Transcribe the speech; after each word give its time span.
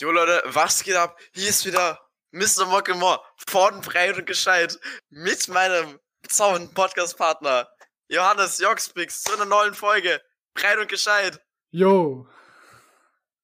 Jo 0.00 0.12
Leute, 0.12 0.40
was 0.44 0.84
geht 0.84 0.94
ab? 0.94 1.18
Hier 1.34 1.48
ist 1.48 1.66
wieder 1.66 2.00
Mr. 2.30 2.66
Mockemore 2.66 3.20
von 3.48 3.80
Breit 3.80 4.16
und 4.16 4.26
Gescheit 4.26 4.78
mit 5.08 5.48
meinem 5.48 5.98
bezaubernden 6.22 6.72
Podcast-Partner 6.72 7.68
Johannes 8.06 8.60
Joxpix 8.60 9.24
zu 9.24 9.32
einer 9.32 9.44
neuen 9.44 9.74
Folge 9.74 10.22
Breit 10.54 10.78
und 10.78 10.88
Gescheit. 10.88 11.44
Jo. 11.72 12.28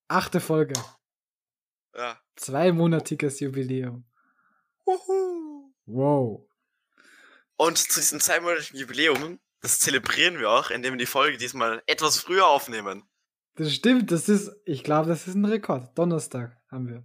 Achte 0.07 0.39
Folge. 0.41 0.75
Ja. 1.93 2.21
Zweimonatiges 2.37 3.41
Jubiläum. 3.41 4.09
Uhu. 4.87 5.75
Wow. 5.87 6.49
Und 7.57 7.79
zu 7.79 7.99
diesem 7.99 8.21
zweimonatigen 8.21 8.79
Jubiläum, 8.79 9.41
das 9.61 9.81
zelebrieren 9.81 10.39
wir 10.39 10.51
auch, 10.51 10.71
indem 10.71 10.93
wir 10.93 10.99
die 10.99 11.07
Folge 11.07 11.37
diesmal 11.37 11.83
etwas 11.87 12.21
früher 12.21 12.47
aufnehmen. 12.47 13.03
Das 13.57 13.73
stimmt, 13.73 14.11
das 14.11 14.29
ist, 14.29 14.53
ich 14.65 14.83
glaube, 14.83 15.09
das 15.09 15.29
ist 15.29 15.35
ein 15.35 15.45
Rekord. 15.45 15.97
Donnerstag 15.97 16.57
haben 16.71 16.89
wir. 16.89 17.05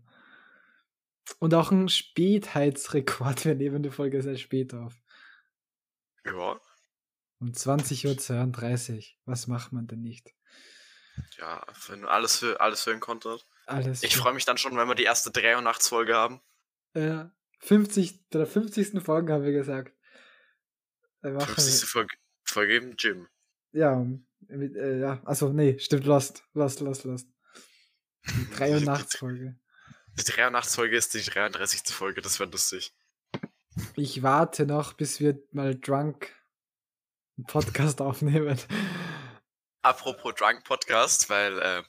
Und 1.38 1.54
auch 1.54 1.72
ein 1.72 1.90
Spätheitsrekord. 1.90 3.46
Wir 3.46 3.56
nehmen 3.56 3.84
die 3.84 3.92
Folge 3.92 4.22
sehr 4.24 4.38
spät 4.38 4.74
auf. 4.74 4.96
Ja. 6.26 6.60
Um 7.40 7.52
20.32 7.52 8.98
Uhr. 8.98 9.04
Was 9.26 9.48
macht 9.48 9.72
man 9.72 9.88
denn 9.88 10.02
nicht? 10.02 10.34
Ja, 11.38 11.66
wenn 11.88 12.06
alles 12.06 12.38
für 12.38 12.60
alles 12.60 12.84
für 12.84 12.92
den 12.92 13.00
Content. 13.00 13.46
Alles. 13.66 14.04
Ich 14.04 14.18
freue 14.18 14.34
mich 14.34 14.46
dann 14.46 14.58
schon, 14.58 14.76
wenn 14.76 14.88
wir 14.88 14.96
die 14.96 15.04
erste 15.04 15.30
83-Folge 15.30 16.16
haben. 16.16 16.42
Äh, 16.94 17.26
50, 17.60 18.30
bei 18.30 18.40
der 18.40 18.48
50. 18.48 19.04
Folge 19.04 19.34
haben 19.34 19.44
wir 19.44 19.52
gesagt. 19.52 19.94
Da 21.22 21.32
machen 21.32 21.54
50. 21.54 21.88
Folge, 21.88 22.16
Folge 22.44 22.78
im 22.78 22.96
Gym. 22.96 23.28
ja, 23.72 23.96
mit, 23.96 24.22
äh, 24.48 25.00
ja, 25.00 25.22
also 25.26 25.50
nee, 25.50 25.78
stimmt, 25.80 26.06
Lost, 26.06 26.44
Lost, 26.54 26.80
Lost, 26.80 27.04
Lost. 27.04 27.28
Die 28.28 28.50
83. 28.56 29.20
Folge. 29.20 29.60
Die 30.18 30.24
83-Folge 30.24 30.98
ist 30.98 31.14
die 31.14 31.22
33. 31.22 31.94
Folge, 31.94 32.22
das 32.22 32.40
wäre 32.40 32.50
lustig. 32.50 32.94
Ich 33.96 34.24
warte 34.24 34.66
noch, 34.66 34.94
bis 34.94 35.20
wir 35.20 35.42
mal 35.52 35.76
drunk 35.80 36.36
einen 37.38 37.46
Podcast 37.46 38.02
aufnehmen. 38.02 38.60
Apropos 39.82 40.34
Drunk 40.36 40.66
Podcast, 40.66 41.30
weil 41.30 41.60
äh, 41.60 41.84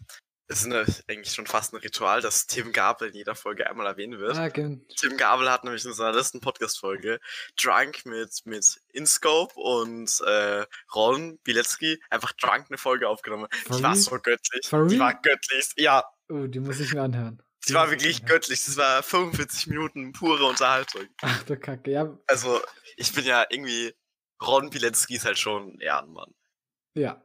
es 0.52 0.60
ist 0.60 0.66
eine, 0.66 0.84
eigentlich 1.08 1.32
schon 1.32 1.46
fast 1.46 1.72
ein 1.72 1.76
Ritual, 1.76 2.20
dass 2.20 2.46
Tim 2.46 2.72
Gabel 2.72 3.08
in 3.08 3.14
jeder 3.14 3.34
Folge 3.34 3.68
einmal 3.70 3.86
erwähnt 3.86 4.18
wird. 4.18 4.36
Ah, 4.36 4.48
gen- 4.48 4.84
Tim 4.98 5.16
Gabel 5.16 5.48
hat 5.50 5.62
nämlich 5.64 5.84
in 5.84 5.92
seiner 5.92 6.12
letzten 6.12 6.40
Podcast-Folge 6.40 7.20
Drunk 7.62 8.04
mit, 8.04 8.42
mit 8.46 8.80
InScope 8.92 9.54
und 9.54 10.20
äh, 10.26 10.66
Ron 10.94 11.38
Bilecki 11.44 12.02
einfach 12.10 12.32
Drunk 12.32 12.66
eine 12.68 12.78
Folge 12.78 13.08
aufgenommen. 13.08 13.46
For 13.66 13.76
die 13.76 13.82
war 13.84 13.94
so 13.96 14.10
göttlich. 14.18 14.66
For 14.68 14.86
die 14.86 14.96
real? 14.96 15.06
war 15.06 15.14
göttlich. 15.22 15.68
Ja, 15.76 16.04
Oh, 16.28 16.46
die 16.46 16.60
muss 16.60 16.78
ich 16.80 16.92
mir 16.94 17.02
anhören. 17.02 17.42
die 17.68 17.74
war 17.74 17.90
wirklich 17.90 18.24
göttlich. 18.24 18.64
Das 18.64 18.76
war 18.76 19.02
45 19.02 19.66
Minuten 19.68 20.12
pure 20.12 20.44
Unterhaltung. 20.46 21.06
Ach 21.22 21.42
du 21.44 21.56
Kacke, 21.58 21.90
ja. 21.90 22.18
Also, 22.26 22.60
ich 22.96 23.12
bin 23.12 23.24
ja 23.24 23.44
irgendwie. 23.50 23.94
Ron 24.42 24.70
Bilecki 24.70 25.14
ist 25.16 25.24
halt 25.26 25.38
schon 25.38 25.74
ein 25.74 25.80
Ehrenmann. 25.80 26.32
Ja. 26.94 27.22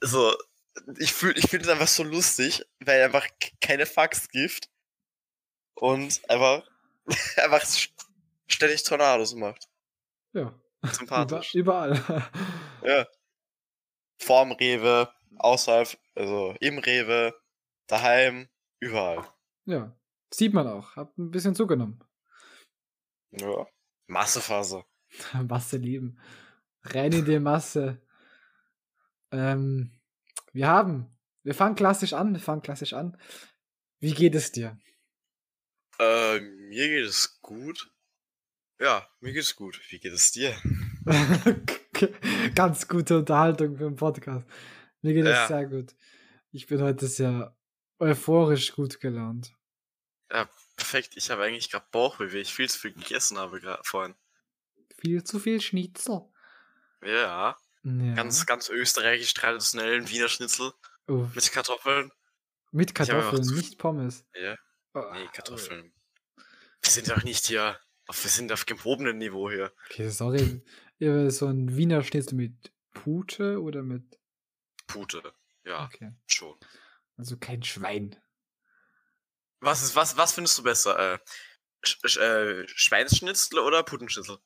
Also, 0.00 0.34
ich 0.98 1.12
fühle 1.12 1.34
ich 1.38 1.48
find 1.48 1.62
es 1.64 1.68
einfach 1.68 1.88
so 1.88 2.02
lustig, 2.02 2.64
weil 2.80 2.98
er 3.00 3.06
einfach 3.06 3.26
keine 3.60 3.86
Fax 3.86 4.28
gibt 4.28 4.68
und 5.74 6.20
einfach, 6.28 6.66
einfach 7.36 7.62
st- 7.62 7.90
ständig 8.46 8.82
Tornados 8.82 9.34
macht. 9.34 9.68
Ja. 10.32 10.54
Sympathisch. 10.92 11.54
überall. 11.54 12.02
Ja. 12.82 13.06
Vorm 14.20 14.52
Rewe, 14.52 15.10
außerhalb, 15.36 15.96
also 16.14 16.54
im 16.60 16.78
Rewe, 16.78 17.34
daheim, 17.86 18.48
überall. 18.80 19.26
ja. 19.64 19.96
Sieht 20.32 20.52
man 20.52 20.66
auch. 20.66 20.96
Hab 20.96 21.16
ein 21.16 21.30
bisschen 21.30 21.54
zugenommen. 21.54 22.02
Ja. 23.30 23.66
Massephase. 24.08 24.84
Masse 25.48 25.76
lieben. 25.76 26.18
Rein 26.82 27.12
in 27.12 27.24
die 27.24 27.38
Masse. 27.38 28.02
Ähm, 29.30 29.92
wir 30.54 30.66
haben. 30.68 31.14
Wir 31.42 31.54
fangen 31.54 31.74
klassisch 31.76 32.14
an. 32.14 32.32
Wir 32.32 32.40
fangen 32.40 32.62
klassisch 32.62 32.94
an. 32.94 33.18
Wie 34.00 34.14
geht 34.14 34.34
es 34.34 34.50
dir? 34.52 34.78
Äh, 35.98 36.40
mir 36.40 36.88
geht 36.88 37.04
es 37.06 37.40
gut. 37.42 37.90
Ja, 38.80 39.06
mir 39.20 39.32
geht 39.32 39.42
es 39.42 39.54
gut. 39.54 39.80
Wie 39.90 39.98
geht 39.98 40.12
es 40.12 40.32
dir? 40.32 40.56
Ganz 42.54 42.88
gute 42.88 43.18
Unterhaltung 43.18 43.76
für 43.76 43.84
den 43.84 43.96
Podcast. 43.96 44.46
Mir 45.02 45.14
geht 45.14 45.26
Ja. 45.26 45.42
es 45.42 45.48
sehr 45.48 45.66
gut. 45.66 45.94
Ich 46.50 46.66
bin 46.66 46.80
heute 46.82 47.06
sehr 47.06 47.56
euphorisch 47.98 48.72
gut 48.72 49.00
gelaunt. 49.00 49.52
Ja, 50.30 50.48
perfekt. 50.76 51.12
Ich 51.16 51.30
habe 51.30 51.42
eigentlich 51.44 51.70
gerade 51.70 51.86
Bauchweh, 51.92 52.28
weil 52.32 52.36
ich 52.40 52.52
viel 52.54 52.68
zu 52.68 52.78
viel 52.78 52.92
gegessen 52.92 53.38
habe 53.38 53.60
gerade 53.60 53.82
vorhin. 53.84 54.14
Viel 54.98 55.22
zu 55.24 55.38
viel 55.38 55.60
Schnitzel. 55.60 56.22
Ja. 57.04 57.56
Ja. 57.84 58.14
Ganz, 58.14 58.46
ganz 58.46 58.68
österreichisch 58.70 59.34
traditionellen 59.34 60.08
Wiener 60.08 60.28
Schnitzel 60.28 60.72
Uff. 61.06 61.34
mit 61.34 61.52
Kartoffeln. 61.52 62.10
Mit 62.72 62.94
Kartoffeln, 62.94 63.44
zu- 63.44 63.54
nicht 63.54 63.78
Pommes. 63.78 64.24
Ja, 64.34 64.56
Oh, 64.94 65.02
nee, 65.12 65.26
Kartoffeln. 65.32 65.92
Wir 66.82 66.90
sind 66.90 67.10
doch 67.10 67.22
nicht 67.24 67.46
hier, 67.46 67.78
wir 68.06 68.30
sind 68.30 68.52
auf 68.52 68.64
gehobenen 68.66 69.18
Niveau 69.18 69.50
hier. 69.50 69.72
Okay, 69.90 70.08
sorry. 70.08 70.62
So 70.98 71.46
ein 71.46 71.76
Wiener 71.76 72.02
Schnitzel 72.02 72.34
mit 72.36 72.72
Pute 72.92 73.60
oder 73.60 73.82
mit. 73.82 74.18
Pute. 74.86 75.34
Ja, 75.64 75.84
Okay. 75.84 76.12
schon. 76.26 76.56
Also 77.16 77.36
kein 77.36 77.62
Schwein. 77.62 78.16
Was 79.60 79.82
ist, 79.82 79.96
was, 79.96 80.16
was 80.16 80.32
findest 80.32 80.58
du 80.58 80.62
besser? 80.62 81.14
Äh, 81.14 81.18
Sch 81.84 82.16
äh, 82.16 82.66
Schweinsschnitzel 82.68 83.58
oder 83.58 83.82
Putenschnitzel? 83.82 84.38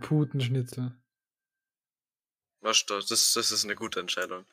Putenschnitzel. 0.00 0.96
Was, 2.64 2.86
das, 2.86 3.06
das 3.06 3.52
ist 3.52 3.64
eine 3.64 3.74
gute 3.74 4.00
Entscheidung. 4.00 4.46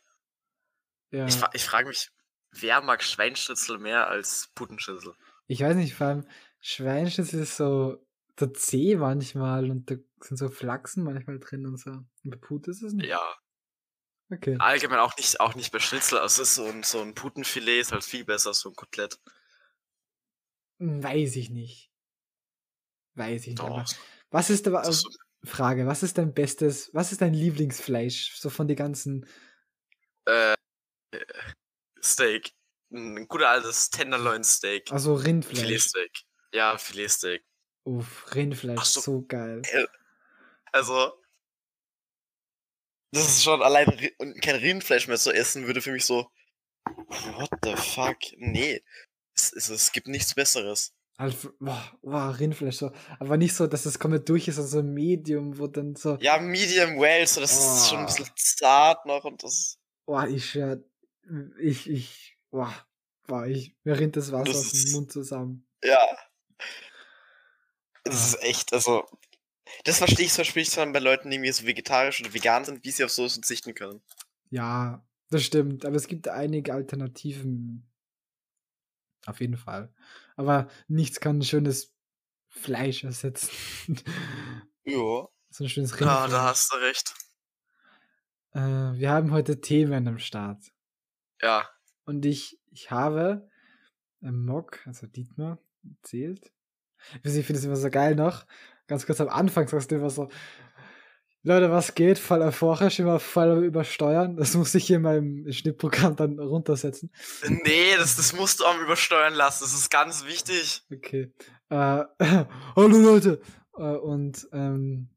Ja. 1.11 1.25
Ich, 1.27 1.37
ich 1.53 1.63
frage 1.63 1.87
mich, 1.87 2.11
wer 2.51 2.81
mag 2.81 3.01
Schweinschnitzel 3.03 3.77
mehr 3.79 4.07
als 4.07 4.49
Putenschnitzel? 4.53 5.13
Ich 5.47 5.61
weiß 5.61 5.75
nicht, 5.77 5.95
vor 5.95 6.07
allem 6.07 6.27
Schweinschnitzel 6.59 7.41
ist 7.41 7.55
so 7.55 8.05
der 8.39 8.53
Zeh 8.53 8.95
manchmal 8.97 9.71
und 9.71 9.89
da 9.89 9.95
sind 10.19 10.37
so 10.37 10.49
Flachsen 10.49 11.03
manchmal 11.03 11.39
drin 11.39 11.65
und 11.65 11.77
so. 11.77 11.89
Und 11.91 12.07
bei 12.23 12.35
Pute 12.37 12.71
ist 12.71 12.81
es 12.83 12.93
nicht. 12.93 13.07
Ja, 13.09 13.21
Okay. 14.29 14.55
allgemein 14.59 14.99
auch 14.99 15.15
nicht, 15.17 15.39
auch 15.41 15.55
nicht 15.55 15.71
bei 15.71 15.79
Schnitzel. 15.79 16.17
Also 16.19 16.43
so 16.43 16.65
ein, 16.65 16.83
so 16.83 17.01
ein 17.01 17.15
Putenfilet 17.15 17.79
ist 17.81 17.91
halt 17.91 18.03
viel 18.03 18.23
besser 18.25 18.49
als 18.49 18.59
so 18.59 18.69
ein 18.69 18.75
Kotelett. 18.75 19.19
Weiß 20.79 21.35
ich 21.35 21.49
nicht. 21.49 21.91
Weiß 23.15 23.41
ich 23.43 23.47
nicht. 23.49 23.59
Aber 23.61 23.83
Doch. 23.83 23.93
was 24.31 24.49
ist 24.49 24.67
aber 24.67 24.81
ist 24.87 25.01
so- 25.01 25.09
Frage, 25.43 25.87
was 25.87 26.03
ist 26.03 26.17
dein 26.17 26.33
bestes, 26.33 26.89
was 26.93 27.11
ist 27.11 27.21
dein 27.21 27.33
Lieblingsfleisch? 27.33 28.37
So 28.37 28.49
von 28.49 28.67
den 28.67 28.77
ganzen. 28.77 29.27
äh, 30.25 30.53
äh, 31.11 31.25
Steak. 32.03 32.53
Ein 32.93 33.27
guter 33.27 33.49
altes 33.49 33.89
Tenderloin 33.89 34.43
Steak. 34.43 34.91
Also 34.91 35.15
Rindfleisch. 35.15 35.59
Filetsteak. 35.59 36.11
Ja, 36.53 36.77
Filetsteak. 36.77 37.43
Uff, 37.83 38.35
Rindfleisch, 38.35 38.83
so. 38.83 38.99
so 38.99 39.25
geil. 39.25 39.61
Also, 40.71 41.13
das 43.13 43.27
ist 43.27 43.43
schon 43.43 43.61
allein 43.61 43.87
und 44.19 44.41
kein 44.41 44.55
Rindfleisch 44.55 45.07
mehr 45.07 45.17
zu 45.17 45.31
essen, 45.31 45.65
würde 45.67 45.81
für 45.81 45.91
mich 45.91 46.05
so. 46.05 46.29
What 46.85 47.49
the 47.63 47.75
fuck? 47.75 48.17
Nee. 48.37 48.83
Es, 49.33 49.53
es, 49.53 49.69
es 49.69 49.91
gibt 49.91 50.07
nichts 50.07 50.35
Besseres. 50.35 50.93
Also, 51.21 51.53
boah, 51.59 51.83
boah, 52.01 52.35
Rindfleisch 52.39 52.77
so. 52.77 52.91
Aber 53.19 53.37
nicht 53.37 53.53
so, 53.53 53.67
dass 53.67 53.85
es 53.85 53.99
komplett 53.99 54.27
durch 54.27 54.47
ist, 54.47 54.57
also 54.57 54.81
Medium, 54.81 55.55
wo 55.59 55.67
dann 55.67 55.95
so. 55.95 56.15
Ja, 56.19 56.39
Medium 56.39 56.97
Well, 56.99 57.27
so 57.27 57.41
das 57.41 57.51
ist 57.51 57.89
schon 57.89 57.99
ein 57.99 58.05
Oh. 58.05 58.07
bisschen 58.07 58.27
zart 58.35 59.05
noch 59.05 59.23
und 59.23 59.43
das. 59.43 59.77
Boah, 60.07 60.27
ich 60.27 60.49
schwör, 60.49 60.83
ich, 61.59 61.87
ich, 61.87 62.37
boah, 62.49 62.73
boah, 63.27 63.45
ich, 63.45 63.75
mir 63.83 63.99
rinnt 63.99 64.15
das 64.17 64.31
Wasser 64.31 64.45
Das 64.45 64.55
aus 64.57 64.71
dem 64.71 64.91
Mund 64.93 65.11
zusammen. 65.11 65.67
Ja. 65.83 65.99
Das 68.03 68.15
Ah. 68.15 68.37
ist 68.37 68.43
echt, 68.43 68.73
also. 68.73 69.05
Das 69.83 69.99
verstehe 69.99 70.25
ich 70.25 70.31
zum 70.33 70.41
Beispiel 70.41 70.63
nicht 70.63 70.75
bei 70.75 70.99
Leuten, 70.99 71.29
die 71.29 71.37
mir 71.37 71.53
so 71.53 71.67
vegetarisch 71.67 72.19
oder 72.21 72.33
vegan 72.33 72.65
sind, 72.65 72.83
wie 72.83 72.89
sie 72.91 73.03
auf 73.03 73.11
sowas 73.11 73.33
verzichten 73.33 73.75
können. 73.75 74.01
Ja, 74.49 75.05
das 75.29 75.43
stimmt, 75.43 75.85
aber 75.85 75.95
es 75.97 76.07
gibt 76.07 76.27
einige 76.27 76.73
Alternativen. 76.73 77.87
Auf 79.27 79.39
jeden 79.39 79.55
Fall. 79.57 79.93
Aber 80.35 80.67
nichts 80.87 81.19
kann 81.19 81.39
ein 81.39 81.43
schönes 81.43 81.93
Fleisch 82.47 83.03
ersetzen. 83.03 83.49
Ja. 84.83 85.27
so 85.49 85.63
ein 85.63 85.69
schönes 85.69 85.93
Ah, 85.93 85.95
Rindfleisch. 86.25 86.31
da 86.31 86.43
hast 86.43 86.73
du 86.73 86.77
recht. 86.77 87.13
Äh, 88.53 88.59
wir 88.99 89.11
haben 89.11 89.31
heute 89.31 89.61
Themen 89.61 90.07
am 90.07 90.19
Start. 90.19 90.63
Ja. 91.41 91.69
Und 92.05 92.25
ich, 92.25 92.59
ich 92.71 92.91
habe 92.91 93.49
im 94.21 94.45
Mock, 94.45 94.85
also 94.85 95.07
Dietmar, 95.07 95.59
erzählt. 95.97 96.51
Ich 97.23 97.31
finde 97.45 97.53
es 97.59 97.65
immer 97.65 97.75
so 97.75 97.89
geil 97.89 98.15
noch. 98.15 98.45
Ganz 98.87 99.05
kurz 99.05 99.21
am 99.21 99.29
Anfang 99.29 99.67
sagst 99.67 99.89
du 99.91 99.95
immer 99.95 100.09
so, 100.09 100.29
Leute, 101.43 101.71
was 101.71 101.95
geht? 101.95 102.19
Fall 102.19 102.41
erforscht, 102.41 102.99
immer 102.99 103.19
voll 103.19 103.63
übersteuern. 103.63 104.35
Das 104.37 104.53
muss 104.53 104.75
ich 104.75 104.85
hier 104.85 104.97
in 104.97 105.01
meinem 105.01 105.51
Schnittprogramm 105.51 106.15
dann 106.15 106.37
runtersetzen. 106.37 107.11
Nee, 107.47 107.95
das, 107.97 108.15
das 108.15 108.33
musst 108.33 108.59
du 108.59 108.65
auch 108.65 108.79
übersteuern 108.79 109.33
lassen. 109.33 109.63
Das 109.63 109.73
ist 109.73 109.89
ganz 109.89 110.25
wichtig. 110.25 110.83
Okay. 110.93 111.33
Äh, 111.69 112.03
hallo 112.75 112.97
Leute. 112.97 113.41
Äh, 113.75 113.81
und 113.81 114.47
ähm, 114.53 115.09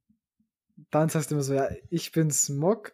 dann 0.90 1.10
sagst 1.10 1.30
du 1.30 1.34
immer 1.34 1.44
so, 1.44 1.52
ja, 1.52 1.68
ich 1.90 2.10
bin 2.10 2.30
Smog. 2.30 2.92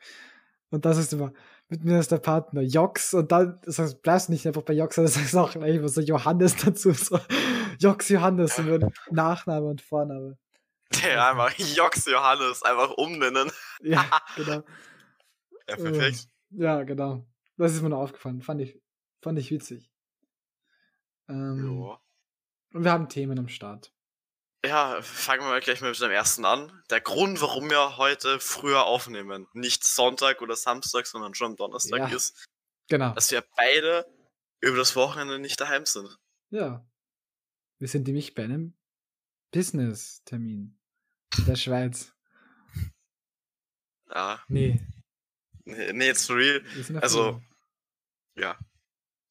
Und 0.71 0.85
das 0.85 0.99
ist 0.99 1.13
immer, 1.13 1.33
mit 1.69 1.85
mir 1.85 2.01
ist 2.01 2.11
der 2.11 2.19
Partner 2.19 2.63
Jox. 2.63 3.15
Und 3.15 3.31
dann 3.31 3.61
sagst, 3.65 3.95
du, 3.95 3.99
bleibst 3.99 4.29
nicht 4.29 4.45
einfach 4.45 4.63
bei 4.63 4.73
Jox, 4.73 4.97
sondern 4.97 5.13
sagst 5.13 5.37
auch 5.37 5.53
gleich 5.53 5.77
immer 5.77 5.89
so 5.89 6.01
Johannes 6.01 6.57
dazu. 6.65 6.91
So, 6.91 7.21
Jox 7.79 8.09
Johannes, 8.09 8.59
und 8.59 8.87
Nachname 9.13 9.67
und 9.67 9.83
Vorname. 9.83 10.37
Der 11.03 11.29
einfach 11.31 11.57
Jox 11.59 12.05
Johannes 12.07 12.63
einfach 12.63 12.91
umnennen. 12.93 13.51
Ja, 13.83 14.21
genau. 14.37 14.63
Ja, 15.69 15.77
perfekt. 15.77 16.29
Ja, 16.51 16.83
genau. 16.83 17.27
Das 17.57 17.73
ist 17.75 17.81
mir 17.83 17.89
noch 17.89 18.01
aufgefallen. 18.01 18.43
Fand 18.43 18.61
ich, 18.61 18.79
fand 19.23 19.39
ich 19.39 19.51
witzig. 19.51 19.91
Ähm, 21.29 21.59
Jo. 21.65 21.99
und 22.75 22.85
wir 22.85 22.91
haben 22.91 23.09
Themen 23.09 23.39
am 23.39 23.49
Start. 23.49 23.93
Ja, 24.65 25.01
fangen 25.01 25.41
wir 25.43 25.49
mal 25.49 25.61
gleich 25.61 25.81
mal 25.81 25.89
mit 25.91 26.01
dem 26.01 26.11
ersten 26.11 26.45
an. 26.45 26.83
Der 26.91 27.01
Grund, 27.01 27.41
warum 27.41 27.71
wir 27.71 27.97
heute 27.97 28.39
früher 28.41 28.85
aufnehmen, 28.85 29.47
nicht 29.55 29.85
Sonntag 29.85 30.43
oder 30.43 30.57
Samstag, 30.57 31.07
sondern 31.07 31.35
schon 31.35 31.53
am 31.53 31.57
Donnerstag 31.57 31.99
Ja. 32.11 32.15
ist, 32.15 32.47
Genau. 32.89 33.15
dass 33.15 33.31
wir 33.31 33.43
beide 33.57 34.05
über 34.61 34.77
das 34.77 34.95
Wochenende 34.97 35.39
nicht 35.39 35.59
daheim 35.61 35.87
sind. 35.87 36.19
Ja. 36.51 36.85
Wir 37.79 37.89
sind 37.89 38.07
nämlich 38.07 38.35
bei 38.35 38.45
einem 38.45 38.77
Business-Termin 39.53 40.79
in 40.79 40.80
der 41.47 41.57
Schweiz. 41.57 42.13
Ja, 44.13 44.43
Nee, 44.49 44.81
nee, 45.65 45.93
nee, 45.93 46.11
it's 46.11 46.29
real. 46.31 46.63
Also-. 47.01 47.41
Ja. 48.37 48.59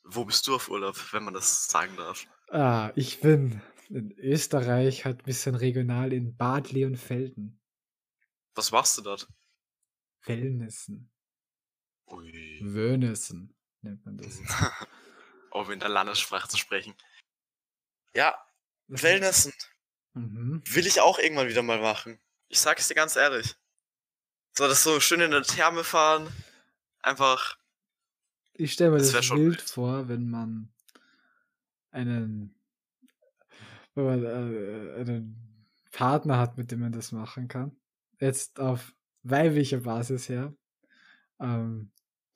Wo 0.04 0.26
bist 0.26 0.48
du 0.48 0.56
auf 0.56 0.70
Urlaub, 0.70 0.96
wenn 1.14 1.24
man 1.24 1.34
das 1.34 1.68
sagen 1.68 1.96
darf? 1.98 2.26
Ah, 2.50 2.92
ich 2.96 3.20
bin 3.20 3.62
in 3.90 4.12
Österreich, 4.18 5.06
halt 5.06 5.20
ein 5.20 5.26
bisschen 5.26 5.56
regional 5.56 6.14
in 6.14 6.36
Bad 6.36 6.72
Leonfelden. 6.72 7.60
Was 8.56 8.72
machst 8.72 8.98
du 8.98 9.02
dort? 9.02 9.28
Wellnessen. 10.26 11.12
Ui. 12.08 12.60
Wöhnessen 12.64 13.56
nennt 13.82 14.04
man 14.06 14.18
das. 14.18 14.40
um 15.52 15.70
in 15.72 15.80
der 15.80 15.90
Landessprache 15.90 16.48
zu 16.48 16.58
sprechen. 16.58 16.96
Ja, 18.14 18.36
Was- 18.88 19.04
Wellnessen 19.04 19.54
Mhm. 20.14 20.62
will 20.66 20.88
ich 20.88 21.02
auch 21.02 21.20
irgendwann 21.20 21.48
wieder 21.48 21.62
mal 21.64 21.80
machen. 21.80 22.20
Ich 22.48 22.60
sag's 22.60 22.88
dir 22.88 22.96
ganz 22.96 23.16
ehrlich. 23.16 23.56
So, 24.58 24.68
das 24.68 24.84
so 24.84 25.00
schön 25.00 25.22
in 25.22 25.32
der 25.32 25.44
Therme 25.44 25.84
fahren. 25.84 26.28
Einfach. 27.02 27.58
Ich 28.54 28.74
stelle 28.74 28.92
mir 28.92 28.98
Das 28.98 29.12
das, 29.12 29.26
schon 29.26 29.40
wild 29.40 29.62
vor, 29.62 30.10
wenn 30.10 30.30
man 30.30 30.74
einen, 31.92 32.56
wenn 33.96 34.06
man, 34.06 34.26
äh, 34.26 35.00
einen 35.00 35.68
Partner 35.92 36.38
hat, 36.38 36.58
mit 36.58 36.72
dem 36.72 36.82
man 36.82 36.92
das 36.92 37.12
machen 37.12 37.48
kann. 37.48 37.80
Jetzt 38.20 38.60
auf 38.60 38.94
weiblicher 39.24 39.80
Basis 39.82 40.28
her. 40.30 40.54
Ähm, 41.40 41.92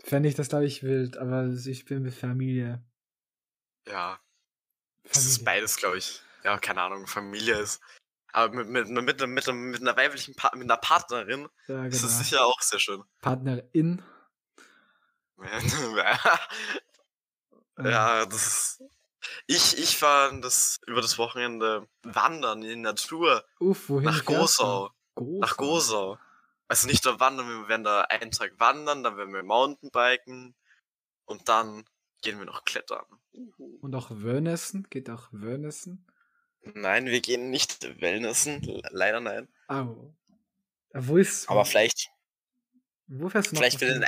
Fände 0.06 0.28
ich 0.28 0.36
das, 0.36 0.50
glaube 0.50 0.66
ich, 0.66 0.84
wild, 0.84 1.18
aber 1.18 1.48
ich 1.48 1.86
bin 1.86 2.04
mit 2.04 2.14
Familie. 2.14 2.84
Ja, 3.88 4.20
es 5.04 5.18
ist 5.20 5.38
Familie. 5.38 5.46
beides, 5.46 5.78
glaube 5.78 5.98
ich. 5.98 6.22
Ja, 6.44 6.58
keine 6.58 6.82
Ahnung, 6.82 7.08
Familie 7.08 7.58
ist. 7.58 7.82
Aber 8.34 8.54
mit, 8.54 8.68
mit, 8.68 8.90
mit, 8.90 9.06
mit, 9.06 9.28
mit, 9.28 9.48
mit 9.48 9.82
einer 9.82 9.96
weiblichen 9.96 10.36
pa 10.36 10.52
mit 10.56 10.64
einer 10.64 10.78
Partnerin 10.78 11.48
Ja, 11.68 11.86
ist 11.86 12.04
es 12.04 12.12
genau. 12.12 12.24
sicher 12.24 12.46
auch 12.46 12.62
sehr 12.62 12.80
schön. 12.80 13.04
Partnerin. 13.22 14.02
ja, 17.78 18.26
das 18.26 18.48
ist. 18.48 18.84
Ich, 19.48 19.78
ich 19.78 20.02
war 20.02 20.34
das 20.42 20.82
über 20.86 21.02
das 21.02 21.18
Wochenende 21.18 21.88
wandern 22.02 22.62
in 22.64 22.70
die 22.70 22.76
Natur. 22.76 23.46
Uff, 23.60 23.90
wohin 23.90 24.06
nach? 24.06 24.26
Gosau. 24.26 24.90
Gosau. 25.16 25.40
Nach 25.40 25.58
Gosau. 25.58 26.18
Also 26.68 26.88
nicht 26.88 27.06
nur 27.06 27.20
wandern, 27.20 27.48
wir 27.48 27.68
werden 27.68 27.84
da 27.84 28.02
einen 28.02 28.32
Tag 28.32 28.60
wandern, 28.60 29.04
dann 29.04 29.16
werden 29.16 29.34
wir 29.34 29.44
Mountainbiken 29.44 30.56
und 31.26 31.48
dann 31.48 31.86
gehen 32.22 32.40
wir 32.40 32.46
noch 32.46 32.66
klettern. 32.66 33.06
Und 33.82 33.96
auch 33.96 34.08
Wörnessen? 34.10 34.88
Geht 34.90 35.10
auch 35.10 35.28
Wörnessen? 35.32 36.08
Nein, 36.74 37.06
wir 37.08 37.22
gehen 37.22 37.50
nicht 37.50 38.02
Wellnessen, 38.02 38.62
le- 38.62 38.82
leider 38.92 39.20
nein. 39.20 39.48
Äh, 39.70 39.84
Wo 40.94 41.18
ist. 41.18 41.50
Aber 41.50 41.66
vielleicht, 41.66 42.10
wo 43.08 43.30
fährst 43.30 43.52
du 43.52 43.56
noch? 43.56 43.62
vielleicht 43.62 43.82
will? 43.82 44.04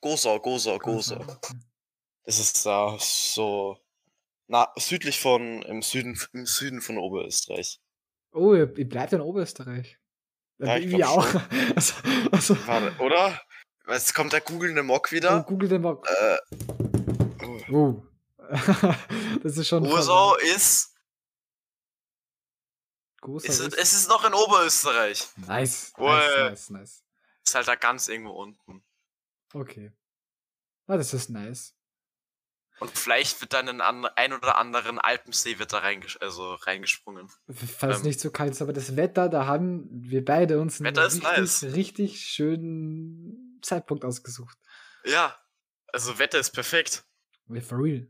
Gosau, 0.00 0.38
Gosau, 0.40 0.78
Gosau. 0.78 1.24
Das 2.24 2.38
ist 2.38 2.64
da 2.64 2.96
so 2.98 3.78
na, 4.48 4.72
südlich 4.76 5.20
von, 5.20 5.62
im 5.62 5.82
Süden, 5.82 6.18
im 6.32 6.46
Süden 6.46 6.80
von 6.80 6.98
Oberösterreich. 6.98 7.80
Oh, 8.32 8.54
ihr, 8.54 8.66
bleibt 8.66 9.12
in 9.12 9.20
Oberösterreich. 9.20 9.98
Ja, 10.58 10.76
ich 10.76 10.90
wir 10.90 11.08
auch. 11.08 11.26
Also, 11.74 11.94
also, 12.30 12.66
Warte, 12.66 12.94
oder? 13.02 13.40
Jetzt 13.88 14.14
kommt 14.14 14.32
der 14.32 14.40
googelnde 14.40 14.82
Mock 14.82 15.08
oh, 15.10 15.12
wieder. 15.12 15.42
Google 15.42 15.68
den 15.68 15.82
mal. 15.82 16.00
Äh, 16.04 16.38
oh. 17.44 17.60
Oh. 17.72 18.02
das 19.42 19.56
ist 19.56 19.68
schon. 19.68 19.82
Gosau 19.82 20.34
verwandt. 20.34 20.56
ist, 20.56 20.95
Gosau 23.20 23.48
ist, 23.48 23.60
ist, 23.60 23.74
es 23.74 23.92
ist 23.92 24.08
noch 24.08 24.24
in 24.24 24.34
Oberösterreich. 24.34 25.28
Nice. 25.36 25.92
Wohl. 25.96 26.10
Nice, 26.10 26.36
nice, 26.36 26.70
nice. 26.70 27.04
Ist 27.44 27.54
halt 27.54 27.68
da 27.68 27.74
ganz 27.74 28.08
irgendwo 28.08 28.32
unten. 28.32 28.84
Okay. 29.52 29.92
Ah, 30.86 30.96
das 30.96 31.14
ist 31.14 31.30
nice. 31.30 31.74
Und 32.78 32.90
vielleicht 32.90 33.40
wird 33.40 33.54
dann 33.54 33.80
ein, 33.80 34.04
ein 34.04 34.32
oder 34.34 34.58
anderen 34.58 34.98
Alpensee 34.98 35.58
wird 35.58 35.72
da 35.72 35.78
reinges 35.78 36.18
also 36.18 36.54
reingesprungen. 36.54 37.30
Falls 37.48 37.98
Ähm. 37.98 38.02
nicht 38.04 38.20
so 38.20 38.30
kalt 38.30 38.52
ist, 38.52 38.60
aber 38.60 38.74
das 38.74 38.96
Wetter, 38.96 39.30
da 39.30 39.46
haben 39.46 39.88
wir 39.90 40.24
beide 40.24 40.60
uns 40.60 40.80
einen 40.80 40.96
richtig, 40.96 41.22
nice. 41.22 41.62
richtig 41.62 42.20
schönen 42.20 43.58
Zeitpunkt 43.62 44.04
ausgesucht. 44.04 44.58
Ja, 45.04 45.34
also 45.86 46.18
Wetter 46.18 46.38
ist 46.38 46.50
perfekt. 46.50 47.04
For 47.62 47.78
real. 47.78 48.08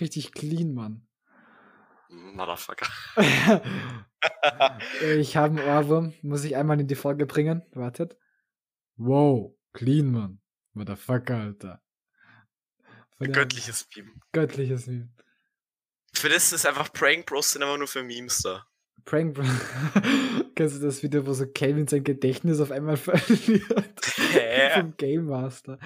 Richtig 0.00 0.32
clean, 0.32 0.72
Mann. 0.72 1.06
Motherfucker. 2.34 2.86
ich 5.18 5.36
habe 5.36 5.60
einen 5.60 5.68
Ohrwurm, 5.68 6.14
muss 6.22 6.44
ich 6.44 6.56
einmal 6.56 6.80
in 6.80 6.86
die 6.88 6.94
Folge 6.94 7.26
bringen. 7.26 7.62
Wartet. 7.72 8.16
Wow, 8.96 9.54
clean, 9.72 10.10
Mann. 10.10 10.40
Motherfucker, 10.72 11.36
Alter. 11.36 11.80
Der- 13.20 13.28
Göttliches 13.28 13.86
Meme. 13.96 14.10
Göttliches 14.32 14.86
Meme. 14.86 15.08
Für 16.12 16.28
das 16.28 16.52
ist 16.52 16.66
einfach 16.66 16.92
Prank 16.92 17.26
Bros 17.26 17.52
sind 17.52 17.62
immer 17.62 17.76
nur 17.78 17.88
für 17.88 18.02
Memes 18.02 18.38
da. 18.42 18.66
Prank 19.04 19.34
Bro. 19.34 19.44
Kennst 20.54 20.76
du 20.80 20.86
das 20.86 21.02
Video, 21.02 21.26
wo 21.26 21.32
so 21.32 21.46
Calvin 21.46 21.86
sein 21.86 22.04
Gedächtnis 22.04 22.60
auf 22.60 22.70
einmal 22.70 22.96
verliert? 22.98 24.00
Hä? 24.32 24.80
Vom 24.80 24.96
Game 24.96 25.26
Master. 25.26 25.78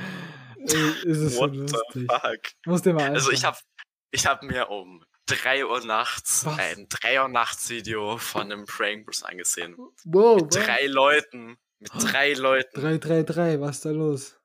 Ist 0.60 1.04
es 1.04 1.34
so 1.34 1.40
What 1.40 1.52
the 1.52 1.58
lustig. 1.60 2.06
fuck? 2.10 2.40
Musst 2.66 2.84
dir 2.86 2.92
mal 2.92 3.10
Also 3.14 3.30
ich 3.30 3.44
anschauen. 3.46 3.54
hab, 3.54 3.84
ich 4.10 4.26
hab 4.26 4.42
mir 4.42 4.68
um 4.70 5.04
3 5.28 5.66
Uhr 5.66 5.84
nachts 5.84 6.44
Was? 6.44 6.58
ein 6.58 6.88
3 6.88 7.22
Uhr 7.22 7.28
nachts 7.28 7.68
Video 7.70 8.18
von 8.18 8.42
einem 8.50 8.64
Prank 8.66 9.06
Bros 9.06 9.22
angesehen. 9.22 9.76
Wow, 10.04 10.40
Mit 10.42 10.56
was? 10.56 10.64
drei 10.64 10.86
Leuten. 10.86 11.58
Mit 11.78 11.92
drei 11.94 12.32
Leuten. 12.34 12.80
333, 12.80 13.60
was 13.60 13.76
ist 13.76 13.84
da 13.84 13.90
los? 13.90 14.36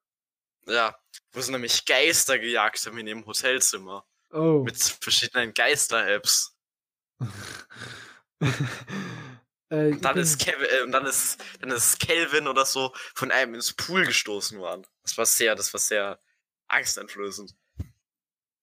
Ja. 0.68 0.96
Wo 1.32 1.42
sie 1.42 1.52
nämlich 1.52 1.86
Geister 1.86 2.38
gejagt 2.38 2.86
haben 2.86 2.98
in 3.00 3.08
ihrem 3.08 3.26
Hotelzimmer. 3.26 4.06
Oh. 4.32 4.64
Mit 4.64 4.78
verschiedenen 4.78 5.54
Geister-Apps. 5.54 6.56
äh, 9.70 9.92
Und 9.94 10.02
dann 10.06 10.18
ist 10.18 10.40
Kevin, 10.40 10.68
äh, 10.70 10.82
und 10.84 10.92
dann 10.92 11.06
ist, 11.06 11.44
dann 11.62 11.72
ist 11.72 12.00
Kelvin 12.00 12.48
oder 12.48 12.66
so 12.66 12.94
von 13.16 13.32
einem 13.32 13.56
ins 13.56 13.74
Pool 13.74 14.06
gestoßen 14.06 14.60
worden. 14.60 14.86
Das 15.04 15.18
war 15.18 15.26
sehr, 15.26 15.56
das 15.56 15.74
war 15.74 15.80
sehr 15.80 16.20
angsteinflößend. 16.68 17.56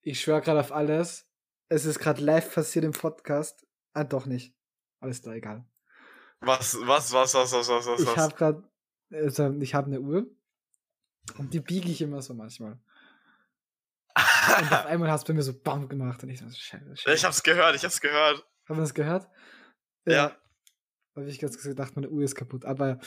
Ich 0.03 0.21
schwöre 0.21 0.41
gerade 0.41 0.61
auf 0.61 0.73
alles. 0.73 1.27
Es 1.71 1.85
ist 1.85 2.01
gerade 2.01 2.21
live 2.21 2.53
passiert 2.53 2.85
im 2.85 2.91
Podcast. 2.91 3.65
Ah, 3.93 4.03
doch 4.03 4.27
nicht. 4.27 4.55
Alles 4.99 5.23
da 5.23 5.33
egal. 5.33 5.65
Was, 6.41 6.77
was, 6.81 7.13
was, 7.13 7.35
was, 7.35 7.53
was, 7.53 7.69
was, 7.69 7.87
was, 7.87 8.01
Ich 8.01 8.07
was? 8.07 8.17
habe 8.17 8.35
gerade, 8.35 8.71
also 9.13 9.53
ich 9.61 9.75
habe 9.75 9.87
eine 9.87 10.01
Uhr 10.01 10.27
und 11.39 11.55
die 11.55 11.61
biege 11.61 11.89
ich 11.89 12.03
immer 12.03 12.23
so 12.23 12.35
manchmal. 12.35 12.73
Und 14.17 14.73
auf 14.73 14.87
einmal 14.87 15.11
hast 15.13 15.29
du 15.29 15.33
bei 15.33 15.37
mir 15.37 15.43
so 15.43 15.53
BAM 15.53 15.89
gemacht 15.89 16.23
und 16.25 16.31
ich 16.31 16.41
so, 16.41 16.47
scheiße, 16.51 16.97
scheiße. 16.97 17.15
ich 17.15 17.25
hab's 17.25 17.43
gehört, 17.43 17.77
ich 17.77 17.85
hab's 17.85 18.01
gehört. 18.01 18.45
Haben 18.69 18.77
wir 18.79 18.83
das 18.83 18.95
gehört? 18.95 19.29
Ja. 20.07 20.37
Habe 21.15 21.27
ich 21.27 21.39
ganz 21.39 21.63
gedacht, 21.63 21.95
meine 21.95 22.09
Uhr 22.09 22.23
ist 22.23 22.35
kaputt. 22.35 22.65
Aber 22.65 22.99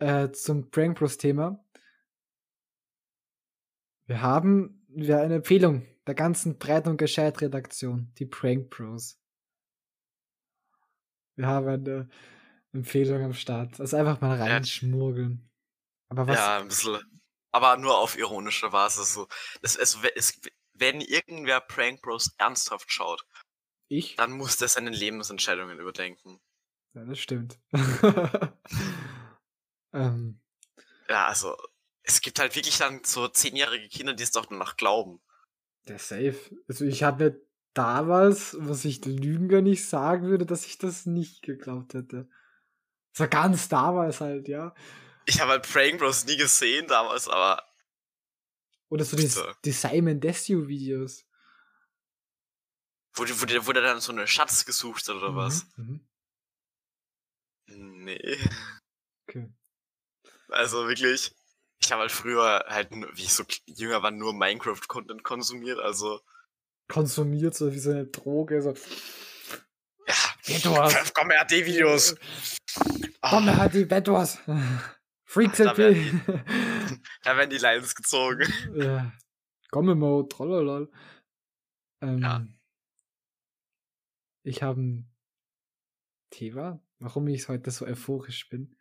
äh, 0.00 0.30
zum 0.32 0.70
Prank 0.70 0.98
Bros 0.98 1.16
Thema. 1.16 1.64
Wir 4.06 4.20
haben 4.20 4.84
wir 4.88 5.20
eine 5.20 5.36
Empfehlung 5.36 5.86
der 6.06 6.14
ganzen 6.14 6.58
Breit- 6.58 6.86
und 6.86 6.96
Gescheit-Redaktion, 6.96 8.12
die 8.18 8.26
Prank 8.26 8.70
Bros. 8.70 9.18
Wir 11.36 11.46
haben 11.46 11.68
eine, 11.68 12.08
Empfehlung 12.72 13.22
am 13.22 13.34
Start. 13.34 13.78
Also 13.80 13.96
einfach 13.96 14.20
mal 14.20 14.40
reinschmuggeln. 14.40 15.48
Aber 16.08 16.26
was? 16.26 16.36
Ja, 16.36 16.58
ein 16.58 16.68
bisschen. 16.68 17.00
Aber 17.52 17.76
nur 17.76 17.98
auf 17.98 18.16
ironische 18.16 18.70
Basis. 18.70 19.12
So. 19.12 19.28
Es, 19.60 19.76
es, 19.76 19.98
es, 20.14 20.40
wenn 20.72 21.00
irgendwer 21.00 21.60
Prank 21.60 22.00
Bros 22.00 22.34
ernsthaft 22.38 22.90
schaut, 22.90 23.26
Ich? 23.88 24.16
dann 24.16 24.32
muss 24.32 24.56
der 24.56 24.68
seine 24.68 24.90
Lebensentscheidungen 24.90 25.78
überdenken. 25.78 26.40
Ja, 26.94 27.04
das 27.04 27.18
stimmt. 27.18 27.58
ähm, 29.92 30.40
Ja, 31.08 31.26
also, 31.26 31.56
es 32.02 32.20
gibt 32.22 32.38
halt 32.38 32.56
wirklich 32.56 32.78
dann 32.78 33.04
so 33.04 33.28
zehnjährige 33.28 33.88
Kinder, 33.88 34.14
die 34.14 34.22
es 34.22 34.30
doch 34.30 34.48
noch 34.50 34.76
glauben. 34.76 35.20
Der 35.88 35.98
Safe. 35.98 36.36
Also 36.68 36.84
ich 36.84 37.02
hatte 37.02 37.46
damals, 37.74 38.56
was 38.58 38.84
ich 38.84 39.04
Lügen 39.04 39.48
gar 39.48 39.62
nicht 39.62 39.86
sagen 39.86 40.28
würde, 40.28 40.46
dass 40.46 40.66
ich 40.66 40.78
das 40.78 41.06
nicht 41.06 41.42
geglaubt 41.42 41.94
hätte. 41.94 42.28
So 43.12 43.28
ganz 43.28 43.68
damals 43.68 44.20
halt, 44.20 44.48
ja. 44.48 44.74
Ich 45.26 45.40
habe 45.40 45.52
halt 45.52 45.70
Prank 45.70 45.98
Bros 45.98 46.24
nie 46.24 46.36
gesehen 46.36 46.86
damals, 46.86 47.28
aber 47.28 47.62
Oder 48.88 49.04
so 49.04 49.16
die, 49.16 49.30
die 49.64 49.72
Simon 49.72 50.20
Desue 50.20 50.66
Videos. 50.66 51.24
wo, 53.14 53.24
wo, 53.24 53.46
der, 53.46 53.66
wo 53.66 53.72
der 53.72 53.82
dann 53.82 54.00
so 54.00 54.12
einen 54.12 54.26
Schatz 54.26 54.64
gesucht 54.64 55.08
hat 55.08 55.16
oder 55.16 55.34
was? 55.36 55.66
Mhm. 55.76 56.06
Nee. 57.66 58.38
Okay. 59.28 59.52
Also 60.48 60.86
wirklich, 60.88 61.34
ich 61.82 61.90
habe 61.92 62.02
halt 62.02 62.12
früher 62.12 62.64
halt, 62.68 62.90
wie 62.92 63.22
ich 63.22 63.32
so 63.32 63.44
jünger 63.66 64.02
war, 64.02 64.10
nur 64.10 64.32
Minecraft-Content 64.34 65.24
konsumiert, 65.24 65.78
also 65.78 66.20
Konsumiert 66.88 67.54
so 67.54 67.72
wie 67.72 67.78
so 67.78 67.90
eine 67.90 68.06
Droge. 68.06 68.60
So. 68.62 68.74
ja. 70.06 70.14
Bedwars. 70.46 71.14
Komm 71.14 71.30
her, 71.30 71.44
die 71.44 71.64
Videos. 71.64 72.14
Komm, 73.20 73.48
Ah, 73.48 73.56
halt 73.56 73.74
die 73.74 73.84
Bedwars. 73.84 74.38
Freaks 75.24 75.58
Da 75.58 75.72
LP. 75.72 76.22
da 77.22 77.36
werden 77.36 77.50
die 77.50 77.58
Lines 77.58 77.94
gezogen. 77.94 78.52
ja. 78.74 79.12
Komme 79.70 79.94
Mode, 79.94 80.28
trololol. 80.28 80.92
Ähm, 82.02 82.18
Ja. 82.18 82.46
Ich 84.44 84.62
habe 84.62 84.82
ein 84.82 85.14
Thema, 86.30 86.82
warum 86.98 87.28
ich 87.28 87.48
heute 87.48 87.70
so 87.70 87.86
euphorisch 87.86 88.48
bin. 88.50 88.76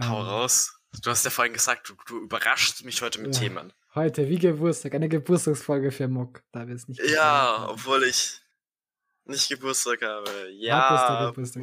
Hau 0.00 0.20
Ähm, 0.20 0.26
raus. 0.26 0.81
Du 1.00 1.10
hast 1.10 1.24
ja 1.24 1.30
vorhin 1.30 1.54
gesagt, 1.54 1.88
du, 1.88 1.94
du 2.06 2.18
überraschst 2.22 2.84
mich 2.84 3.00
heute 3.02 3.20
mit 3.20 3.34
Ja. 3.34 3.40
Themen. 3.40 3.72
Heute, 3.94 4.28
wie 4.28 4.38
Geburtstag, 4.38 4.94
eine 4.94 5.08
Geburtstagsfolge 5.08 5.90
für 5.90 6.08
Mock, 6.08 6.42
da 6.52 6.66
wir 6.66 6.74
es 6.74 6.88
nicht 6.88 7.00
Ja, 7.02 7.58
haben. 7.58 7.70
obwohl 7.72 8.04
ich 8.04 8.40
nicht 9.24 9.48
Geburtstag 9.48 10.02
habe. 10.02 10.50
Ja. 10.52 11.30
Geburtstag? 11.30 11.62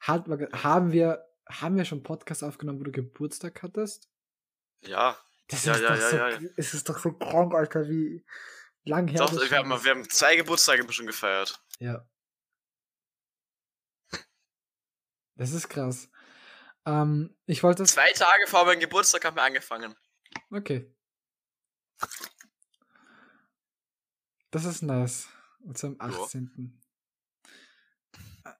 Hat, 0.00 0.26
haben 0.62 0.92
wir 0.92 1.26
haben 1.48 1.76
wir 1.76 1.84
schon 1.84 2.02
Podcast 2.04 2.44
aufgenommen, 2.44 2.78
wo 2.78 2.84
du 2.84 2.92
Geburtstag 2.92 3.60
hattest? 3.62 4.08
Ja. 4.82 5.18
Das 5.48 5.64
Ja, 5.64 5.72
ist 5.74 5.80
ja, 5.80 5.88
doch 5.88 5.96
ja, 5.98 6.10
so, 6.10 6.16
ja. 6.16 6.50
es 6.56 6.74
ist 6.74 6.88
doch 6.88 6.98
so 6.98 7.12
krank, 7.12 7.54
Alter, 7.54 7.88
wie 7.88 8.24
lang 8.84 9.08
her 9.08 9.18
Doch, 9.18 9.32
wir 9.32 9.58
haben, 9.58 9.70
wir 9.84 9.90
haben 9.90 10.08
zwei 10.08 10.36
Geburtstage 10.36 10.90
schon 10.92 11.06
gefeiert. 11.06 11.60
Ja. 11.80 12.06
Das 15.34 15.52
ist 15.52 15.68
krass. 15.68 16.08
Ähm, 16.90 17.36
ich 17.46 17.62
wollte. 17.62 17.84
Zwei 17.84 18.12
Tage 18.12 18.46
vor 18.46 18.64
meinem 18.64 18.80
Geburtstag 18.80 19.24
haben 19.24 19.36
wir 19.36 19.42
angefangen. 19.42 19.94
Okay. 20.50 20.92
Das 24.50 24.64
ist 24.64 24.82
nice. 24.82 25.28
Und 25.60 25.78
zwar 25.78 25.90
am 25.98 26.10
Ja. 26.10 26.18
18. 26.18 26.80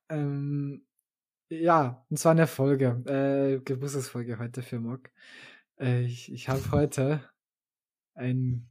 Ähm, 0.08 0.86
ja, 1.48 2.06
und 2.08 2.16
zwar 2.18 2.32
eine 2.32 2.46
Folge, 2.46 3.02
äh, 3.06 3.60
Geburtstagsfolge 3.64 4.38
heute 4.38 4.62
für 4.62 4.78
Mock. 4.78 5.10
Äh, 5.78 6.02
ich 6.02 6.30
ich 6.32 6.48
habe 6.48 6.70
heute 6.70 7.28
ein 8.14 8.70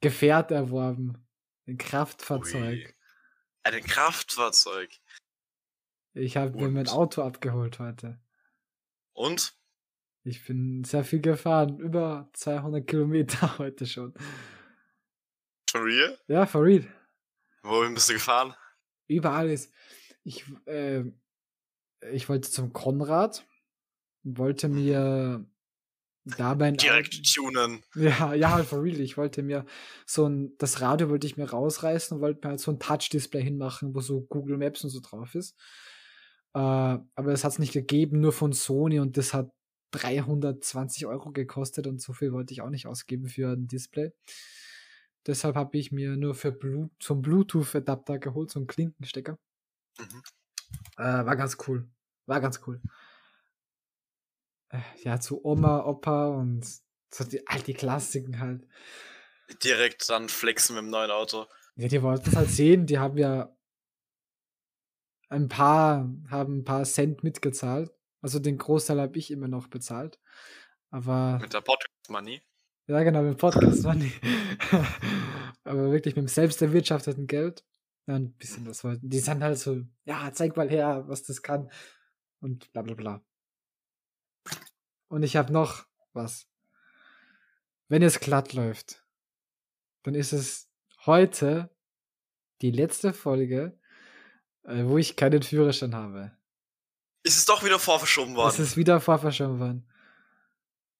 Gefährt 0.00 0.50
erworben. 0.50 1.26
Ein 1.66 1.78
Kraftfahrzeug. 1.78 2.86
Ui. 2.86 2.94
Ein 3.62 3.84
Kraftfahrzeug. 3.84 4.90
Ich 6.14 6.36
habe 6.36 6.56
mir 6.56 6.68
mein? 6.68 6.88
Auto 6.88 7.22
abgeholt 7.22 7.78
heute. 7.78 8.20
Und? 9.12 9.54
Ich 10.24 10.44
bin 10.46 10.84
sehr 10.84 11.04
viel 11.04 11.20
gefahren, 11.20 11.78
über 11.78 12.30
200 12.34 12.86
Kilometer 12.86 13.58
heute 13.58 13.86
schon. 13.86 14.14
For 15.70 15.84
real? 15.84 16.18
Ja, 16.28 16.46
for 16.46 16.62
real. 16.62 16.86
Wohin 17.62 17.94
bist 17.94 18.08
du 18.08 18.14
gefahren? 18.14 18.54
Überall 19.08 19.50
ist. 19.50 19.72
Ich, 20.24 20.44
äh, 20.66 21.04
ich 22.12 22.28
wollte 22.28 22.50
zum 22.50 22.72
Konrad, 22.72 23.44
wollte 24.22 24.68
mir 24.68 25.44
da 26.24 26.54
mein 26.54 26.76
Direkt 26.76 27.20
tunen. 27.34 27.82
Ja, 27.96 28.32
ja, 28.34 28.52
halt 28.52 28.66
for 28.66 28.82
real. 28.82 29.00
Ich 29.00 29.16
wollte 29.16 29.42
mir 29.42 29.66
so 30.06 30.28
ein, 30.28 30.56
das 30.58 30.80
Radio 30.80 31.10
wollte 31.10 31.26
ich 31.26 31.36
mir 31.36 31.50
rausreißen 31.50 32.16
und 32.16 32.22
wollte 32.22 32.40
mir 32.44 32.50
halt 32.50 32.60
so 32.60 32.70
ein 32.70 32.78
Touch-Display 32.78 33.42
hinmachen, 33.42 33.94
wo 33.94 34.00
so 34.00 34.20
Google 34.22 34.58
Maps 34.58 34.84
und 34.84 34.90
so 34.90 35.00
drauf 35.00 35.34
ist. 35.34 35.56
Äh, 36.54 36.58
aber 36.58 37.30
das 37.30 37.44
hat 37.44 37.52
es 37.52 37.58
nicht 37.58 37.72
gegeben, 37.72 38.20
nur 38.20 38.32
von 38.32 38.52
Sony 38.52 39.00
und 39.00 39.16
das 39.16 39.34
hat 39.34 39.50
320 39.92 41.06
Euro 41.06 41.30
gekostet 41.32 41.86
und 41.86 42.00
so 42.00 42.12
viel 42.12 42.32
wollte 42.32 42.52
ich 42.52 42.62
auch 42.62 42.70
nicht 42.70 42.86
ausgeben 42.86 43.28
für 43.28 43.52
ein 43.52 43.68
Display. 43.68 44.12
Deshalb 45.26 45.54
habe 45.54 45.76
ich 45.78 45.92
mir 45.92 46.16
nur 46.16 46.34
für 46.34 46.50
Blu 46.50 46.90
zum 46.98 47.22
Bluetooth-Adapter 47.22 48.18
geholt, 48.18 48.50
so 48.50 48.58
einen 48.58 48.66
Klinkenstecker. 48.66 49.38
Mhm. 49.98 50.22
Äh, 50.96 51.02
war 51.26 51.36
ganz 51.36 51.56
cool. 51.66 51.88
War 52.26 52.40
ganz 52.40 52.60
cool. 52.66 52.80
Äh, 54.70 54.80
ja, 55.04 55.20
zu 55.20 55.44
Oma, 55.44 55.84
Opa 55.84 56.28
und 56.28 56.66
so 57.10 57.24
die 57.24 57.46
alte 57.46 57.74
Klassiken 57.74 58.40
halt. 58.40 58.66
Direkt 59.62 60.08
dann 60.08 60.28
flexen 60.28 60.74
mit 60.74 60.84
dem 60.84 60.90
neuen 60.90 61.10
Auto. 61.10 61.46
Ja, 61.76 61.88
die 61.88 62.02
wollten 62.02 62.30
es 62.30 62.36
halt 62.36 62.50
sehen, 62.50 62.86
die 62.86 62.98
haben 62.98 63.18
ja 63.18 63.54
ein 65.32 65.48
paar, 65.48 66.10
haben 66.28 66.58
ein 66.58 66.64
paar 66.64 66.84
Cent 66.84 67.24
mitgezahlt. 67.24 67.90
Also 68.20 68.38
den 68.38 68.58
Großteil 68.58 69.00
habe 69.00 69.18
ich 69.18 69.30
immer 69.30 69.48
noch 69.48 69.66
bezahlt. 69.66 70.20
Aber 70.90 71.38
Mit 71.40 71.54
der 71.54 71.62
Podcast 71.62 72.10
Money. 72.10 72.42
ja, 72.86 73.02
genau, 73.02 73.22
mit 73.22 73.38
Podcast 73.38 73.82
Money. 73.82 74.12
Aber 75.64 75.90
wirklich 75.90 76.14
mit 76.16 76.24
dem 76.24 76.28
selbst 76.28 76.60
erwirtschafteten 76.60 77.26
Geld. 77.26 77.64
Ja, 78.06 78.16
ein 78.16 78.34
bisschen 78.34 78.66
was 78.66 78.84
wollten. 78.84 79.08
Die 79.08 79.20
sind 79.20 79.42
halt 79.42 79.58
so, 79.58 79.80
ja, 80.04 80.30
zeig 80.34 80.54
mal 80.56 80.68
her, 80.68 81.04
was 81.08 81.22
das 81.22 81.40
kann. 81.42 81.70
Und 82.40 82.70
bla 82.72 82.82
bla 82.82 82.94
bla. 82.94 83.24
Und 85.08 85.22
ich 85.22 85.36
habe 85.36 85.52
noch 85.52 85.86
was. 86.12 86.46
Wenn 87.88 88.02
es 88.02 88.20
glatt 88.20 88.52
läuft, 88.52 89.02
dann 90.02 90.14
ist 90.14 90.32
es 90.32 90.68
heute 91.06 91.70
die 92.60 92.70
letzte 92.70 93.12
Folge, 93.12 93.78
wo 94.64 94.98
ich 94.98 95.16
keinen 95.16 95.42
Führerschein 95.42 95.94
habe. 95.94 96.32
Ist 97.24 97.36
es 97.38 97.44
doch 97.44 97.64
wieder 97.64 97.78
vorverschoben 97.78 98.32
Es 98.32 98.36
worden. 98.36 98.62
ist 98.62 98.76
wieder 98.76 99.00
vorverschoben 99.00 99.58
worden. 99.60 99.88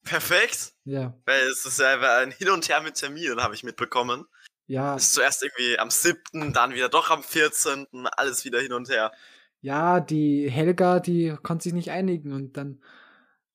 Perfekt. 0.05 0.73
Ja. 0.85 1.17
Weil 1.27 1.43
es 1.47 1.65
ist 1.65 1.79
ja 1.79 2.19
ein 2.19 2.33
Hin 2.33 2.51
und 2.51 2.69
Her 2.69 2.81
mit 2.81 2.95
Terminen, 2.97 3.41
habe 3.41 3.55
ich 3.55 3.63
mitbekommen. 3.63 4.25
Ja, 4.67 4.97
Es 4.97 5.05
ist 5.05 5.15
zuerst 5.15 5.43
irgendwie 5.43 5.79
am 5.79 5.91
7., 5.91 6.53
dann 6.53 6.75
wieder 6.75 6.89
doch 6.89 7.11
am 7.11 7.23
14., 7.23 7.87
alles 8.17 8.45
wieder 8.45 8.61
hin 8.61 8.73
und 8.73 8.89
her. 8.89 9.13
ja, 9.61 10.01
die 10.01 10.49
Helga, 10.51 10.99
die 11.01 11.37
konnte 11.43 11.65
sich 11.65 11.73
nicht 11.73 11.91
einigen 11.91 12.33
und 12.33 12.57
dann 12.57 12.83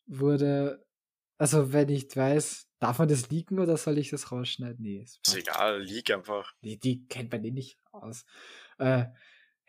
wurde, 0.05 0.85
also 1.37 1.73
wenn 1.73 1.89
ich 1.89 2.15
weiß, 2.15 2.67
darf 2.79 2.99
man 2.99 3.07
das 3.07 3.29
leaken 3.29 3.59
oder 3.59 3.75
soll 3.77 3.97
ich 3.97 4.09
das 4.09 4.31
rausschneiden? 4.31 4.77
Nee, 4.79 5.01
es 5.01 5.19
Ist 5.25 5.35
egal, 5.35 5.81
lieg 5.81 6.11
einfach. 6.11 6.53
die, 6.61 6.77
die 6.77 7.05
kennt 7.07 7.31
man 7.31 7.43
eh 7.43 7.51
nicht 7.51 7.77
aus. 7.91 8.25
Äh, 8.77 9.05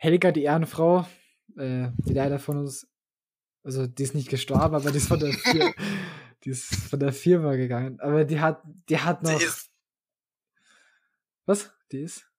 Helga, 0.01 0.31
die 0.31 0.43
Ehrenfrau, 0.43 1.07
äh, 1.57 1.89
die 1.97 2.13
leider 2.13 2.39
von 2.39 2.57
uns, 2.57 2.87
also 3.63 3.85
die 3.85 4.03
ist 4.03 4.15
nicht 4.15 4.29
gestorben, 4.29 4.75
aber 4.75 4.91
die 4.91 4.97
ist 4.97 5.07
von 5.07 5.19
der, 5.19 5.33
Fir 5.33 5.73
die 6.43 6.49
ist 6.49 6.73
von 6.73 6.99
der 6.99 7.13
Firma 7.13 7.55
gegangen. 7.55 7.99
Aber 7.99 8.25
die 8.25 8.39
hat, 8.39 8.63
die 8.89 8.97
hat 8.97 9.23
noch. 9.23 9.37
Die 9.37 9.43
ist, 9.43 9.69
was? 11.45 11.71
Die 11.91 11.99
ist? 11.99 12.29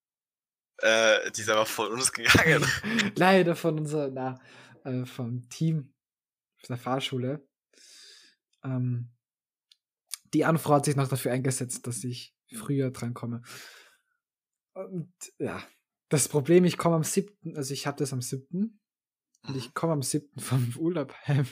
äh, 0.82 1.30
die 1.32 1.40
ist 1.40 1.50
aber 1.50 1.66
von 1.66 1.92
uns 1.92 2.12
gegangen. 2.12 2.64
leider 3.16 3.56
von 3.56 3.78
unserer, 3.78 4.10
na, 4.10 4.40
äh, 4.84 5.04
vom 5.04 5.48
Team 5.48 5.92
der 6.68 6.76
Fahrschule. 6.76 7.46
Ähm, 8.64 9.10
die 10.32 10.44
Anfrau 10.44 10.74
hat 10.74 10.84
sich 10.84 10.96
noch 10.96 11.08
dafür 11.08 11.32
eingesetzt, 11.32 11.86
dass 11.86 12.04
ich 12.04 12.34
früher 12.54 12.90
drankomme. 12.90 13.42
Und 14.72 15.12
ja, 15.38 15.62
das 16.10 16.28
Problem, 16.28 16.64
ich 16.64 16.76
komme 16.76 16.96
am 16.96 17.04
7., 17.04 17.56
also 17.56 17.72
ich 17.72 17.86
habe 17.86 17.96
das 17.96 18.12
am 18.12 18.20
7. 18.20 18.78
und 19.46 19.56
ich 19.56 19.72
komme 19.72 19.94
am 19.94 20.02
7. 20.02 20.38
vom 20.38 20.74
Urlaub 20.76 21.14
heim. 21.26 21.46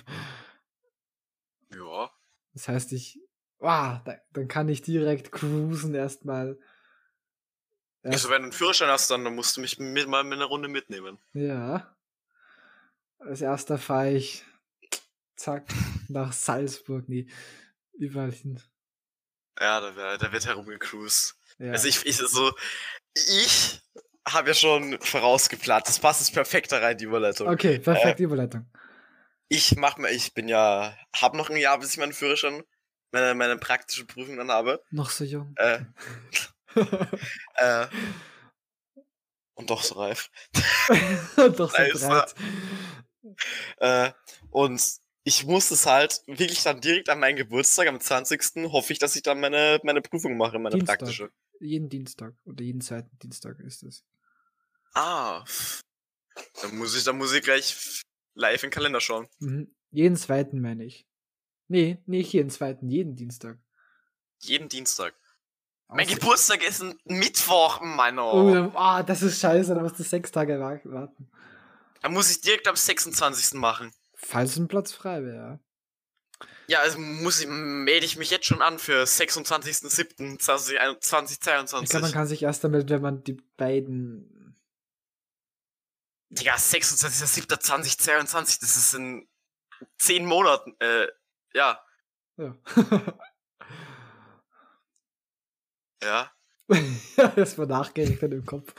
ja. 1.74 2.10
Das 2.54 2.66
heißt, 2.66 2.92
ich, 2.92 3.20
wow, 3.58 4.00
da, 4.04 4.16
dann 4.32 4.48
kann 4.48 4.68
ich 4.68 4.82
direkt 4.82 5.30
cruisen 5.30 5.94
erstmal. 5.94 6.58
Also, 8.02 8.30
wenn 8.30 8.42
du 8.42 8.44
einen 8.44 8.52
Führerschein 8.52 8.88
hast, 8.88 9.10
dann 9.10 9.22
musst 9.34 9.56
du 9.56 9.60
mich 9.60 9.78
mit, 9.78 10.08
mal 10.08 10.24
mit 10.24 10.34
einer 10.34 10.46
Runde 10.46 10.68
mitnehmen. 10.68 11.18
Ja. 11.34 11.96
Als 13.18 13.42
erster 13.42 13.78
fahre 13.78 14.12
ich 14.12 14.44
zack 15.36 15.68
nach 16.08 16.32
Salzburg, 16.32 17.08
nee, 17.08 17.28
überall 17.92 18.32
hin. 18.32 18.60
Ja, 19.60 19.80
da, 19.80 19.94
wär, 19.94 20.18
da 20.18 20.32
wird 20.32 20.46
herumgecruised. 20.46 21.36
Ja. 21.58 21.72
Also 21.72 21.86
ich, 21.86 22.04
ich 22.06 22.16
so, 22.16 22.52
ich 23.14 23.82
habe 24.32 24.48
ja 24.48 24.54
schon 24.54 24.98
vorausgeplant. 25.00 25.88
Das 25.88 25.98
passt 25.98 26.20
jetzt 26.20 26.32
perfekt 26.32 26.72
da 26.72 26.78
rein, 26.78 26.96
die 26.96 27.04
Überleitung. 27.04 27.48
okay, 27.48 27.78
perfekte 27.78 28.22
Überleitung. 28.22 28.66
Ich 29.48 29.76
mach 29.76 29.96
mir, 29.96 30.10
ich 30.10 30.34
bin 30.34 30.48
ja, 30.48 30.94
hab 31.14 31.34
noch 31.34 31.50
ein 31.50 31.56
Jahr, 31.56 31.78
bis 31.78 31.92
ich 31.92 31.98
meinen 31.98 32.12
Führerschein, 32.12 32.62
meine, 33.12 33.34
meine 33.34 33.56
praktische 33.56 34.04
Prüfung 34.04 34.36
dann 34.36 34.50
habe. 34.50 34.82
Noch 34.90 35.10
so 35.10 35.24
jung. 35.24 35.54
Äh, 35.56 35.80
äh, 37.54 37.86
und 39.54 39.70
doch 39.70 39.82
so 39.82 39.96
reif. 39.96 40.30
Doch 41.36 41.74
so 41.74 42.08
breit. 42.08 42.34
Äh, 43.78 44.12
und 44.50 44.80
ich 45.24 45.44
muss 45.44 45.70
es 45.70 45.84
halt 45.84 46.22
wirklich 46.26 46.62
dann 46.62 46.80
direkt 46.80 47.08
an 47.08 47.18
meinen 47.18 47.36
Geburtstag, 47.36 47.88
am 47.88 48.00
20. 48.00 48.70
hoffe 48.72 48.92
ich, 48.92 48.98
dass 48.98 49.16
ich 49.16 49.22
dann 49.22 49.40
meine, 49.40 49.80
meine 49.82 50.00
Prüfung 50.00 50.36
mache, 50.36 50.58
meine 50.58 50.76
Dienstag. 50.76 51.00
praktische. 51.00 51.30
Jeden 51.60 51.88
Dienstag 51.88 52.34
oder 52.44 52.62
jeden 52.62 52.80
zweiten 52.80 53.18
Dienstag 53.18 53.58
ist 53.60 53.82
es. 53.82 54.04
Ah. 54.98 55.44
Dann 56.62 56.76
muss 56.76 56.96
ich, 56.96 57.04
dann 57.04 57.18
muss 57.18 57.32
ich 57.32 57.42
gleich 57.42 58.02
live 58.34 58.62
in 58.62 58.68
den 58.68 58.74
Kalender 58.74 59.00
schauen. 59.00 59.28
Mhm. 59.38 59.74
Jeden 59.90 60.16
zweiten 60.16 60.60
meine 60.60 60.84
ich. 60.84 61.06
Nee, 61.68 61.98
nicht 62.06 62.32
jeden 62.32 62.50
zweiten, 62.50 62.88
jeden 62.88 63.16
Dienstag. 63.16 63.58
Jeden 64.40 64.68
Dienstag. 64.68 65.14
Mein 65.88 66.06
Außer- 66.06 66.14
Geburtstag 66.14 66.62
ist 66.66 66.82
ein 66.82 66.98
Mittwoch, 67.04 67.80
Mann. 67.80 68.18
Oh, 68.18 68.52
dann- 68.52 68.72
ah, 68.76 69.02
das 69.02 69.22
ist 69.22 69.40
scheiße, 69.40 69.74
da 69.74 69.80
musst 69.82 69.98
du 69.98 70.02
sechs 70.02 70.30
Tage 70.30 70.58
wa- 70.60 70.80
warten. 70.84 71.30
Dann 72.02 72.12
muss 72.12 72.30
ich 72.30 72.40
direkt 72.40 72.68
am 72.68 72.76
26. 72.76 73.58
machen. 73.58 73.90
Falls 74.14 74.56
ein 74.56 74.68
Platz 74.68 74.92
frei 74.92 75.24
wäre. 75.24 75.60
Ja, 76.68 76.80
also 76.80 76.98
muss 76.98 77.40
ich, 77.40 77.46
melde 77.48 78.04
ich 78.04 78.16
mich 78.18 78.30
jetzt 78.30 78.46
schon 78.46 78.60
an 78.62 78.78
für 78.78 79.04
26.07.2022. 79.06 81.82
Ich 81.84 81.88
glaube, 81.90 82.02
man 82.02 82.12
kann 82.12 82.26
sich 82.26 82.42
erst 82.42 82.62
damit, 82.64 82.90
wenn 82.90 83.00
man 83.02 83.24
die 83.24 83.38
beiden. 83.56 84.34
Digga, 86.30 86.54
26.07.2022, 86.56 88.60
das 88.60 88.76
ist 88.76 88.94
in 88.94 89.26
10 89.98 90.26
Monaten. 90.26 90.74
Äh, 90.80 91.06
ja, 91.54 91.80
Ja. 92.36 92.54
ja. 96.02 96.30
das 97.36 97.56
war 97.58 97.66
nachgerechnet 97.66 98.32
im 98.32 98.44
Kopf. 98.46 98.74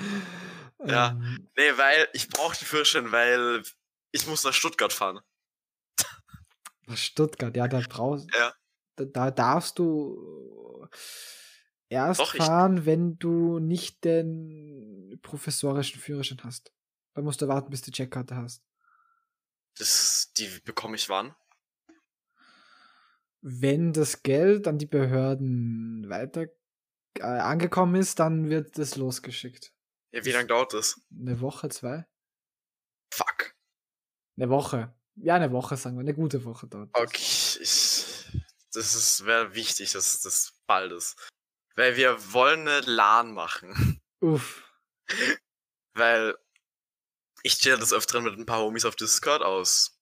Ja. 0.86 1.10
Ähm, 1.10 1.48
Nee, 1.58 1.78
weil 1.78 2.08
ich 2.14 2.30
brauche 2.30 2.56
die 2.58 2.66
Führerschein, 2.66 3.12
weil 3.12 3.64
ich 4.12 4.28
muss 4.28 4.44
nach 4.44 4.54
Stuttgart 4.54 4.94
fahren. 4.94 5.20
nach 6.88 6.98
Stuttgart, 6.98 7.56
ja, 7.58 7.68
da 7.68 7.82
brauchst 7.88 8.28
Ja. 8.34 8.54
da, 8.96 9.06
da 9.06 9.32
darfst 9.32 9.78
du 9.80 10.88
erst 11.90 12.20
Doch, 12.22 12.36
fahren, 12.36 12.86
wenn 12.86 13.18
du 13.20 13.60
nicht 13.60 14.04
den 14.06 15.20
professorischen 15.22 16.00
Führerschein 16.00 16.40
hast. 16.44 16.72
Da 17.14 17.22
musst 17.22 17.42
du 17.42 17.48
warten, 17.48 17.70
bis 17.70 17.82
du 17.82 17.92
die 17.92 17.98
Checkkarte 17.98 18.36
hast. 18.36 18.64
Das, 19.78 20.32
die 20.38 20.48
bekomme 20.66 20.96
ich 20.96 21.10
wann? 21.10 21.36
Wenn 23.42 23.94
das 23.94 24.24
Geld 24.24 24.68
an 24.68 24.78
die 24.78 24.86
Behörden 24.86 26.10
weiter 26.10 26.48
äh, 27.18 27.24
angekommen 27.24 27.96
ist, 27.96 28.20
dann 28.20 28.50
wird 28.50 28.78
es 28.78 28.96
losgeschickt. 28.96 29.74
Ja, 30.12 30.26
wie 30.26 30.32
lange 30.32 30.48
dauert 30.48 30.74
das? 30.74 31.00
Eine 31.12 31.40
Woche, 31.40 31.70
zwei? 31.70 32.06
Fuck. 33.14 33.56
Eine 34.38 34.50
Woche. 34.50 34.94
Ja, 35.16 35.36
eine 35.36 35.52
Woche, 35.52 35.78
sagen 35.78 35.98
wir. 35.98 36.02
Eine 36.02 36.14
gute 36.14 36.44
Woche 36.46 36.68
dort. 36.68 36.90
Okay, 36.94 37.60
ich, 37.62 38.06
das 38.74 38.96
ist 38.96 39.26
wäre 39.26 39.56
wichtig, 39.56 39.92
dass 39.92 40.22
das 40.22 40.54
bald 40.66 40.92
ist. 40.92 41.30
Weil 41.76 41.96
wir 41.96 42.34
wollen 42.34 42.68
eine 42.68 42.82
LAN 42.82 43.34
machen. 43.34 44.02
Uff. 44.20 44.64
Weil 45.94 46.38
ich 47.44 47.54
stehe 47.54 47.78
das 47.78 47.94
öfteren 47.94 48.24
mit 48.24 48.38
ein 48.38 48.46
paar 48.46 48.60
Homies 48.60 48.86
auf 48.86 48.96
Discord 48.96 49.42
aus, 49.42 50.00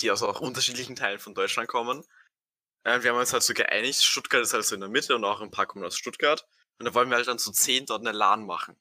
die 0.00 0.10
aus 0.10 0.22
auch 0.22 0.40
unterschiedlichen 0.40 0.96
Teilen 0.96 1.18
von 1.18 1.34
Deutschland 1.34 1.68
kommen. 1.68 2.02
Äh, 2.84 3.02
wir 3.02 3.10
haben 3.10 3.18
uns 3.18 3.32
halt 3.32 3.42
so 3.42 3.52
geeinigt, 3.54 4.02
Stuttgart 4.02 4.42
ist 4.42 4.54
halt 4.54 4.64
so 4.64 4.74
in 4.74 4.80
der 4.80 4.90
Mitte 4.90 5.14
und 5.14 5.24
auch 5.24 5.40
ein 5.40 5.50
paar 5.50 5.66
kommen 5.66 5.84
aus 5.84 5.96
Stuttgart. 5.96 6.46
Und 6.78 6.86
da 6.86 6.94
wollen 6.94 7.10
wir 7.10 7.16
halt 7.16 7.28
dann 7.28 7.38
zu 7.38 7.52
zehn 7.52 7.84
dort 7.84 8.00
eine 8.00 8.16
LAN 8.16 8.46
machen. 8.46 8.80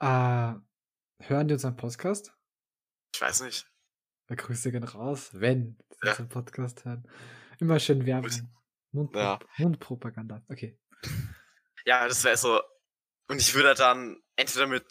Äh, 0.00 0.54
hören 1.24 1.48
die 1.48 1.54
unseren 1.54 1.76
Podcast? 1.76 2.32
Ich 3.14 3.20
weiß 3.20 3.40
nicht. 3.42 3.66
Da 4.26 4.34
Grüße 4.34 4.70
gehen 4.70 4.84
raus, 4.84 5.30
wenn 5.32 5.78
sie 5.90 6.06
Ja. 6.06 6.10
unseren 6.12 6.28
Podcast 6.28 6.84
hören. 6.84 7.08
Immer 7.58 7.80
schön. 7.80 8.04
Werbung. 8.06 8.30
Mundpro 8.92 9.18
Ja. 9.18 9.38
Mundpropaganda. 9.58 10.42
Okay. 10.48 10.78
Ja, 11.86 12.06
das 12.06 12.22
wäre 12.24 12.36
so. 12.36 12.60
Und 13.28 13.40
ich 13.40 13.54
würde 13.54 13.74
dann 13.74 14.20
entweder 14.36 14.66
mit 14.66 14.84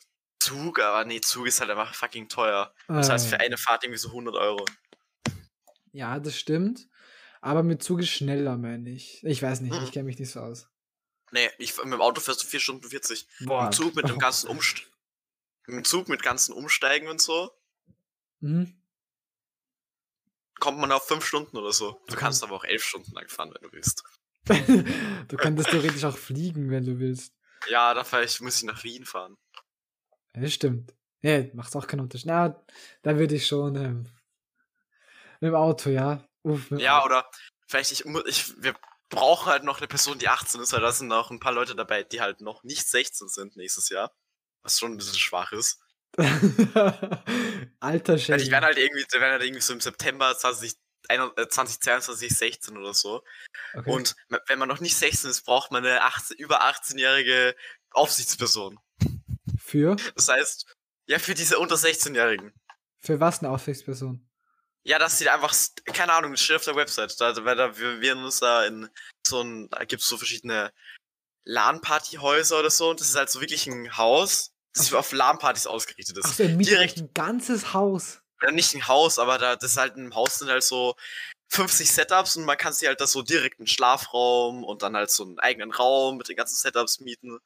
Zug, 0.49 0.79
aber 0.79 1.05
nee, 1.05 1.21
Zug 1.21 1.47
ist 1.47 1.59
halt 1.61 1.69
einfach 1.69 1.93
fucking 1.93 2.27
teuer. 2.29 2.73
Das 2.87 3.09
heißt 3.09 3.27
für 3.27 3.35
Äh, 3.39 3.45
eine 3.45 3.57
Fahrt 3.57 3.83
irgendwie 3.83 3.99
so 3.99 4.09
100 4.09 4.35
Euro. 4.35 4.65
ja, 5.91 6.19
das 6.19 6.37
stimmt. 6.37 6.87
Aber 7.41 7.63
mit 7.63 7.81
Zug 7.83 7.99
ist 8.01 8.09
schneller, 8.09 8.57
meine 8.57 8.89
ich. 8.89 9.23
Ich 9.23 9.41
weiß 9.41 9.61
nicht, 9.61 9.73
Mhm. 9.77 9.83
ich 9.83 9.91
kenne 9.91 10.05
mich 10.05 10.19
nicht 10.19 10.31
so 10.31 10.39
aus. 10.41 10.67
Nee, 11.31 11.49
ich, 11.57 11.75
mit 11.77 11.93
dem 11.93 12.01
Auto 12.01 12.19
fährst 12.21 12.43
du 12.43 12.47
4 12.47 12.59
Stunden 12.59 12.89
40. 12.89 13.27
Boah. 13.41 13.67
Im 13.67 13.71
Zug 13.71 13.95
mit 13.95 14.09
dem 14.09 14.17
ganzen 14.19 14.49
Umst 14.49 14.83
Im 15.67 15.83
Zug 15.83 16.09
mit 16.09 16.23
ganzen 16.23 16.53
Umsteigen 16.53 17.07
und 17.07 17.21
so, 17.21 17.51
Mhm. 18.41 18.75
kommt 20.59 20.79
man 20.79 20.91
auf 20.91 21.07
5 21.07 21.23
Stunden 21.25 21.57
oder 21.57 21.71
so. 21.71 22.01
Du 22.07 22.15
kannst 22.15 22.43
aber 22.43 22.55
auch 22.55 22.63
11 22.63 22.83
Stunden 22.83 23.11
lang 23.13 23.27
fahren, 23.29 23.53
wenn 23.53 23.61
du 23.69 23.71
willst. 23.71 24.03
du 25.27 25.37
könntest 25.37 25.69
theoretisch 25.69 26.03
auch 26.05 26.17
fliegen, 26.17 26.71
wenn 26.71 26.85
du 26.85 26.99
willst. 26.99 27.33
Ja, 27.67 27.93
da 27.93 28.21
ich, 28.21 28.41
muss 28.41 28.57
ich 28.57 28.63
nach 28.63 28.83
Wien 28.83 29.05
fahren. 29.05 29.37
Ja, 30.35 30.41
das 30.41 30.53
stimmt. 30.53 30.93
Nee, 31.21 31.51
macht 31.53 31.75
auch 31.75 31.87
keinen 31.87 32.01
Unterschied. 32.01 32.27
Na, 32.27 32.63
da 33.01 33.17
würde 33.17 33.35
ich 33.35 33.45
schon 33.47 33.75
ähm, 33.75 34.05
mit 35.41 35.49
dem 35.49 35.55
Auto, 35.55 35.89
ja. 35.89 36.23
Dem 36.43 36.79
Ja, 36.79 36.99
Auto. 36.99 37.07
oder 37.07 37.29
vielleicht, 37.67 37.91
ich, 37.91 38.05
ich, 38.05 38.63
wir 38.63 38.75
brauchen 39.09 39.51
halt 39.51 39.63
noch 39.63 39.79
eine 39.79 39.87
Person, 39.87 40.19
die 40.19 40.29
18 40.29 40.61
ist, 40.61 40.71
weil 40.73 40.81
da 40.81 40.91
sind 40.91 41.11
auch 41.11 41.31
ein 41.31 41.39
paar 41.39 41.51
Leute 41.51 41.75
dabei, 41.75 42.03
die 42.03 42.21
halt 42.21 42.41
noch 42.41 42.63
nicht 42.63 42.87
16 42.87 43.27
sind 43.27 43.55
nächstes 43.57 43.89
Jahr. 43.89 44.13
Was 44.63 44.79
schon 44.79 44.93
ein 44.93 44.97
bisschen 44.97 45.17
schwach 45.17 45.51
ist. 45.51 45.79
Alter 47.79 48.17
Schäden. 48.17 48.43
die 48.43 48.51
werden 48.51 48.65
halt 48.65 48.77
irgendwie, 48.77 49.05
die 49.13 49.19
werden 49.19 49.31
halt 49.33 49.43
irgendwie 49.43 49.61
so 49.61 49.73
im 49.73 49.81
September 49.81 50.35
20, 50.37 50.73
2022 51.07 52.29
16 52.35 52.77
oder 52.77 52.93
so. 52.93 53.23
okay. 53.73 53.89
Und 53.89 54.15
wenn 54.47 54.59
man 54.59 54.67
noch 54.67 54.79
nicht 54.79 54.95
16 54.95 55.29
ist, 55.29 55.43
braucht 55.45 55.71
man 55.71 55.85
eine 55.85 56.01
18, 56.03 56.37
über 56.37 56.63
18-jährige 56.63 57.55
Aufsichtsperson. 57.91 58.79
Für? 59.69 59.95
Das 60.15 60.27
heißt, 60.29 60.65
ja, 61.07 61.19
für 61.19 61.33
diese 61.33 61.59
unter 61.59 61.75
16-Jährigen. 61.75 62.53
Für 62.99 63.19
was 63.19 63.39
eine 63.39 63.49
Aufsichtsperson? 63.49 64.25
Ja, 64.83 64.97
dass 64.99 65.17
sie 65.17 65.25
da 65.25 65.35
einfach, 65.35 65.53
keine 65.85 66.13
Ahnung, 66.13 66.31
das 66.31 66.41
steht 66.41 66.55
auf 66.57 66.65
der 66.65 66.75
Website. 66.75 67.19
Da, 67.19 67.35
weil 67.45 67.55
da, 67.55 67.77
wir, 67.77 68.01
wir 68.01 68.17
uns 68.17 68.39
da 68.39 68.65
in 68.65 68.89
so 69.25 69.41
ein, 69.41 69.69
da 69.69 69.83
gibt's 69.85 70.07
so 70.07 70.17
verschiedene 70.17 70.71
LAN-Party-Häuser 71.43 72.59
oder 72.59 72.69
so. 72.69 72.89
Und 72.91 72.99
das 72.99 73.09
ist 73.09 73.15
halt 73.15 73.29
so 73.29 73.41
wirklich 73.41 73.67
ein 73.67 73.97
Haus, 73.97 74.51
das 74.73 74.93
auf 74.93 75.11
LAN-Partys 75.11 75.67
ausgerichtet 75.67 76.17
ist. 76.17 76.39
Miet 76.39 76.67
direkt- 76.67 76.97
ein 76.97 77.13
ganzes 77.13 77.73
Haus. 77.73 78.21
Ja, 78.41 78.51
nicht 78.51 78.73
ein 78.73 78.87
Haus, 78.87 79.19
aber 79.19 79.37
da, 79.37 79.55
das 79.57 79.71
ist 79.71 79.77
halt 79.77 79.97
ein 79.97 80.15
Haus 80.15 80.39
sind 80.39 80.49
halt 80.49 80.63
so 80.63 80.95
50 81.49 81.91
Setups 81.91 82.37
und 82.37 82.45
man 82.45 82.57
kann 82.57 82.71
sich 82.71 82.87
halt 82.87 83.01
da 83.01 83.07
so 83.07 83.21
direkt 83.21 83.59
einen 83.59 83.67
Schlafraum 83.67 84.63
und 84.63 84.81
dann 84.81 84.95
halt 84.95 85.09
so 85.11 85.23
einen 85.25 85.39
eigenen 85.39 85.71
Raum 85.71 86.17
mit 86.17 86.29
den 86.29 86.37
ganzen 86.37 86.55
Setups 86.55 87.01
mieten. 87.01 87.39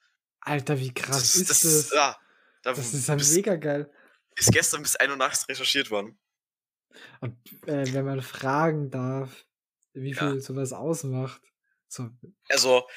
Alter, 0.46 0.80
wie 0.80 0.94
krass 0.94 1.36
ist 1.36 1.50
das? 1.50 1.62
das, 1.62 1.92
ja, 1.92 2.18
da 2.64 2.74
das 2.74 2.94
ist 2.94 3.08
ja 3.08 3.16
bis, 3.16 3.34
mega 3.36 3.56
geil. 3.56 3.92
ist 4.36 4.52
gestern 4.52 4.82
bis 4.84 4.96
1 4.96 5.10
Uhr 5.12 5.18
nachts 5.18 5.48
recherchiert 5.48 5.90
worden. 5.90 6.20
Und 7.22 7.36
äh, 7.68 7.92
wenn 7.94 8.06
man 8.06 8.22
fragen 8.22 8.90
darf, 8.92 9.46
wie 9.94 10.12
Ja. 10.12 10.32
viel 10.32 10.42
sowas 10.42 10.74
ausmacht. 10.74 11.42
So, 11.88 12.10
Also, 12.50 12.88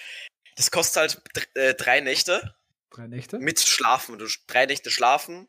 das 0.57 0.71
kostet 0.71 0.97
halt 0.97 1.23
äh, 1.55 1.75
drei 1.75 2.01
Nächte 2.01 2.57
drei 2.91 3.07
Nächte? 3.07 3.39
mit 3.39 3.61
Schlafen. 3.61 4.19
Du 4.19 4.27
drei 4.47 4.67
Nächte 4.67 4.91
schlafen 4.91 5.49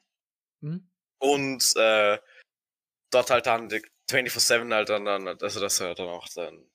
Hm? 0.62 0.90
und 1.20 1.76
äh, 1.78 2.20
dort 3.10 3.30
halt 3.30 3.46
dann 3.46 3.70
die 3.70 3.82
24-7 4.10 4.74
halt 4.74 4.90
dann, 4.90 5.06
dann, 5.06 5.28
also 5.28 5.60
dass 5.60 5.78
du 5.78 5.86
halt 5.86 6.00
dann 6.00 6.10
auch 6.10 6.28
dann 6.36 6.70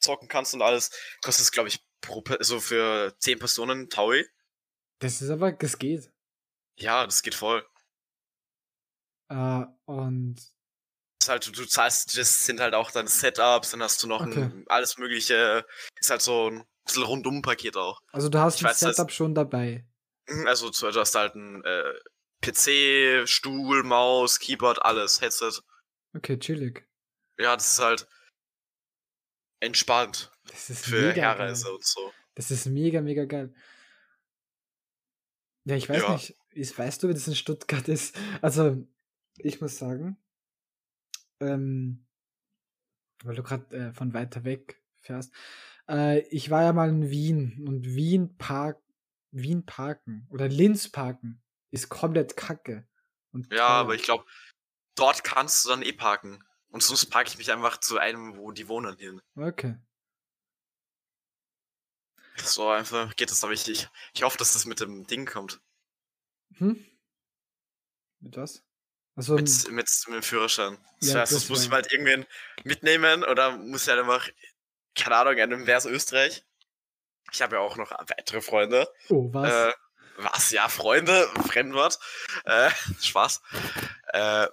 zocken 0.00 0.28
kannst 0.28 0.54
und 0.54 0.62
alles. 0.62 0.90
Kostet 1.22 1.44
es, 1.44 1.52
glaube 1.52 1.68
ich, 1.68 1.84
pro, 2.00 2.22
also 2.38 2.60
für 2.60 3.14
10 3.18 3.38
Personen 3.38 3.88
Taui. 3.88 4.26
Das 5.02 5.20
ist 5.20 5.30
aber, 5.30 5.52
das 5.52 5.78
geht. 5.78 6.10
Ja, 6.78 7.04
das 7.04 7.22
geht 7.22 7.34
voll. 7.34 7.66
Äh, 9.28 9.64
und 9.86 10.36
Das 10.36 11.26
ist 11.26 11.28
halt, 11.28 11.46
du, 11.46 11.50
du 11.52 11.66
zahlst, 11.66 12.16
das 12.16 12.46
sind 12.46 12.60
halt 12.60 12.74
auch 12.74 12.90
dann 12.90 13.06
Setups, 13.08 13.70
dann 13.72 13.82
hast 13.82 14.02
du 14.02 14.06
noch 14.06 14.20
Okay. 14.26 14.42
ein, 14.44 14.64
alles 14.68 14.98
mögliche, 14.98 15.66
ist 16.00 16.10
halt 16.10 16.22
so 16.22 16.50
ein 16.50 16.64
bisschen 16.84 17.02
rundum 17.04 17.42
Paket 17.42 17.76
auch. 17.76 18.00
also 18.12 18.28
du 18.28 18.38
hast 18.38 18.56
Ich 18.56 18.62
ein 18.64 18.70
weiß, 18.70 18.80
das- 18.80 18.96
Setup 18.96 19.10
schon 19.12 19.34
dabei. 19.34 19.86
Mhm, 20.28 20.46
Also 20.46 20.70
du 20.70 21.00
hast 21.00 21.14
halt 21.14 21.34
ein 21.34 21.64
äh, 21.64 21.94
PC, 22.42 23.26
Stuhl, 23.26 23.82
Maus, 23.82 24.38
Keyboard, 24.38 24.84
alles, 24.84 25.20
Headset. 25.20 25.60
Okay, 26.14 26.38
chillig. 26.38 26.88
Ja, 27.38 27.56
das 27.56 27.72
ist 27.72 27.78
halt 27.78 28.06
entspannt 29.60 30.30
Das 30.44 30.70
ist 30.70 30.84
für 30.84 31.08
mega 31.08 31.22
Herreise 31.22 31.64
geil. 31.64 31.74
und 31.74 31.84
so. 31.84 32.12
Das 32.34 32.50
ist 32.50 32.66
mega, 32.66 33.00
mega 33.00 33.24
geil. 33.24 33.54
Ja, 35.64 35.76
ich 35.76 35.88
weiß 35.88 36.02
Ja. 36.02 36.12
nicht, 36.14 36.36
ist, 36.50 36.78
weißt 36.78 37.02
du, 37.02 37.08
wie 37.08 37.14
das 37.14 37.28
in 37.28 37.34
Stuttgart 37.36 37.88
ist? 37.88 38.16
Also, 38.40 38.86
ich 39.38 39.60
muss 39.60 39.78
sagen, 39.78 40.16
ähm, 41.40 42.06
weil 43.24 43.36
du 43.36 43.42
gerade 43.42 43.76
äh, 43.76 43.92
von 43.92 44.12
weiter 44.14 44.44
weg 44.44 44.82
fährst, 45.00 45.32
äh, 45.88 46.20
ich 46.28 46.50
war 46.50 46.62
ja 46.62 46.72
mal 46.72 46.88
in 46.88 47.10
Wien 47.10 47.64
und 47.66 47.86
Wien 47.94 48.36
Park, 48.36 48.82
Wien 49.30 49.64
Parken 49.64 50.26
oder 50.30 50.48
Linz 50.48 50.88
Parken 50.90 51.42
ist 51.70 51.88
komplett 51.88 52.36
kacke. 52.36 52.86
Und 53.32 53.50
Ja, 53.50 53.58
teuer. 53.58 53.76
aber 53.76 53.94
ich 53.94 54.02
glaube, 54.02 54.24
dort 54.94 55.24
kannst 55.24 55.64
du 55.64 55.70
dann 55.70 55.82
eh 55.82 55.92
parken. 55.92 56.44
Und 56.68 56.82
sonst 56.82 57.06
parke 57.06 57.30
ich 57.30 57.38
mich 57.38 57.52
einfach 57.52 57.78
zu 57.78 57.98
einem, 57.98 58.36
wo 58.36 58.50
die 58.50 58.68
wohnen, 58.68 58.96
hin. 58.96 59.20
Okay. 59.36 59.76
So 62.36 62.68
einfach 62.70 63.14
geht 63.16 63.30
das 63.30 63.40
da 63.40 63.46
richtig. 63.48 63.88
Ich 64.14 64.22
hoffe, 64.22 64.38
dass 64.38 64.52
das 64.54 64.64
mit 64.64 64.80
dem 64.80 65.06
Ding 65.06 65.26
kommt. 65.26 65.60
Hm? 66.56 66.84
Mit 68.20 68.36
was? 68.36 68.62
Also, 69.14 69.34
Mit, 69.34 69.48
mit, 69.70 69.88
mit 70.06 70.14
dem 70.16 70.22
Führerschein. 70.22 70.78
Das 71.00 71.08
Ja, 71.12 71.20
heißt, 71.20 71.32
das 71.32 71.48
muss 71.48 71.64
ich 71.64 71.70
wär- 71.70 71.76
halt 71.76 71.92
irgendwen 71.92 72.26
mitnehmen 72.64 73.24
oder 73.24 73.56
muss 73.58 73.82
ich 73.82 73.88
halt 73.88 74.00
einfach, 74.00 74.28
keine 74.94 75.16
Ahnung, 75.16 75.38
einem 75.38 75.66
wär's 75.66 75.84
Österreich. 75.84 76.44
Ich 77.32 77.42
habe 77.42 77.56
ja 77.56 77.60
auch 77.62 77.76
noch 77.76 77.90
weitere 77.90 78.40
Freunde. 78.40 78.88
oh, 79.10 79.32
was? 79.32 79.52
Äh, 79.52 79.72
was? 80.16 80.50
Ja, 80.50 80.68
Freunde, 80.68 81.28
Fremdwort. 81.46 81.98
Äh, 82.44 82.70
Spaß. 83.00 83.42
Äh, 84.08 84.48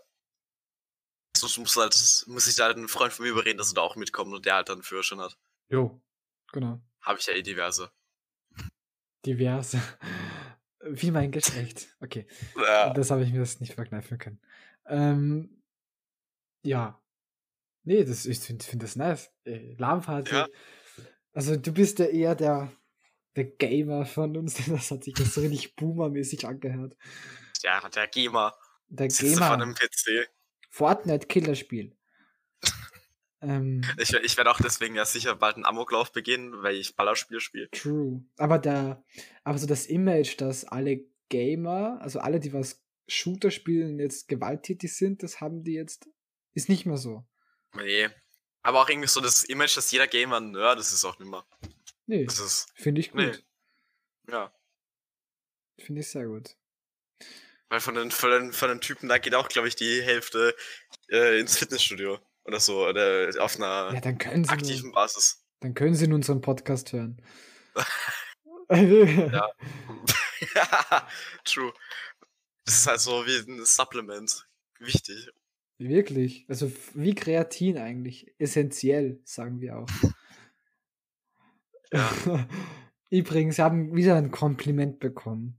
sonst 1.36 1.58
muss 1.58 1.76
halt, 1.78 2.24
muss 2.28 2.48
ich 2.48 2.56
da 2.56 2.66
halt 2.66 2.78
einen 2.78 2.90
Freund 2.90 3.14
von 3.14 3.24
mir 3.26 3.32
überreden, 3.32 3.58
dass 3.58 3.72
er 3.72 3.76
da 3.76 3.82
auch 3.82 3.96
mitkommt 3.96 4.34
und 4.34 4.46
der 4.46 4.56
halt 4.56 4.68
dann 4.70 4.76
einen 4.78 4.84
Führerschein 4.84 5.22
hat. 5.22 5.38
jo, 5.70 6.02
genau. 6.52 6.82
Habe 7.02 7.20
ich 7.20 7.26
ja 7.26 7.34
eh 7.34 7.42
diverse. 7.42 7.92
Diverse. 9.26 9.82
Wie 10.82 11.12
mein 11.12 11.32
Geschlecht. 11.32 11.96
Okay. 12.00 12.26
Ja. 12.56 12.94
Das 12.94 13.12
habe 13.12 13.24
ich 13.24 13.32
mir 13.32 13.40
das 13.40 13.60
nicht 13.60 13.74
verkneifen 13.74 14.18
können. 14.18 14.42
Ähm, 14.86 15.62
ja. 16.64 17.02
Nee, 17.84 18.04
das, 18.04 18.26
ich 18.26 18.40
finde 18.40 18.64
find 18.66 18.84
das 18.84 18.96
nice. 18.96 19.32
Äh, 19.46 19.74
LAN-Party. 19.78 20.34
Ja. 20.36 20.48
Also 21.34 21.56
du 21.58 21.74
bist 21.74 22.00
ja 22.00 22.06
eher 22.06 22.36
der, 22.36 22.72
der 23.36 23.46
Gamer 23.46 24.06
von 24.06 24.36
uns. 24.38 24.56
Das 24.68 24.92
hat 24.92 25.04
sich 25.04 25.18
jetzt 25.18 25.34
so 25.34 25.42
richtig 25.42 25.76
boomermäßig 25.76 26.46
angehört. 26.48 26.96
Ja, 27.64 27.88
der 27.90 28.08
Gamer 28.08 28.56
Der 28.88 29.08
Gamer. 29.08 29.52
einem 29.52 29.74
PC. 29.74 30.30
Fortnite-Killerspiel. 30.70 31.96
Ähm, 33.42 33.82
Ich, 33.98 34.14
ich 34.14 34.38
werde 34.38 34.52
auch 34.52 34.60
deswegen 34.60 34.96
ja 34.96 35.06
sicher 35.06 35.36
bald 35.36 35.56
einen 35.56 35.66
Amoklauf 35.66 36.12
beginnen, 36.12 36.62
weil 36.64 36.76
ich 36.76 36.96
Ballerspiel 36.96 37.40
spiele. 37.40 37.70
True. 37.72 38.24
Aber 38.38 38.60
der, 38.60 39.04
aber 39.44 39.58
so 39.58 39.68
das 39.68 39.86
Image, 39.86 40.40
dass 40.40 40.66
alle 40.66 41.06
Gamer, 41.30 42.00
also 42.02 42.20
alle, 42.20 42.40
die 42.40 42.54
was 42.54 42.84
Shooter 43.08 43.52
spielen, 43.52 44.00
jetzt 44.00 44.28
gewalttätig 44.28 44.96
sind, 44.96 45.24
das 45.24 45.42
haben 45.42 45.64
die 45.64 45.74
jetzt, 45.74 46.10
ist 46.54 46.70
nicht 46.70 46.86
mehr 46.86 46.98
so. 46.98 47.26
Nee. 47.76 48.10
Aber 48.62 48.82
auch 48.82 48.90
irgendwie 48.90 49.08
so 49.08 49.22
das 49.22 49.44
Image, 49.46 49.78
dass 49.78 49.92
jeder 49.92 50.08
Gamer 50.08 50.38
ein 50.38 50.52
Nerd 50.52 50.80
ist, 50.80 50.92
ist 50.92 51.06
auch 51.06 51.18
nimmer. 51.20 51.48
Nee, 52.08 52.26
Das 52.26 52.40
ist, 52.40 52.72
finde 52.76 53.02
ich 53.02 53.12
gut. 53.12 53.22
nee. 53.22 54.34
ja. 54.34 54.54
Finde 55.78 56.02
ich 56.02 56.10
sehr 56.10 56.26
gut. 56.26 56.56
Weil 57.70 57.80
von 57.80 57.94
den, 57.94 58.12
von 58.12 58.32
den, 58.32 58.52
von 58.52 58.70
den 58.70 58.82
Typen, 58.82 59.08
da 59.08 59.18
geht 59.20 59.36
auch, 59.36 59.48
glaube 59.48 59.68
ich, 59.68 59.76
die 59.76 60.02
Hälfte 60.02 60.56
äh, 61.10 61.40
ins 61.40 61.58
Fitnessstudio. 61.58 62.20
Oder 62.50 62.60
so. 62.60 62.88
Oder 62.88 63.30
auf 63.40 63.58
einer 63.58 63.94
Ja, 63.94 64.02
aktiven 64.02 64.86
nun, 64.86 64.92
Basis. 64.92 65.46
dann 65.60 65.76
können 65.76 65.94
sie 65.94 66.08
nun 66.08 66.16
unseren 66.16 66.42
Podcast 66.42 66.92
hören. 66.94 67.22
Ja. 68.72 69.50
True. 71.44 71.74
Das 72.66 72.76
ist 72.76 72.88
halt 72.88 73.00
so 73.00 73.26
wie 73.26 73.52
ein 73.52 73.66
Supplement. 73.66 74.48
Wichtig. 74.78 75.28
Wirklich. 75.80 76.46
Also 76.48 76.72
wie 76.94 77.16
Kreatin 77.16 77.80
eigentlich. 77.80 78.32
Essentiell, 78.38 79.20
sagen 79.24 79.60
wir 79.60 79.80
auch. 79.80 79.90
Ja. 81.92 82.48
Übrigens, 83.10 83.58
wir 83.58 83.66
haben 83.66 83.96
wieder 83.96 84.16
ein 84.18 84.30
Kompliment 84.30 85.00
bekommen. 85.00 85.58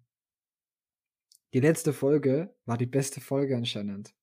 Die 1.52 1.60
letzte 1.60 1.92
Folge 1.92 2.54
war 2.64 2.78
die 2.78 2.86
beste 2.86 3.20
Folge 3.20 3.56
anscheinend. 3.56 4.14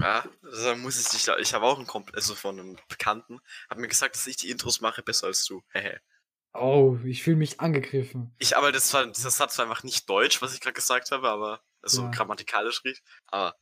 Ja, 0.00 0.24
also 0.42 0.76
muss 0.76 1.00
ich 1.00 1.08
dich 1.08 1.24
da. 1.24 1.36
Ich 1.38 1.54
habe 1.54 1.64
auch 1.66 1.78
einen 1.78 1.86
Kompl 1.86 2.14
also 2.14 2.34
von 2.34 2.58
einem 2.58 2.76
Bekannten, 2.88 3.40
hat 3.68 3.78
mir 3.78 3.88
gesagt, 3.88 4.14
dass 4.16 4.26
ich 4.26 4.36
die 4.36 4.50
Intros 4.50 4.80
mache 4.80 5.02
besser 5.02 5.26
als 5.28 5.44
du. 5.44 5.62
Hehe. 5.72 6.00
Oh, 6.52 6.96
ich 7.04 7.22
fühle 7.22 7.36
mich 7.36 7.58
angegriffen. 7.60 8.34
ich, 8.38 8.56
aber 8.56 8.70
das 8.70 8.92
war, 8.94 9.06
dieser 9.06 9.30
Satz 9.30 9.58
war 9.58 9.66
einfach 9.66 9.82
nicht 9.82 10.08
deutsch, 10.08 10.40
was 10.40 10.54
ich 10.54 10.60
gerade 10.60 10.74
gesagt 10.74 11.10
habe, 11.10 11.28
aber 11.28 11.62
also 11.82 12.02
Ja. 12.02 12.10
grammatikalisch 12.10 12.84
richtig. 12.84 13.02
Aber 13.26 13.56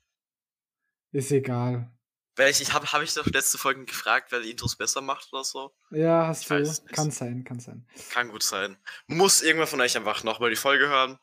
Ist 1.13 1.31
egal. 1.33 1.91
weil 2.37 2.51
ich, 2.51 2.73
habe 2.73 2.87
habe 2.93 3.05
ich 3.05 3.15
doch 3.15 3.27
letzte 3.27 3.59
Folgen 3.59 3.87
gefragt, 3.87 4.31
wer 4.31 4.41
die 4.41 4.51
Intros 4.51 4.77
besser 4.77 5.01
macht 5.01 5.33
oder 5.33 5.45
so. 5.45 5.75
Ja, 5.91 6.27
hast 6.27 6.43
Ich 6.43 6.49
du. 6.49 6.55
es 6.57 6.83
nicht. 6.83 6.95
Kann 6.95 7.11
sein, 7.11 7.45
kann 7.45 7.61
sein. 7.61 7.87
Kann 8.11 8.29
gut 8.29 8.43
sein. 8.43 8.77
Muss 9.07 9.43
irgendwer 9.43 9.67
von 9.67 9.81
euch 9.81 9.97
einfach 9.97 10.23
nochmal 10.25 10.51
die 10.51 10.57
Folge 10.57 10.89
hören, 10.89 11.19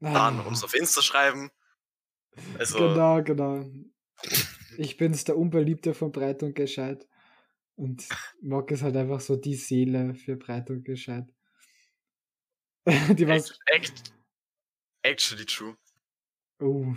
dann 0.00 0.40
Ah, 0.40 0.42
uns 0.42 0.64
auf 0.64 0.74
Insta 0.74 1.00
schreiben. 1.02 1.50
Also, 2.58 2.78
Genau, 2.78 3.22
genau. 3.22 3.64
Ich 4.78 4.96
bin's 4.96 5.24
der 5.24 5.36
Unbeliebte 5.36 5.94
von 5.94 6.12
Breit 6.12 6.42
und 6.42 6.54
Gescheit. 6.54 7.06
Und 7.76 8.06
Mock 8.40 8.70
ist 8.70 8.82
halt 8.82 8.96
einfach 8.96 9.20
so 9.20 9.36
die 9.36 9.54
Seele 9.54 10.14
für 10.14 10.36
Breit 10.36 10.70
und 10.70 10.84
Gescheit. 10.84 11.32
die 13.16 13.28
was. 13.28 13.50
act, 13.50 13.60
act, 13.66 14.14
actually 15.02 15.46
true. 15.46 15.76
Oh. 16.60 16.94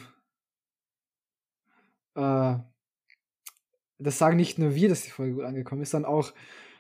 Äh, 2.16 2.60
das 3.98 4.18
sagen 4.18 4.38
nicht 4.38 4.58
nur 4.58 4.76
wir, 4.76 4.90
dass 4.90 5.04
die 5.04 5.12
Folge 5.12 5.36
gut 5.36 5.44
angekommen 5.46 5.82
ist, 5.82 5.92
sondern 5.92 6.12
auch 6.12 6.34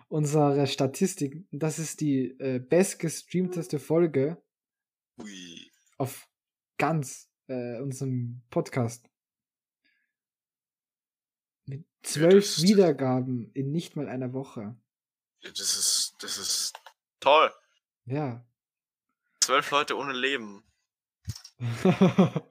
unsere 0.07 0.67
Statistik. 0.67 1.45
Das 1.51 1.79
ist 1.79 2.01
die 2.01 2.37
äh, 2.39 2.59
bestgestreamteste 2.59 3.79
Folge 3.79 4.41
Ui. 5.19 5.71
auf 5.97 6.29
ganz 6.77 7.29
äh, 7.47 7.79
unserem 7.79 8.43
Podcast. 8.49 9.09
Mit 11.65 11.85
zwölf 12.03 12.45
das- 12.45 12.61
Wiedergaben 12.63 13.51
in 13.53 13.71
nicht 13.71 13.95
mal 13.95 14.07
einer 14.07 14.33
Woche. 14.33 14.75
Das 15.41 15.59
ist, 15.59 16.15
das 16.19 16.37
ist 16.37 16.73
toll. 17.19 17.51
Ja. 18.05 18.45
Zwölf 19.41 19.69
Leute 19.71 19.97
ohne 19.97 20.13
Leben. 20.13 20.63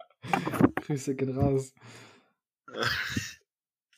Grüße 0.76 1.14
gehen 1.14 1.36
raus. 1.38 1.72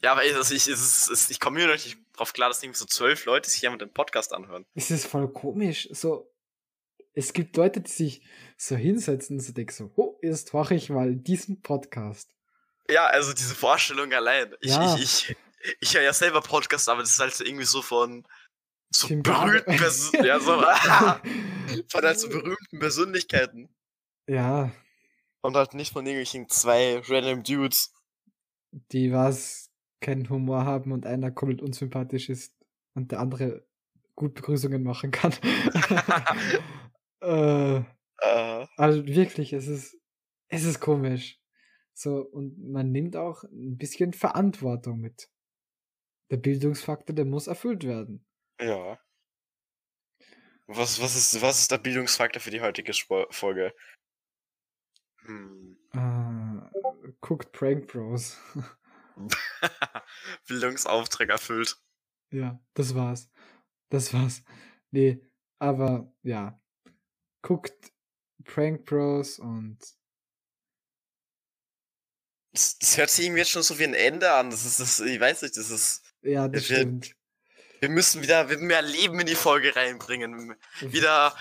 Ja, 0.03 0.13
aber 0.13 0.21
also 0.21 0.55
ich, 0.55 0.69
es 0.69 0.81
ist, 0.81 1.11
es, 1.11 1.31
ich 1.31 1.41
komme 1.41 1.59
mir 1.59 1.67
noch 1.67 1.73
nicht 1.73 1.99
drauf 2.13 2.33
klar, 2.33 2.49
dass 2.49 2.63
irgendwie 2.63 2.79
so 2.79 2.85
zwölf 2.85 3.25
Leute 3.25 3.51
sich 3.51 3.63
jemand 3.63 3.81
den 3.83 3.93
Podcast 3.93 4.33
anhören. 4.33 4.65
Es 4.75 4.91
ist 4.93 5.07
voll 5.07 5.33
komisch. 5.33 5.89
So, 5.91 6.31
es 7.15 7.33
gibt 7.33 7.57
Leute, 7.57 7.81
die 7.81 7.91
sich 7.91 8.23
so 8.57 8.77
hinsetzen 8.77 9.39
und 9.39 9.43
so 9.43 9.53
denken 9.53 9.73
so, 9.73 9.91
oh, 9.97 10.17
jetzt 10.23 10.53
mache 10.55 10.75
ich 10.77 10.91
mal 10.91 11.17
diesen 11.17 11.61
Podcast. 11.61 12.36
Ja, 12.91 13.07
also 13.07 13.33
diese 13.33 13.55
Vorstellung 13.55 14.13
allein. 14.13 14.55
Ich, 14.61 14.71
Ja. 14.71 14.95
ich, 14.97 15.03
ich, 15.31 15.37
ich 15.81 15.95
höre 15.95 16.03
ja 16.03 16.13
selber 16.13 16.41
Podcast, 16.41 16.89
aber 16.89 17.01
das 17.01 17.11
ist 17.11 17.19
halt 17.21 17.35
so 17.35 17.45
irgendwie 17.45 17.65
so 17.65 17.83
von 17.83 18.27
so 18.91 19.09
Tim 19.09 19.23
berühmten 19.23 19.77
Persön 19.77 20.25
ja, 20.25 20.39
so, 20.41 20.53
von 21.89 22.05
halt 22.05 22.21
so 22.21 22.29
berühmten 22.29 22.79
Persönlichkeiten. 22.79 23.69
ja, 24.29 24.71
Und 25.43 25.57
halt 25.57 25.75
nicht 25.75 25.93
von 25.93 26.07
irgendwelchen 26.07 26.49
zwei 26.49 27.01
random 27.09 27.43
Dudes. 27.43 27.93
die 28.93 29.13
was 29.13 29.71
keinen 30.01 30.29
Humor 30.31 30.65
haben 30.65 30.93
und 30.93 31.07
einer 31.07 31.31
komplett 31.31 31.63
unsympathisch 31.63 32.29
ist 32.29 32.55
und 32.95 33.11
der 33.13 33.19
andere 33.21 33.67
gut 34.15 34.35
Begrüßungen 34.35 34.83
machen 34.83 35.11
kann. 35.11 35.33
äh, 37.23 37.83
Äh, 38.19 38.67
also 38.79 39.07
wirklich, 39.07 39.53
es 39.53 39.67
ist, 39.67 39.95
es 40.49 40.65
ist 40.65 40.81
komisch. 40.81 41.39
So, 41.99 42.21
und 42.21 42.59
man 42.59 42.93
nimmt 42.93 43.17
auch 43.17 43.43
ein 43.45 43.79
bisschen 43.79 44.13
Verantwortung 44.13 45.01
mit. 45.01 45.31
Der 46.31 46.37
Bildungsfaktor, 46.37 47.17
der 47.17 47.25
muss 47.25 47.47
erfüllt 47.47 47.85
werden. 47.85 48.27
ja. 48.61 48.99
Was, 50.69 51.01
was, 51.01 51.15
ist, 51.15 51.41
was 51.43 51.61
ist 51.61 51.71
der 51.71 51.79
Bildungsfaktor 51.79 52.43
für 52.43 52.51
die 52.51 52.61
heutige 52.61 52.93
Spo 52.93 53.27
Folge? 53.31 53.73
Hm. 55.21 55.79
Äh, 55.93 57.13
guckt 57.21 57.53
Prank 57.53 57.87
Bros. 57.87 58.37
Bildungsauftrag 60.49 61.29
erfüllt. 61.29 61.81
ja, 62.33 62.61
das 62.75 62.97
war's. 62.97 63.31
Das 63.91 64.13
war's. 64.13 64.43
Nee, 64.91 65.25
aber 65.61 66.13
ja. 66.23 66.61
Guckt 67.43 67.93
Prank 68.43 68.85
Bros 68.85 69.39
und 69.39 69.79
Das, 72.57 72.97
hört 72.97 73.11
sich 73.11 73.25
irgendwie 73.27 73.41
jetzt 73.41 73.51
schon 73.51 73.63
so 73.63 73.79
wie 73.79 73.85
ein 73.85 73.95
Ende 73.95 74.33
an. 74.33 74.51
Das 74.51 74.65
ist, 74.65 74.81
das, 74.81 75.01
ich 75.01 75.21
weiß 75.21 75.43
nicht, 75.43 75.57
das 75.57 75.71
ist. 75.71 76.03
ja, 76.23 76.49
das 76.49 76.69
Wir- 76.69 76.77
stimmt. 76.79 77.13
Wir 77.81 77.91
müssen 77.91 78.23
wieder 78.23 78.45
mehr 78.59 78.81
Leben 78.83 79.21
in 79.21 79.27
die 79.27 79.35
Folge 79.35 79.77
reinbringen. 79.77 80.57
Wieder, 80.81 81.37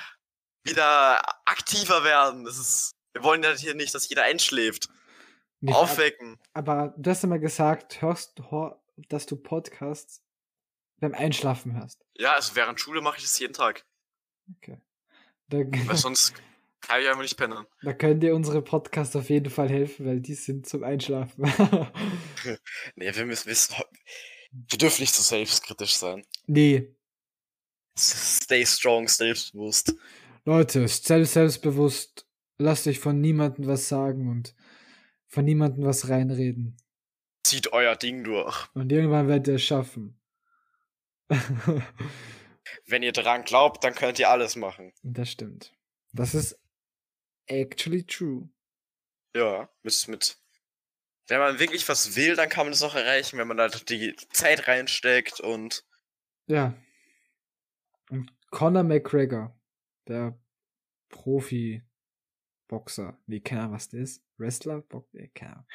wieder 0.63 1.21
aktiver 1.47 2.03
werden. 2.03 2.43
Das 2.43 2.57
ist. 2.57 2.91
Wir 3.13 3.23
wollen 3.23 3.41
ja 3.41 3.53
hier 3.53 3.73
nicht, 3.75 3.95
dass 3.95 4.09
jeder 4.09 4.23
einschläft. 4.23 4.89
Nicht 5.61 5.73
ab- 5.73 5.83
Aufwecken. 5.83 6.37
Aber 6.53 6.93
du 6.97 7.09
hast 7.09 7.23
ja 7.23 7.29
mal 7.29 7.39
gesagt, 7.39 8.01
hörst, 8.01 8.33
hör, 8.49 8.83
dass 9.07 9.25
du 9.25 9.37
Podcasts 9.37 10.21
beim 10.97 11.13
Einschlafen 11.13 11.73
hörst. 11.79 12.03
Ja, 12.17 12.33
also 12.33 12.55
während 12.57 12.79
Schule 12.81 12.99
mache 12.99 13.17
ich 13.17 13.23
das 13.23 13.39
jeden 13.39 13.53
Tag. 13.53 13.85
Okay. 14.57 14.81
Da, 15.47 15.59
Weil 15.87 15.95
sonst 15.97 16.33
kann 16.87 17.01
ich 17.01 17.07
einfach 17.07 17.21
nicht 17.21 17.37
pennen. 17.37 17.65
da 17.81 17.93
können 17.93 18.19
dir 18.19 18.35
unsere 18.35 18.61
Podcasts 18.61 19.15
auf 19.15 19.29
jeden 19.29 19.49
Fall 19.49 19.69
helfen, 19.69 20.05
weil 20.05 20.19
die 20.19 20.33
sind 20.35 20.67
zum 20.67 20.83
Einschlafen. 20.83 21.45
Nee, 22.95 23.15
wir 23.15 23.25
müssen. 23.25 23.47
Wir, 23.47 23.55
wir 24.51 24.77
dürfen 24.77 25.01
nicht 25.01 25.13
so 25.13 25.23
selbstkritisch 25.23 25.95
sein. 25.95 26.25
nee, 26.47 26.91
Stay 27.97 28.65
strong, 28.65 29.07
selbstbewusst. 29.07 29.95
Leute, 30.43 30.85
sei 30.87 31.23
selbstbewusst. 31.23 32.27
Lasst 32.57 32.87
euch 32.87 32.99
von 32.99 33.21
niemandem 33.21 33.67
was 33.67 33.87
sagen 33.87 34.29
und 34.29 34.53
von 35.27 35.45
niemandem 35.45 35.85
was 35.85 36.09
reinreden. 36.09 36.77
Zieht 37.43 37.71
euer 37.73 37.95
Ding 37.95 38.23
durch. 38.23 38.67
Und 38.73 38.91
irgendwann 38.91 39.27
werdet 39.27 39.47
ihr 39.47 39.55
es 39.55 39.63
schaffen. 39.63 40.19
Wenn 42.85 43.03
ihr 43.03 43.11
dran 43.13 43.43
glaubt, 43.43 43.83
dann 43.83 43.95
könnt 43.95 44.19
ihr 44.19 44.29
alles 44.29 44.55
machen. 44.55 44.91
das 45.03 45.29
stimmt. 45.31 45.73
Das 46.13 46.33
ist 46.35 46.57
actually 47.47 48.03
true. 48.03 48.49
Ja, 49.35 49.69
mit, 49.83 50.07
mit. 50.07 50.37
Wenn 51.27 51.39
man 51.39 51.59
wirklich 51.59 51.87
was 51.89 52.15
will, 52.15 52.35
dann 52.35 52.49
kann 52.49 52.65
man 52.65 52.71
das 52.71 52.83
auch 52.83 52.95
erreichen, 52.95 53.37
wenn 53.37 53.47
man 53.47 53.57
da 53.57 53.67
die 53.67 54.15
Zeit 54.31 54.67
reinsteckt 54.67 55.39
und. 55.39 55.83
Ja. 56.47 56.75
Und 58.09 58.31
Conor 58.51 58.83
McGregor, 58.83 59.59
der 60.07 60.39
Profi-Boxer, 61.09 63.17
wie 63.25 63.41
keine 63.41 63.61
Ahnung, 63.61 63.75
was 63.75 63.89
das 63.89 63.99
ist, 63.99 64.23
Wrestler, 64.37 64.81
Box, 64.81 65.07
nee, 65.13 65.31
keine 65.33 65.53
Ahnung, 65.53 65.67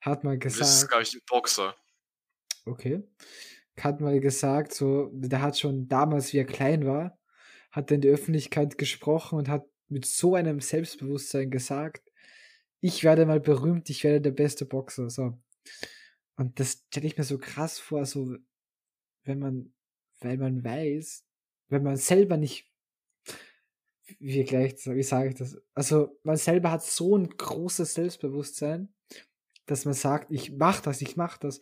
hat 0.00 0.24
mal 0.24 0.38
Das 0.38 0.54
ist, 0.54 0.60
gesagt, 0.60 0.88
glaube 0.90 1.02
ich, 1.04 1.14
ein 1.14 1.20
Boxer. 1.26 1.74
okay, 2.66 3.02
hat 3.80 4.00
mal 4.00 4.20
gesagt, 4.20 4.74
so, 4.74 5.10
der 5.12 5.40
hat 5.40 5.58
schon 5.58 5.88
damals, 5.88 6.32
wie 6.32 6.38
er 6.38 6.44
klein 6.44 6.86
war, 6.86 7.18
hat 7.70 7.90
er 7.90 7.96
in 7.96 8.00
der 8.02 8.12
Öffentlichkeit 8.12 8.78
gesprochen 8.78 9.38
und 9.38 9.48
hat 9.48 9.64
mit 9.94 10.04
so 10.06 10.34
einem 10.34 10.60
Selbstbewusstsein 10.60 11.50
gesagt, 11.50 12.12
ich 12.80 13.04
werde 13.04 13.26
mal 13.26 13.40
berühmt, 13.40 13.88
ich 13.88 14.02
werde 14.02 14.20
der 14.20 14.32
beste 14.32 14.66
Boxer, 14.66 15.08
so. 15.08 15.38
Und 16.36 16.58
das 16.58 16.84
stelle 16.88 17.06
ich 17.06 17.16
mir 17.16 17.22
so 17.22 17.38
krass 17.38 17.78
vor, 17.78 18.04
so, 18.04 18.36
wenn 19.22 19.38
man, 19.38 19.72
weil 20.20 20.36
man 20.36 20.64
weiß, 20.64 21.24
wenn 21.68 21.84
man 21.84 21.96
selber 21.96 22.36
nicht, 22.36 22.68
wie 24.18 24.42
gleich, 24.42 24.74
wie 24.84 25.02
sage 25.04 25.28
ich 25.28 25.36
das? 25.36 25.56
Also, 25.74 26.18
man 26.24 26.36
selber 26.36 26.72
hat 26.72 26.82
so 26.82 27.16
ein 27.16 27.28
großes 27.28 27.94
Selbstbewusstsein, 27.94 28.92
dass 29.66 29.84
man 29.84 29.94
sagt, 29.94 30.32
ich 30.32 30.50
mach 30.52 30.80
das, 30.80 31.00
ich 31.02 31.16
mach 31.16 31.38
das, 31.38 31.60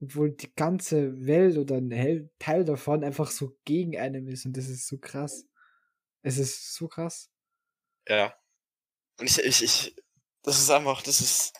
obwohl 0.00 0.32
die 0.32 0.52
ganze 0.54 1.26
Welt 1.26 1.56
oder 1.56 1.76
ein 1.76 2.30
Teil 2.40 2.64
davon 2.64 3.04
einfach 3.04 3.30
so 3.30 3.56
gegen 3.64 3.96
einem 3.96 4.26
ist 4.26 4.46
und 4.46 4.56
das 4.56 4.68
ist 4.68 4.88
so 4.88 4.98
krass. 4.98 5.46
Es 6.22 6.38
ist 6.38 6.74
so 6.74 6.88
krass. 6.88 7.30
Ja. 8.08 8.34
Und 9.18 9.26
ich, 9.26 9.38
ich, 9.38 9.62
ich. 9.62 9.96
Das 10.42 10.58
ist 10.58 10.70
einfach, 10.70 11.02
das 11.02 11.20
ist. 11.20 11.52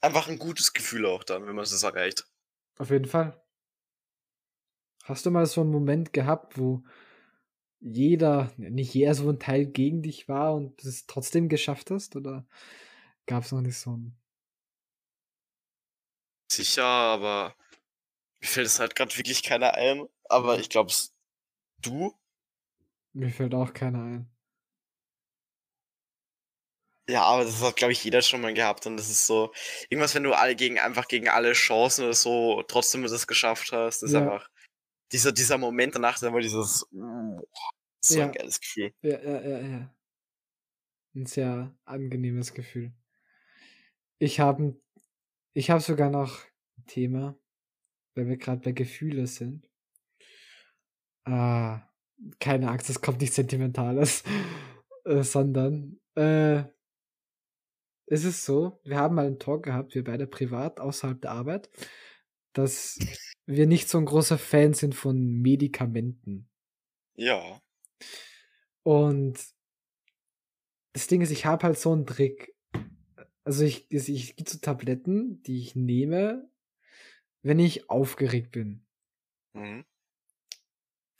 Einfach 0.00 0.28
ein 0.28 0.38
gutes 0.38 0.72
Gefühl 0.72 1.06
auch 1.06 1.24
dann, 1.24 1.46
wenn 1.46 1.56
man 1.56 1.64
das 1.64 1.82
erreicht. 1.82 2.24
Auf 2.76 2.90
jeden 2.90 3.06
Fall. 3.06 3.42
Hast 5.02 5.26
du 5.26 5.30
mal 5.30 5.46
so 5.46 5.62
einen 5.62 5.72
Moment 5.72 6.12
gehabt, 6.12 6.56
wo 6.56 6.84
jeder, 7.80 8.52
nicht 8.56 8.94
jeder 8.94 9.14
so 9.14 9.28
ein 9.28 9.40
Teil 9.40 9.66
gegen 9.66 10.02
dich 10.02 10.28
war 10.28 10.54
und 10.54 10.82
du 10.82 10.88
es 10.88 11.06
trotzdem 11.06 11.48
geschafft 11.48 11.90
hast? 11.90 12.14
Oder 12.14 12.46
gab 13.26 13.42
es 13.42 13.50
noch 13.50 13.60
nicht 13.60 13.78
so 13.78 13.90
einen? 13.90 14.16
Sicher, 16.50 16.84
aber. 16.84 17.56
Mir 18.40 18.46
fällt 18.46 18.66
es 18.68 18.78
halt 18.78 18.94
gerade 18.94 19.16
wirklich 19.16 19.42
keiner 19.42 19.74
ein. 19.74 20.06
Aber 20.28 20.60
ich 20.60 20.68
glaube, 20.68 20.92
du? 21.78 22.16
Mir 23.12 23.30
fällt 23.30 23.54
auch 23.54 23.72
keiner 23.72 24.02
ein. 24.02 24.37
Ja, 27.08 27.22
aber 27.22 27.44
das 27.44 27.62
hat, 27.62 27.76
glaube 27.76 27.92
ich, 27.92 28.04
jeder 28.04 28.20
schon 28.20 28.42
mal 28.42 28.52
gehabt. 28.52 28.86
Und 28.86 28.98
das 28.98 29.08
ist 29.08 29.26
so, 29.26 29.52
irgendwas, 29.88 30.14
wenn 30.14 30.24
du 30.24 30.34
alle 30.34 30.54
gegen, 30.54 30.78
einfach 30.78 31.08
gegen 31.08 31.28
alle 31.28 31.54
Chancen 31.54 32.04
oder 32.04 32.12
so 32.14 32.62
trotzdem 32.68 33.02
das 33.02 33.26
geschafft 33.26 33.72
hast, 33.72 34.02
ist 34.02 34.12
Ja. 34.12 34.20
einfach, 34.20 34.50
dieser, 35.12 35.32
dieser 35.32 35.56
Moment 35.56 35.94
danach 35.94 36.16
ist 36.16 36.24
einfach 36.24 36.40
dieses, 36.40 36.86
uh, 36.92 37.40
so 38.04 38.18
Ja. 38.18 38.26
ein 38.26 38.32
geiles 38.32 38.60
Gefühl. 38.60 38.92
Ja, 39.02 39.18
ja, 39.22 39.40
ja, 39.40 39.58
ja. 39.60 39.94
Ein 41.14 41.26
sehr 41.26 41.74
angenehmes 41.84 42.52
Gefühl. 42.52 42.92
Ich 44.18 44.38
habe 44.40 44.78
ich 45.54 45.70
hab 45.70 45.80
sogar 45.80 46.10
noch 46.10 46.40
ein 46.76 46.86
Thema, 46.86 47.38
weil 48.14 48.28
wir 48.28 48.36
gerade 48.36 48.60
bei 48.60 48.72
Gefühle 48.72 49.26
sind. 49.26 49.68
Ah, 51.24 51.88
keine 52.38 52.70
Angst, 52.70 52.90
es 52.90 53.00
kommt 53.00 53.20
nicht 53.20 53.32
Sentimentales, 53.32 54.24
äh, 55.06 55.22
sondern 55.22 56.00
äh, 56.14 56.64
es 58.10 58.24
ist 58.24 58.44
so, 58.44 58.80
wir 58.84 58.96
haben 58.96 59.14
mal 59.14 59.26
einen 59.26 59.38
Talk 59.38 59.64
gehabt, 59.64 59.94
wir 59.94 60.04
beide 60.04 60.26
privat, 60.26 60.80
außerhalb 60.80 61.20
der 61.20 61.32
Arbeit, 61.32 61.70
dass 62.52 62.98
wir 63.46 63.66
nicht 63.66 63.88
so 63.88 63.98
ein 63.98 64.06
großer 64.06 64.38
Fan 64.38 64.74
sind 64.74 64.94
von 64.94 65.40
Medikamenten. 65.40 66.48
Ja. 67.14 67.60
Und 68.82 69.38
das 70.92 71.06
Ding 71.06 71.20
ist, 71.20 71.30
ich 71.30 71.46
habe 71.46 71.64
halt 71.64 71.78
so 71.78 71.92
einen 71.92 72.06
Trick. 72.06 72.54
Also 73.44 73.64
ich, 73.64 73.90
ich, 73.90 74.08
ich 74.08 74.36
gibt 74.36 74.48
so 74.48 74.58
Tabletten, 74.58 75.42
die 75.42 75.58
ich 75.58 75.74
nehme, 75.74 76.50
wenn 77.42 77.58
ich 77.58 77.88
aufgeregt 77.88 78.52
bin. 78.52 78.86
Mhm. 79.52 79.84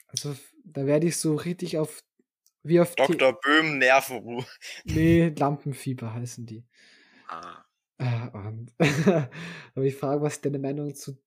Also 0.07 0.35
da 0.65 0.87
werde 0.87 1.07
ich 1.07 1.17
so 1.17 1.35
richtig 1.35 1.79
auf 1.79 2.03
wie 2.63 2.81
auf 2.81 2.95
T- 2.95 3.07
Dr. 3.07 3.39
Böhm 3.41 3.79
Nervenruhe. 3.79 4.47
Nee, 4.85 5.29
Lampenfieber 5.29 6.15
heißen 6.15 6.47
die. 6.47 6.65
Ah. 7.29 7.65
Ah, 7.99 8.29
Und 8.29 8.73
aber 9.75 9.85
ich 9.85 9.97
frage, 9.97 10.23
was 10.23 10.41
deine 10.41 10.59
Meinung 10.59 10.95
zu 10.95 11.19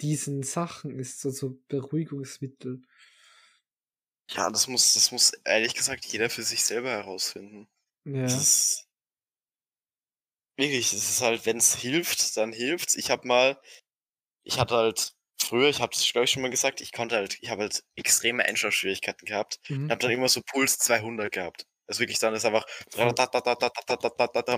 diesen 0.00 0.42
Sachen 0.42 0.98
ist, 0.98 1.20
so, 1.20 1.30
so 1.30 1.58
Beruhigungsmittel. 1.68 2.82
Ja, 4.30 4.50
das 4.50 4.68
muss, 4.68 4.94
das 4.94 5.12
muss 5.12 5.32
ehrlich 5.44 5.74
gesagt 5.74 6.04
jeder 6.06 6.30
für 6.30 6.42
sich 6.42 6.64
selber 6.64 6.90
herausfinden. 6.90 7.68
Ja. 8.04 8.22
Das 8.22 8.34
ist 8.34 8.88
wirklich, 10.56 10.92
es 10.92 11.10
ist 11.10 11.20
halt, 11.22 11.46
wenn 11.46 11.56
es 11.58 11.74
hilft, 11.74 12.36
dann 12.36 12.52
hilft's. 12.52 12.96
Ich 12.96 13.10
habe 13.10 13.26
mal, 13.26 13.60
ich 14.44 14.58
hatte 14.58 14.76
halt 14.76 15.14
früher, 15.40 15.68
ich 15.68 15.80
habe 15.80 15.92
das 15.94 16.10
glaube 16.12 16.24
ich 16.24 16.30
schon 16.32 16.42
mal 16.42 16.50
gesagt, 16.50 16.80
ich 16.80 16.92
konnte 16.92 17.16
halt, 17.16 17.38
ich 17.40 17.50
habe 17.50 17.62
halt 17.62 17.84
extreme 17.96 18.44
Einschlafschwierigkeiten 18.44 19.26
gehabt 19.26 19.58
Mhm. 19.68 19.86
und 19.86 19.90
habe 19.92 20.00
dann 20.00 20.10
immer 20.12 20.28
so 20.28 20.40
Puls 20.42 20.78
200 20.78 21.32
gehabt. 21.32 21.66
Also 21.86 22.00
wirklich 22.00 22.18
dann 22.18 22.34
ist 22.34 22.44
einfach 22.46 22.64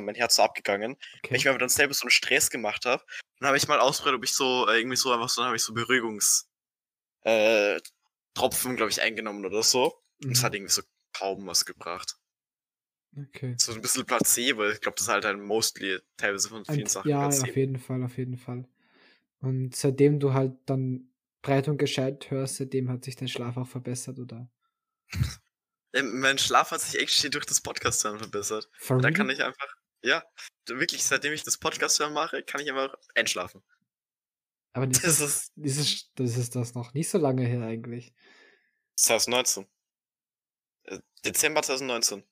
mein 0.00 0.14
Herz 0.14 0.36
so 0.36 0.42
abgegangen. 0.42 0.96
Wenn 1.28 1.36
Okay. 1.36 1.38
ich 1.38 1.44
mir 1.44 1.50
aber 1.50 1.58
dann 1.58 1.68
selber 1.68 1.94
so 1.94 2.02
einen 2.04 2.10
Stress 2.10 2.50
gemacht 2.50 2.84
habe, 2.86 3.04
dann 3.40 3.48
habe 3.48 3.56
ich 3.56 3.68
mal 3.68 3.80
ausprobiert, 3.80 4.16
ob 4.16 4.24
ich 4.24 4.32
so 4.34 4.68
äh, 4.68 4.78
irgendwie 4.78 4.96
so 4.96 5.12
einfach 5.12 5.28
so, 5.28 5.40
dann 5.40 5.48
habe 5.48 5.56
ich 5.56 5.62
so 5.62 5.74
Beruhigungs 5.74 6.48
äh, 7.24 7.80
Tropfen, 8.34 8.76
glaube 8.76 8.90
ich, 8.92 9.02
eingenommen 9.02 9.46
oder 9.46 9.62
so. 9.62 10.02
Und 10.26 10.36
es 10.36 10.42
Mhm. 10.42 10.44
hat 10.44 10.54
irgendwie 10.54 10.72
so 10.72 10.82
kaum 11.14 11.46
was 11.46 11.64
gebracht. 11.66 12.16
Okay. 13.18 13.58
So 13.58 13.72
ein 13.72 13.82
bisschen 13.82 14.06
Placebo. 14.06 14.66
Ich 14.70 14.80
glaube, 14.80 14.94
das 14.96 15.06
ist 15.08 15.12
halt 15.12 15.26
ein 15.26 15.40
mostly 15.42 16.00
teilweise 16.16 16.48
von 16.48 16.64
vielen 16.64 16.88
Und, 16.88 16.88
Sachen 16.88 17.12
ja, 17.12 17.18
Placebo. 17.18 17.42
auf 17.42 17.56
jeden 17.56 17.76
Fall, 17.78 18.02
auf 18.04 18.18
jeden 18.18 18.36
Fall. 18.36 18.68
Und 19.46 19.76
seitdem 19.76 20.18
du 20.18 20.32
halt 20.32 20.54
dann 20.66 21.12
breit 21.42 21.68
und 21.68 21.78
gescheit 21.78 22.30
hörst, 22.30 22.56
seitdem 22.56 22.88
hat 22.90 23.04
sich 23.04 23.14
dein 23.14 23.28
Schlaf 23.28 23.56
auch 23.56 23.68
verbessert, 23.68 24.18
oder? 24.18 24.50
Ähm, 25.92 26.18
Mein 26.20 26.38
Schlaf 26.38 26.70
hat 26.72 26.80
sich 26.80 27.00
echt 27.00 27.35
durch 27.35 27.46
das 27.46 27.61
Podcast 27.61 28.04
hören 28.04 28.18
verbessert. 28.18 28.68
For 28.78 28.98
Da 29.00 29.11
kann 29.11 29.30
ich 29.30 29.42
einfach, 29.42 29.68
ja, 30.02 30.24
wirklich, 30.66 31.04
seitdem 31.04 31.32
ich 31.32 31.44
das 31.44 31.59
Podcast 31.59 31.98
hören 32.00 32.12
mache, 32.12 32.42
kann 32.42 32.61
ich 32.61 32.70
einfach 32.70 32.94
einschlafen. 33.14 33.62
Aber 34.72 34.87
das 34.88 35.02
Das 35.02 35.20
ist, 35.20 35.52
das 35.56 35.76
ist, 35.76 36.11
das 36.16 36.37
ist 36.37 36.56
das 36.56 36.74
noch 36.74 36.92
nicht 36.94 37.09
so 37.09 37.18
lange 37.18 37.46
her 37.46 37.62
eigentlich. 37.62 38.14
2019. 38.96 39.66
Äh, 40.85 40.98
Dezember 41.24 41.62
2019. 41.62 42.24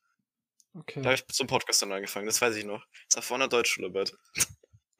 Da 1.02 1.10
habe 1.10 1.14
Okay. 1.14 1.14
ich 1.14 1.26
zum 1.28 1.46
Podcast 1.46 1.82
dann 1.82 1.92
angefangen, 1.92 2.26
das 2.26 2.40
weiß 2.40 2.56
ich 2.56 2.64
noch. 2.64 2.84
Das 3.08 3.16
war 3.16 3.22
vor 3.22 3.36
einer 3.36 3.48
Deutschschularbeit. 3.48 4.16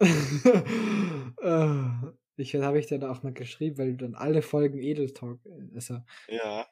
Äh, 0.01 0.07
ich 2.37 2.55
habe 2.55 2.79
ich 2.79 2.87
dann 2.87 3.05
auch 3.05 3.23
mal 3.23 3.33
geschrieben, 3.33 3.79
weil 3.79 3.97
du 3.97 4.05
dann 4.05 4.15
alle 4.15 4.43
Folgen 4.43 4.79
Edel 4.79 5.13
Talk, 5.13 5.45
äh, 5.47 5.75
also, 5.75 6.03
Ja. 6.29 6.67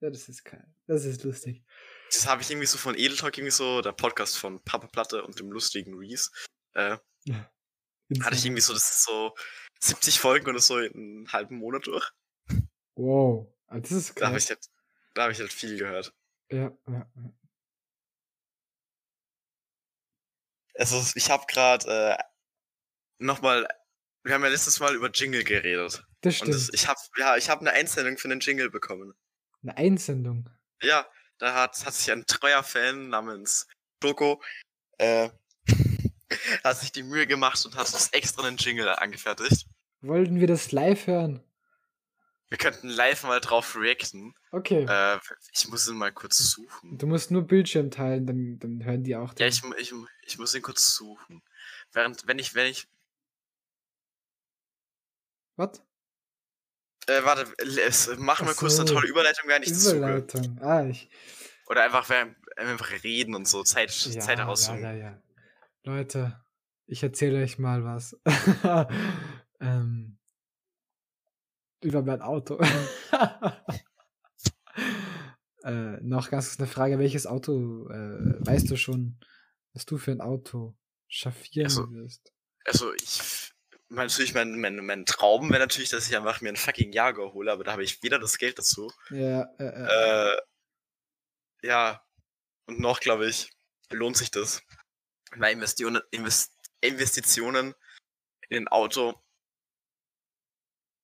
ja, 0.00 0.10
das 0.10 0.28
ist 0.28 0.44
geil. 0.44 0.66
Das 0.86 1.04
ist 1.04 1.22
lustig. 1.24 1.62
das 2.10 2.26
habe 2.26 2.42
ich 2.42 2.50
irgendwie 2.50 2.66
so 2.66 2.78
von 2.78 2.96
Edeltalk, 2.96 3.38
irgendwie 3.38 3.52
so, 3.52 3.80
der 3.80 3.92
Podcast 3.92 4.36
von 4.38 4.62
Papa 4.64 4.88
Platte 4.88 5.22
und 5.24 5.38
dem 5.38 5.52
lustigen 5.52 5.94
Reese. 5.94 6.30
Äh, 6.74 6.96
hatte 8.22 8.34
ich 8.34 8.44
irgendwie 8.44 8.62
so, 8.62 8.72
das 8.72 8.90
ist 8.90 9.04
so 9.04 9.34
70 9.80 10.18
Folgen 10.18 10.48
oder 10.48 10.58
so 10.60 10.78
in 10.78 10.92
einem 10.94 11.32
halben 11.32 11.56
Monat 11.56 11.86
durch. 11.86 12.10
Wow, 12.96 13.46
ah, 13.68 13.78
das 13.78 13.92
ist 13.92 14.20
Da 14.20 14.26
habe 14.28 14.38
ich, 14.38 14.48
halt, 14.48 14.66
da 15.14 15.24
hab 15.24 15.30
ich 15.30 15.38
halt 15.38 15.52
viel 15.52 15.78
gehört. 15.78 16.12
Ja, 16.50 16.76
ja, 16.88 17.10
ja. 17.14 17.32
Also 20.74 21.02
ich 21.14 21.30
habe 21.30 21.44
gerade 21.46 22.16
äh, 22.18 22.22
nochmal, 23.18 23.68
wir 24.24 24.34
haben 24.34 24.42
ja 24.42 24.48
letztes 24.48 24.80
Mal 24.80 24.94
über 24.94 25.10
Jingle 25.10 25.44
geredet. 25.44 26.04
Das 26.20 26.36
stimmt. 26.36 26.54
das, 26.54 26.70
ich 26.72 26.86
habe 26.88 27.00
ja, 27.16 27.36
ich 27.36 27.48
habe 27.48 27.60
eine 27.62 27.72
Einsendung 27.72 28.18
für 28.18 28.28
den 28.28 28.40
Jingle 28.40 28.70
bekommen. 28.70 29.14
Eine 29.62 29.76
Einsendung. 29.76 30.48
Ja, 30.82 31.06
da 31.38 31.54
hat, 31.54 31.84
hat 31.84 31.94
sich 31.94 32.10
ein 32.12 32.24
treuer 32.26 32.62
Fan 32.62 33.08
namens 33.08 33.66
Doko 34.00 34.42
äh, 34.98 35.30
hat 36.64 36.76
sich 36.78 36.92
die 36.92 37.02
Mühe 37.02 37.26
gemacht 37.26 37.64
und 37.64 37.74
hat 37.76 37.92
uns 37.92 38.08
extra 38.12 38.46
einen 38.46 38.56
Jingle 38.56 38.88
angefertigt. 38.88 39.66
Wollten 40.02 40.40
wir 40.40 40.46
das 40.46 40.72
live 40.72 41.06
hören? 41.06 41.42
Wir 42.48 42.58
könnten 42.58 42.88
live 42.88 43.22
mal 43.24 43.40
drauf 43.40 43.76
reacten. 43.76 44.34
Okay. 44.50 44.84
Äh, 44.88 45.18
ich 45.52 45.68
muss 45.68 45.86
ihn 45.88 45.96
mal 45.96 46.10
kurz 46.12 46.38
suchen. 46.38 46.98
Du 46.98 47.06
musst 47.06 47.30
nur 47.30 47.42
Bildschirm 47.46 47.90
teilen, 47.90 48.26
dann, 48.26 48.58
dann 48.58 48.84
hören 48.84 49.04
die 49.04 49.14
auch. 49.14 49.28
Ja, 49.30 49.46
den. 49.46 49.48
ich, 49.50 49.62
mu- 49.62 49.74
ich, 49.78 49.92
mu- 49.92 50.06
ich 50.22 50.36
muss 50.38 50.54
ihn 50.54 50.62
kurz 50.62 50.94
suchen. 50.94 51.42
Während, 51.92 52.26
wenn 52.26 52.38
ich, 52.40 52.54
wenn 52.54 52.66
ich, 52.66 52.88
Was? 55.60 55.82
äh, 57.06 57.22
warte, 57.24 57.52
es, 57.58 58.16
machen 58.18 58.46
wir 58.46 58.52
Ach 58.52 58.56
kurz 58.56 58.78
eine 58.78 58.88
so. 58.88 58.94
tolle 58.94 59.08
Überleitung, 59.08 59.44
während 59.48 59.66
ich. 59.66 59.72
Überleitung. 59.92 60.58
Ah, 60.62 60.86
ich. 60.86 61.10
Oder 61.68 61.84
einfach, 61.84 62.08
während, 62.08 62.36
einfach 62.56 62.90
reden 63.04 63.34
und 63.34 63.46
so, 63.46 63.62
Zeit, 63.62 63.90
Ja, 63.90 64.20
Zeit 64.20 64.38
ja, 64.38 64.44
heraussuchen. 64.44 64.80
ja, 64.82 64.92
ja. 64.92 65.22
Leute, 65.84 66.40
ich 66.86 67.02
erzähle 67.02 67.42
euch 67.42 67.58
mal 67.58 67.84
was. 67.84 68.16
ähm, 69.60 70.18
über 71.82 72.02
mein 72.02 72.22
Auto. 72.22 72.58
äh, 75.64 75.96
noch 76.00 76.30
ganz 76.30 76.48
kurz 76.48 76.58
eine 76.58 76.68
Frage: 76.68 76.98
Welches 76.98 77.26
Auto 77.26 77.88
äh, 77.88 78.46
weißt 78.46 78.70
du 78.70 78.76
schon, 78.76 79.18
was 79.72 79.84
du 79.86 79.98
für 79.98 80.12
ein 80.12 80.20
Auto 80.20 80.76
schaffieren 81.08 81.66
Also, 81.66 81.90
wirst? 81.92 82.32
Also, 82.64 82.92
ich, 82.94 83.20
natürlich, 83.90 84.34
mein, 84.34 84.58
mein, 84.60 84.76
mein 84.84 85.04
Traum 85.04 85.50
wäre 85.50 85.60
natürlich, 85.60 85.90
dass 85.90 86.08
ich 86.08 86.16
einfach 86.16 86.40
mir 86.40 86.48
einen 86.48 86.56
fucking 86.56 86.92
Jaguar 86.92 87.32
hole, 87.32 87.52
aber 87.52 87.64
da 87.64 87.72
habe 87.72 87.84
ich 87.84 88.02
weder 88.02 88.18
das 88.18 88.38
Geld 88.38 88.58
dazu, 88.58 88.92
Ja, 89.10 89.42
äh, 89.58 90.34
äh, 90.34 90.40
ja, 91.62 92.04
und 92.66 92.80
noch, 92.80 93.00
glaube 93.00 93.28
ich, 93.28 93.50
lohnt 93.90 94.16
sich 94.16 94.30
das. 94.30 94.62
Weil 95.32 95.52
Investitionen, 95.52 96.02
Invest, 96.10 96.56
Investitionen 96.80 97.74
in 98.48 98.64
ein 98.64 98.68
Auto 98.68 99.22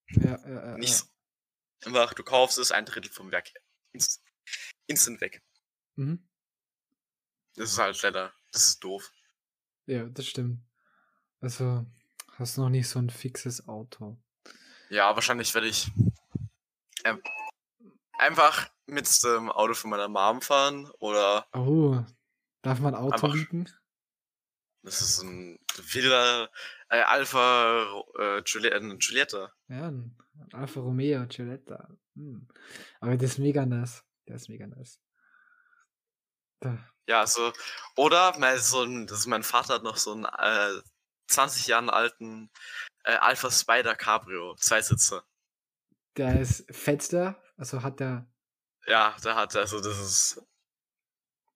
ja, 0.09 0.39
ja, 0.47 0.67
ja, 0.67 0.79
nicht 0.79 0.91
ja. 0.91 0.97
so. 0.97 1.07
Einfach, 1.87 2.15
du 2.15 2.23
kaufst 2.23 2.59
es, 2.59 2.73
ein 2.73 2.87
Drittel 2.87 3.11
vom 3.11 3.31
Werk. 3.31 3.53
Inst, 3.93 4.23
instant 4.87 5.21
weg. 5.21 5.43
Mhm. 5.97 6.27
Das 7.55 7.73
ist 7.73 7.79
halt 7.79 8.01
leider, 8.03 8.33
das 8.53 8.69
ist 8.69 8.85
doof. 8.85 9.13
ja, 9.87 10.05
das 10.05 10.27
stimmt. 10.27 10.61
Also, 11.41 11.87
hast 12.39 12.59
noch 12.59 12.69
nicht 12.69 12.89
so 12.89 12.99
ein 12.99 13.11
fixes 13.11 13.67
Auto. 13.69 14.17
Ja, 14.91 15.15
wahrscheinlich 15.15 15.53
werde 15.55 15.69
ich 15.69 15.91
ähm, 17.05 17.21
einfach 18.19 18.69
mit 18.87 19.07
dem 19.25 19.51
Auto 19.51 19.75
von 19.75 19.91
meiner 19.91 20.09
Mom 20.09 20.41
fahren 20.41 20.91
oder 20.99 21.47
Oh, 21.53 22.05
darf 22.63 22.79
man 22.81 22.95
Auto 22.95 23.15
Einfach- 23.15 23.35
liegen? 23.35 23.69
das 24.83 25.01
ist 25.01 25.23
ein 25.23 25.59
Villa 25.77 26.49
äh, 26.89 27.01
Alpha 27.03 28.05
äh, 28.19 28.43
Giulietta, 28.43 28.77
äh, 28.77 28.97
Giulietta. 28.99 29.53
Ja, 29.69 29.89
ein 29.89 30.17
ein 30.39 30.53
Alfa 30.53 30.81
Romeo 30.81 31.27
Giulietta. 31.27 31.89
Hm. 32.15 32.47
Aber 33.01 33.17
der 33.17 33.27
ist 33.27 33.39
mega 33.39 33.65
nice. 33.67 34.05
Der 34.29 34.37
ist 34.37 34.49
mega 34.51 34.67
nice. 34.67 35.01
Da. 36.61 36.79
Ja, 37.09 37.21
also 37.21 37.53
oder 37.97 38.39
mal 38.39 38.59
so 38.59 38.83
ein, 38.83 39.07
das 39.07 39.21
ist 39.21 39.27
mein 39.27 39.43
Vater 39.43 39.75
hat 39.75 39.83
noch 39.83 39.97
so 39.97 40.13
einen 40.13 40.25
äh, 40.27 40.83
20 41.29 41.67
Jahren 41.67 41.91
alten 41.91 42.51
äh, 43.05 43.13
Alpha 43.13 43.51
Spider 43.51 43.95
Cabrio, 43.95 44.55
Zweisitzer. 44.57 45.25
Der 46.17 46.41
ist 46.41 46.65
fettster, 46.71 47.43
also 47.57 47.83
hat 47.83 48.01
der. 48.01 48.27
Ja, 48.87 49.15
da 49.23 49.35
hat 49.35 49.55
er, 49.55 49.63
also 49.63 49.81
das 49.81 49.99
ist 49.99 50.43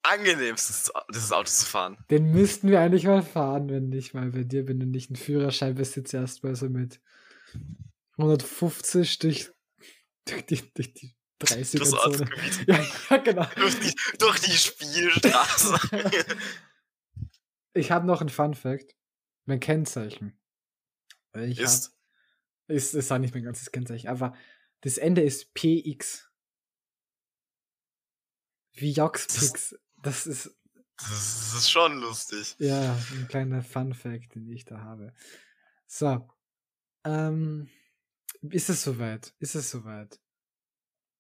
angenehmstes 0.03 0.91
dieses 1.13 1.33
Auto 1.33 1.49
zu 1.49 1.67
fahren. 1.67 1.99
Den 2.11 2.31
müssten 2.33 2.69
wir 2.69 2.81
eigentlich 2.81 3.05
mal 3.05 3.23
fahren, 3.23 3.69
wenn 3.69 3.93
ich 3.93 4.15
mal 4.15 4.31
bei 4.31 4.45
dir 4.45 4.65
bin 4.65 4.83
und 4.83 4.91
nicht 4.91 5.11
einen 5.11 5.17
Führerschein 5.17 5.75
besitze, 5.75 6.17
erstmal 6.19 6.57
so 6.57 6.69
mit 6.69 7.01
150 8.19 9.19
durch, 9.19 9.51
durch 10.25 10.47
die, 10.47 10.73
durch 10.75 10.95
die 10.95 11.15
Das 11.39 11.53
30er-Zone. 11.53 12.01
Ortsgebiet. 12.01 12.65
Ja, 12.69 12.87
ja, 13.11 13.17
genau. 13.19 13.47
durch, 13.57 13.79
die, 13.81 13.95
durch 14.19 14.41
die 14.41 14.53
Spielstraße. 14.53 15.79
Ich 17.73 17.93
habe 17.93 18.05
noch 18.05 18.21
ein 18.21 18.29
Fun 18.29 18.55
Fact. 18.55 18.97
Mein 19.45 19.61
Kennzeichen. 19.61 20.39
Ich 21.35 21.59
hab- 21.59 21.65
ist. 21.67 21.97
Ist, 22.69 22.95
ist 22.95 23.11
auch 23.11 23.19
nicht 23.19 23.35
mein 23.35 23.43
ganzes 23.43 23.73
Kennzeichen, 23.73 24.09
aber 24.09 24.37
das 24.83 24.97
Ende 24.97 25.23
ist 25.23 25.55
PX. 25.55 26.31
Wie 28.75 28.93
Joxpix. 28.93 29.41
Das 29.41 29.45
ist, 29.57 29.81
Das 30.03 30.27
ist, 30.27 30.57
das 30.97 31.55
ist 31.55 31.71
schon 31.71 31.99
lustig. 32.01 32.55
ja, 32.59 32.95
ein 33.13 33.27
kleiner 33.29 33.63
Fun 33.63 33.93
Fact, 33.93 34.35
den 34.37 34.49
ich 34.49 34.65
da 34.65 34.81
habe. 34.83 35.13
So. 35.87 36.29
Ähm, 37.05 37.69
ist 38.43 38.71
es 38.71 38.83
soweit? 38.83 39.35
Ist 39.41 39.55
es 39.57 39.71
soweit? 39.71 40.21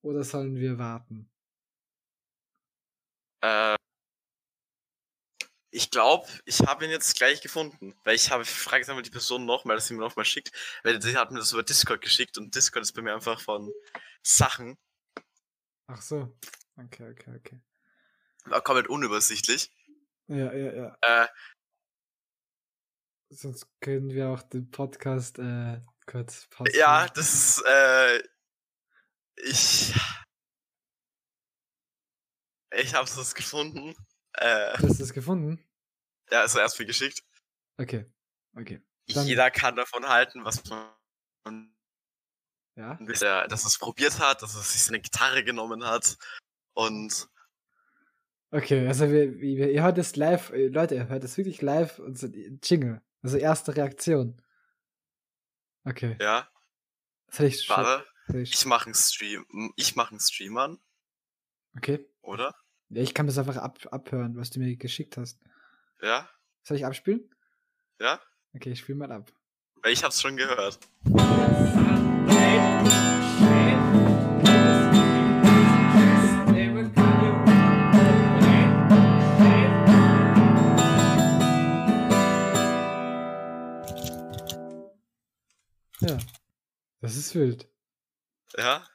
Oder 0.03 0.23
sollen 0.25 0.55
wir 0.57 0.79
warten? 0.79 1.29
Äh, 3.43 3.75
ich 5.71 5.91
glaube, 5.91 6.29
ich 6.45 6.61
habe 6.61 6.85
ihn 6.85 6.91
jetzt 6.91 7.17
gleich 7.17 7.41
gefunden. 7.41 7.95
Weil 8.05 8.17
ich 8.17 8.31
habe, 8.31 8.43
ich 8.43 8.51
frage 8.51 8.79
jetzt 8.79 8.89
einmal 8.89 9.03
die 9.03 9.11
Person 9.11 9.47
nochmal, 9.47 9.77
dass 9.77 9.87
sie 9.87 9.95
mir 9.95 10.01
nochmal 10.01 10.25
schickt. 10.25 10.53
Weil 10.83 11.01
sie 11.01 11.17
hat 11.17 11.31
mir 11.31 11.39
das 11.39 11.53
über 11.53 11.63
Discord 11.63 12.01
geschickt 12.01 12.39
und 12.39 12.55
Discord 12.55 12.83
ist 12.83 12.93
bei 12.93 13.03
mir 13.03 13.15
einfach 13.15 13.41
von 13.41 13.73
Sachen 14.23 14.77
Ach 15.93 16.01
so. 16.01 16.33
Okay, 16.77 17.11
okay, 17.11 17.35
okay. 17.37 17.61
war 18.45 18.63
komplett 18.63 18.87
unübersichtlich. 18.87 19.73
Ja, 20.29 20.53
ja, 20.53 20.73
ja. 20.73 20.97
Äh, 21.01 21.27
Sonst 23.31 23.67
können 23.81 24.11
wir 24.11 24.29
auch 24.29 24.43
den 24.43 24.71
Podcast 24.71 25.41
äh, 25.41 25.81
kurz 26.07 26.47
pausieren. 26.49 26.79
ja, 26.79 27.09
das 27.09 27.35
ist, 27.35 27.65
äh, 27.67 28.23
ich, 29.37 29.95
ich 32.73 32.95
habe 32.95 33.09
es 33.09 33.35
gefunden. 33.35 33.97
Äh, 34.35 34.73
Hast 34.75 34.99
du 35.01 35.05
es 35.05 35.13
gefunden? 35.13 35.63
ja, 36.31 36.43
ist 36.45 36.55
erst 36.57 36.79
mir 36.79 36.87
geschickt. 36.87 37.23
Okay. 37.79 38.07
Okay. 38.57 38.81
Dann- 39.09 39.27
Jeder 39.27 39.51
kann 39.51 39.75
davon 39.77 40.07
halten, 40.09 40.45
was 40.45 40.63
man 40.69 41.75
Ja. 42.77 42.95
dass 43.01 43.23
er, 43.23 43.49
dass 43.49 43.65
es 43.65 43.79
probiert 43.79 44.19
hat, 44.21 44.43
dass 44.43 44.55
er 44.55 44.63
sich 44.63 44.83
seine 44.85 45.01
Gitarre 45.01 45.43
genommen 45.45 45.85
hat 45.85 46.17
und 46.75 47.29
Okay, 48.53 48.87
also 48.89 49.09
wir, 49.11 49.39
wir, 49.39 49.71
ihr 49.71 49.83
hört 49.85 49.97
es 49.99 50.17
live, 50.17 50.51
äh, 50.51 50.67
Leute, 50.67 50.97
ihr 50.97 51.09
hört 51.09 51.23
es 51.23 51.37
wirklich 51.37 51.63
live 51.63 52.01
und 52.01 52.19
so 52.19 52.27
Jingle. 52.27 53.01
Also 53.23 53.37
erste 53.37 53.77
Reaktion. 53.77 54.43
Okay. 55.85 56.17
ja, 56.21 56.49
Soll 57.31 57.47
ich 57.47 57.63
schon- 57.65 57.77
warte, 57.77 58.07
ich, 58.41 58.53
ich 58.53 58.65
mache 58.67 58.87
einen 58.87 58.95
Stream, 58.95 59.73
ich 59.77 59.95
mache 59.95 60.11
einen 60.11 60.21
Stream 60.21 60.57
an, 60.57 60.81
Okay. 61.77 62.05
oder? 62.23 62.55
Ja, 62.91 63.03
ich 63.03 63.15
kann 63.15 63.27
das 63.27 63.39
einfach 63.39 63.57
ab, 63.57 63.79
abhören, 63.93 64.37
was 64.37 64.51
du 64.51 64.59
mir 64.61 64.77
geschickt 64.77 65.17
hast. 65.17 65.41
Ja, 66.03 66.29
Soll 66.63 66.77
ich 66.77 66.87
abspielen? 66.87 67.29
ja, 68.01 68.21
Okay, 68.53 68.73
ich 68.73 68.81
spiele 68.81 68.99
mal 68.99 69.13
ab. 69.13 69.31
ich 69.85 70.03
hab's 70.03 70.21
schon 70.21 70.37
gehört. 70.37 70.79
Ja. 86.01 86.19
Das 87.01 87.17
ist 87.17 87.35
wild. 87.35 87.69
Ja, 88.57 88.87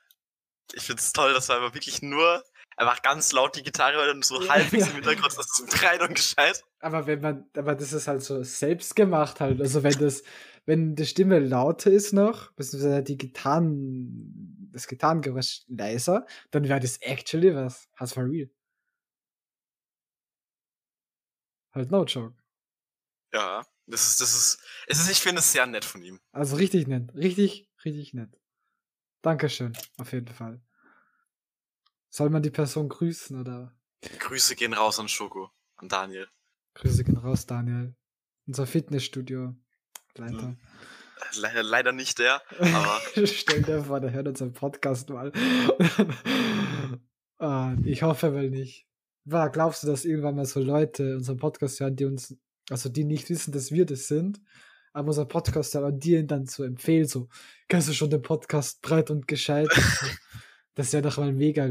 ich 0.73 0.83
find's 0.83 1.13
toll, 1.13 1.33
dass 1.33 1.49
er 1.49 1.57
aber 1.57 1.73
wirklich 1.73 2.01
nur 2.01 2.43
einfach 2.77 3.01
ganz 3.01 3.31
laut 3.31 3.55
die 3.55 3.63
Gitarre 3.63 3.95
hört 3.95 4.15
und 4.15 4.25
so 4.25 4.41
Ja, 4.41 4.49
halbwegs 4.49 4.85
ja. 4.85 4.89
im 4.89 4.95
Hintergrund, 4.95 5.37
das 5.37 5.59
ist 5.59 5.67
breit 5.69 6.01
und 6.01 6.15
gescheit. 6.15 6.63
Aber 6.79 7.07
wenn 7.07 7.21
man, 7.21 7.49
aber 7.55 7.75
das 7.75 7.93
ist 7.93 8.07
halt 8.07 8.21
so 8.21 8.43
selbst 8.43 8.95
gemacht 8.95 9.39
halt. 9.39 9.61
Also 9.61 9.83
wenn 9.83 9.97
das, 9.97 10.23
wenn 10.65 10.95
die 10.95 11.05
Stimme 11.05 11.39
lauter 11.39 11.91
ist 11.91 12.13
noch, 12.13 12.51
beziehungsweise 12.53 13.03
die 13.03 13.17
Gitarren, 13.17 14.69
das 14.71 14.87
Gitarrengeräusch 14.87 15.63
leiser, 15.67 16.25
dann 16.51 16.67
wäre 16.67 16.79
das 16.79 16.97
actually 17.01 17.55
was. 17.55 17.87
Has 17.95 18.13
for 18.13 18.25
real. 18.25 18.49
Halt 21.73 21.91
no 21.91 22.03
joke. 22.05 22.35
Ja, 23.33 23.65
das 23.87 24.07
ist, 24.07 24.21
das 24.21 24.33
ist, 24.35 24.59
es 24.87 24.99
ist, 24.99 25.09
ich 25.09 25.19
finde 25.19 25.39
es 25.39 25.51
sehr 25.51 25.65
nett 25.65 25.85
von 25.85 26.01
ihm. 26.01 26.19
Also 26.31 26.55
richtig 26.55 26.87
nett. 26.87 27.13
Richtig, 27.13 27.69
richtig 27.83 28.13
nett. 28.13 28.29
Dankeschön, 29.21 29.73
auf 29.97 30.13
jeden 30.13 30.33
Fall. 30.33 30.61
Soll 32.15 32.29
man 32.29 32.41
die 32.41 32.49
Person 32.49 32.87
grüßen 32.87 33.37
oder? 33.37 33.75
Grüße 34.19 34.55
gehen 34.55 34.71
raus 34.71 34.99
an 34.99 35.09
Schoko, 35.09 35.49
an 35.75 35.89
Daniel. 35.89 36.29
Grüße 36.75 37.03
gehen 37.03 37.17
raus, 37.17 37.45
Daniel. 37.45 37.93
Unser 38.47 38.65
Fitnessstudio. 38.65 39.53
Leider, 40.15 40.55
leider 41.63 41.91
nicht 41.91 42.19
der, 42.19 42.41
aber 42.57 43.01
Stell 43.27 43.63
dir 43.63 43.83
vor, 43.83 43.99
der 43.99 44.13
hört 44.13 44.29
unseren 44.29 44.53
Podcast 44.53 45.09
mal. 45.09 45.33
ah, 47.39 47.75
ich 47.83 48.01
hoffe 48.01 48.31
mal 48.31 48.49
nicht. 48.49 48.87
War, 49.25 49.49
glaubst 49.49 49.83
du, 49.83 49.87
dass 49.87 50.05
irgendwann 50.05 50.37
mal 50.37 50.45
so 50.45 50.61
Leute 50.61 51.17
unseren 51.17 51.35
Podcast 51.35 51.81
hören, 51.81 51.97
die 51.97 52.05
uns, 52.05 52.33
also 52.69 52.87
die 52.87 53.03
nicht 53.03 53.29
wissen, 53.29 53.51
dass 53.51 53.73
wir 53.73 53.85
das 53.85 54.07
sind, 54.07 54.39
aber 54.93 55.09
unseren 55.09 55.27
Podcast 55.27 55.73
hören 55.73 55.95
und 55.95 56.05
dir 56.05 56.21
ihn 56.21 56.27
dann 56.27 56.45
so 56.45 56.63
empfehlen, 56.63 57.09
so, 57.09 57.27
kennst 57.67 57.89
du 57.89 57.93
schon 57.93 58.09
den 58.09 58.21
Podcast 58.21 58.81
breit 58.81 59.11
und 59.11 59.27
gescheit? 59.27 59.67
das 60.75 60.93
wäre 60.93 61.03
doch 61.03 61.17
mal 61.17 61.31
mega 61.33 61.67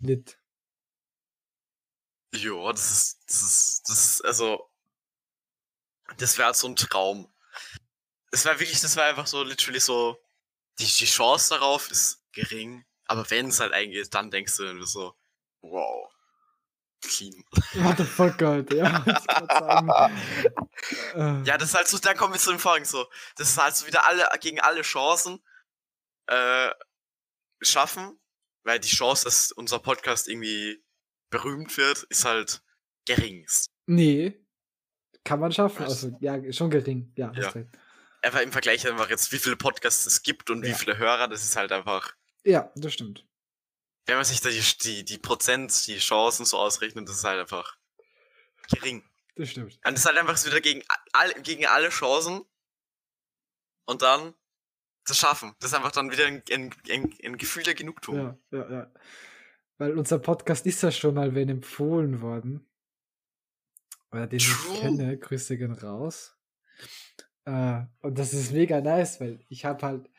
lit. 0.00 0.38
jo, 2.34 2.70
das 2.72 2.90
ist, 2.92 3.20
das 3.28 3.42
ist, 3.42 3.88
das 3.88 3.98
ist, 4.06 4.24
also, 4.24 4.70
das 6.18 6.36
wäre 6.38 6.46
halt 6.46 6.56
so 6.56 6.68
ein 6.68 6.76
Traum. 6.76 7.32
Das 8.30 8.44
war 8.44 8.58
wirklich, 8.58 8.80
das 8.80 8.96
war 8.96 9.04
einfach 9.04 9.26
so, 9.26 9.42
literally 9.42 9.80
so, 9.80 10.18
die, 10.78 10.84
die 10.84 11.06
Chance 11.06 11.50
darauf 11.50 11.90
ist 11.90 12.22
gering, 12.32 12.84
aber 13.06 13.28
wenn 13.30 13.48
es 13.48 13.60
halt 13.60 13.72
eingeht, 13.72 14.12
dann 14.14 14.30
denkst 14.30 14.56
du 14.56 14.84
so, 14.84 15.14
wow, 15.62 16.12
clean. 17.00 17.44
What 17.74 17.96
the 17.98 18.04
fuck, 18.04 18.42
Alter? 18.42 18.76
Ja. 18.76 20.10
Äh, 21.14 21.42
Ja, 21.44 21.56
das 21.58 21.70
ist 21.70 21.74
halt 21.74 21.88
so, 21.88 21.98
dann 21.98 22.16
kommen 22.16 22.34
wir 22.34 22.40
zu 22.40 22.50
dem 22.50 22.58
Folgen 22.60 22.84
so. 22.84 23.06
Das 23.36 23.48
ist 23.48 23.58
halt 23.58 23.74
so 23.74 23.86
wieder 23.86 24.04
alle 24.06 24.28
gegen 24.40 24.60
alle 24.60 24.82
Chancen 24.82 25.42
äh, 26.26 26.70
schaffen, 27.62 28.18
weil 28.66 28.80
die 28.80 28.88
Chance, 28.88 29.24
dass 29.24 29.52
unser 29.52 29.78
Podcast 29.78 30.28
irgendwie 30.28 30.82
berühmt 31.30 31.76
wird, 31.76 32.02
ist 32.04 32.24
halt 32.24 32.62
geringst. 33.06 33.70
Nee. 33.86 34.44
Kann 35.24 35.40
man 35.40 35.52
schaffen. 35.52 35.78
Was? 35.86 36.04
Also, 36.04 36.16
ja, 36.20 36.52
schon 36.52 36.70
gering. 36.70 37.12
Ja, 37.16 37.32
Ja. 37.34 37.52
Einfach 38.22 38.40
im 38.40 38.50
Vergleich 38.50 38.86
einfach 38.88 39.08
jetzt, 39.08 39.30
wie 39.30 39.38
viele 39.38 39.56
Podcasts 39.56 40.04
es 40.06 40.22
gibt 40.22 40.50
und 40.50 40.64
wie 40.64 40.70
Ja. 40.70 40.74
viele 40.74 40.98
Hörer, 40.98 41.28
das 41.28 41.44
ist 41.44 41.54
halt 41.54 41.70
einfach, 41.70 42.14
Ja, 42.44 42.72
das 42.74 42.92
stimmt. 42.94 43.24
wenn 44.06 44.16
man 44.16 44.24
sich 44.24 44.40
da 44.40 44.48
die, 44.50 44.60
die, 44.82 45.04
die 45.04 45.18
Prozent, 45.18 45.86
die 45.86 45.98
Chancen 45.98 46.44
so 46.44 46.58
ausrechnet, 46.58 47.08
das 47.08 47.16
ist 47.18 47.24
halt 47.24 47.40
einfach 47.40 47.76
gering. 48.70 49.04
Das 49.36 49.50
stimmt. 49.50 49.74
Und 49.74 49.80
das 49.92 50.00
ist 50.00 50.06
halt 50.06 50.18
einfach 50.18 50.44
wieder 50.44 50.60
gegen, 50.60 50.82
all, 51.12 51.32
gegen 51.42 51.66
alle 51.66 51.90
Chancen 51.90 52.42
und 53.84 54.02
dann 54.02 54.34
das 55.06 55.18
schaffen. 55.18 55.54
Das 55.60 55.70
ist 55.70 55.76
einfach 55.76 55.92
dann 55.92 56.10
wieder 56.10 56.26
ein, 56.26 56.42
ein, 56.52 56.70
ein, 56.90 57.14
ein 57.24 57.36
Gefühl 57.38 57.62
der 57.62 57.74
Genugtuung. 57.74 58.38
Ja, 58.50 58.58
ja, 58.58 58.70
ja. 58.70 58.92
Weil 59.78 59.96
unser 59.98 60.18
Podcast 60.18 60.66
ist 60.66 60.82
ja 60.82 60.90
schon 60.90 61.14
mal 61.14 61.34
wen 61.34 61.48
empfohlen 61.48 62.20
worden. 62.20 62.66
Oder 64.10 64.26
den 64.26 64.38
True. 64.38 64.74
ich 64.74 64.80
kenne. 64.80 65.18
Grüße 65.18 65.58
gehen 65.58 65.72
raus. 65.72 66.36
Äh, 67.44 67.82
und 68.00 68.18
das 68.18 68.32
ist 68.32 68.52
mega 68.52 68.80
nice, 68.80 69.20
weil 69.20 69.40
ich 69.48 69.64
habe 69.64 69.86
halt, 69.86 70.10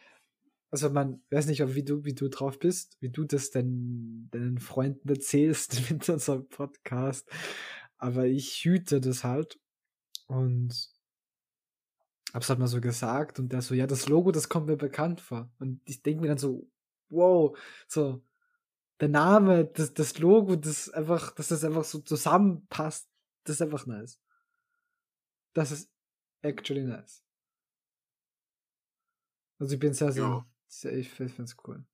also 0.70 0.90
man 0.90 1.22
weiß 1.30 1.48
nicht, 1.48 1.64
ob 1.64 1.76
wie 1.76 1.84
du, 1.84 2.06
wie 2.06 2.14
du 2.14 2.30
drauf 2.30 2.60
bist, 2.60 2.98
wie 3.02 3.10
du 3.10 3.26
das 3.26 3.52
denn 3.52 4.30
deinen 4.32 4.60
Freunden 4.60 5.10
erzählst 5.10 5.82
mit 5.90 6.08
unserem 6.08 6.48
Podcast. 6.48 7.30
Aber 7.98 8.26
ich 8.26 8.64
hüte 8.64 9.02
das 9.02 9.24
halt 9.24 9.60
und 10.28 10.97
hab's 12.34 12.50
halt 12.50 12.60
mal 12.60 12.68
so 12.68 12.82
gesagt 12.82 13.40
und 13.40 13.52
der 13.52 13.62
so, 13.62 13.74
ja, 13.74 13.88
das 13.88 14.08
Logo, 14.08 14.32
das 14.32 14.50
kommt 14.50 14.68
mir 14.68 14.78
bekannt 14.78 15.22
vor. 15.22 15.50
Und 15.60 15.82
ich 15.86 16.02
denke 16.02 16.22
mir 16.22 16.28
dann 16.28 16.38
so, 16.38 16.70
wow, 17.10 17.58
so, 17.88 18.24
der 19.00 19.10
Name, 19.10 19.66
das, 19.66 19.94
das 19.94 20.18
Logo, 20.20 20.56
das 20.56 20.90
einfach, 20.90 21.32
dass 21.32 21.50
das 21.50 21.64
einfach 21.64 21.84
so 21.84 22.00
zusammenpasst, 22.00 23.10
das 23.44 23.56
ist 23.56 23.62
einfach 23.62 23.86
nice. 23.86 24.20
Das 25.54 25.72
ist 25.72 25.90
actually 26.42 26.84
nice. 26.84 27.24
Also 29.60 29.74
ich 29.74 29.80
bin 29.80 29.94
sehr, 29.94 30.12
sehr, 30.12 30.24
Jo. 30.24 30.46
sehr 30.68 30.94
ich 30.94 31.10
find's 31.10 31.56
cool. 31.66 31.86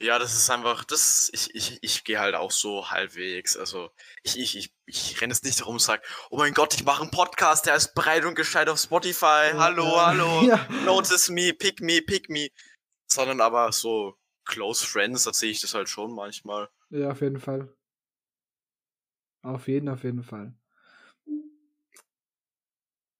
Ja, 0.00 0.20
das 0.20 0.34
ist 0.36 0.48
einfach, 0.48 0.84
das, 0.84 1.28
ich, 1.32 1.52
ich, 1.56 1.78
ich 1.82 2.04
gehe 2.04 2.20
halt 2.20 2.36
auch 2.36 2.52
so 2.52 2.90
halbwegs. 2.90 3.56
Also, 3.56 3.90
ich, 4.22 4.38
ich, 4.38 4.56
ich, 4.56 4.72
ich 4.86 5.20
renne 5.20 5.32
jetzt 5.32 5.44
nicht 5.44 5.60
darum 5.60 5.74
und 5.74 5.80
sage, 5.80 6.02
oh 6.30 6.36
mein 6.38 6.54
Gott, 6.54 6.72
ich 6.74 6.84
mache 6.84 7.02
einen 7.02 7.10
Podcast, 7.10 7.66
der 7.66 7.74
ist 7.74 7.94
breit 7.94 8.24
und 8.24 8.36
gescheit 8.36 8.68
auf 8.68 8.78
Spotify. 8.78 9.50
hallo, 9.54 9.84
Ja, 9.84 10.06
hallo. 10.06 10.42
Ja. 10.46 10.68
Notice 10.84 11.30
me, 11.32 11.52
pick 11.52 11.80
me, 11.80 12.00
pick 12.00 12.30
me. 12.30 12.48
Sondern 13.10 13.40
aber 13.40 13.72
so 13.72 14.16
close 14.44 14.86
friends, 14.86 15.24
da 15.24 15.32
sehe 15.32 15.50
ich 15.50 15.60
das 15.60 15.74
halt 15.74 15.88
schon 15.88 16.14
manchmal. 16.14 16.68
ja, 16.90 17.10
auf 17.10 17.20
jeden 17.20 17.40
Fall. 17.40 17.74
Auf 19.42 19.66
jeden, 19.66 19.88
auf 19.88 20.04
jeden 20.04 20.22
Fall. 20.22 20.54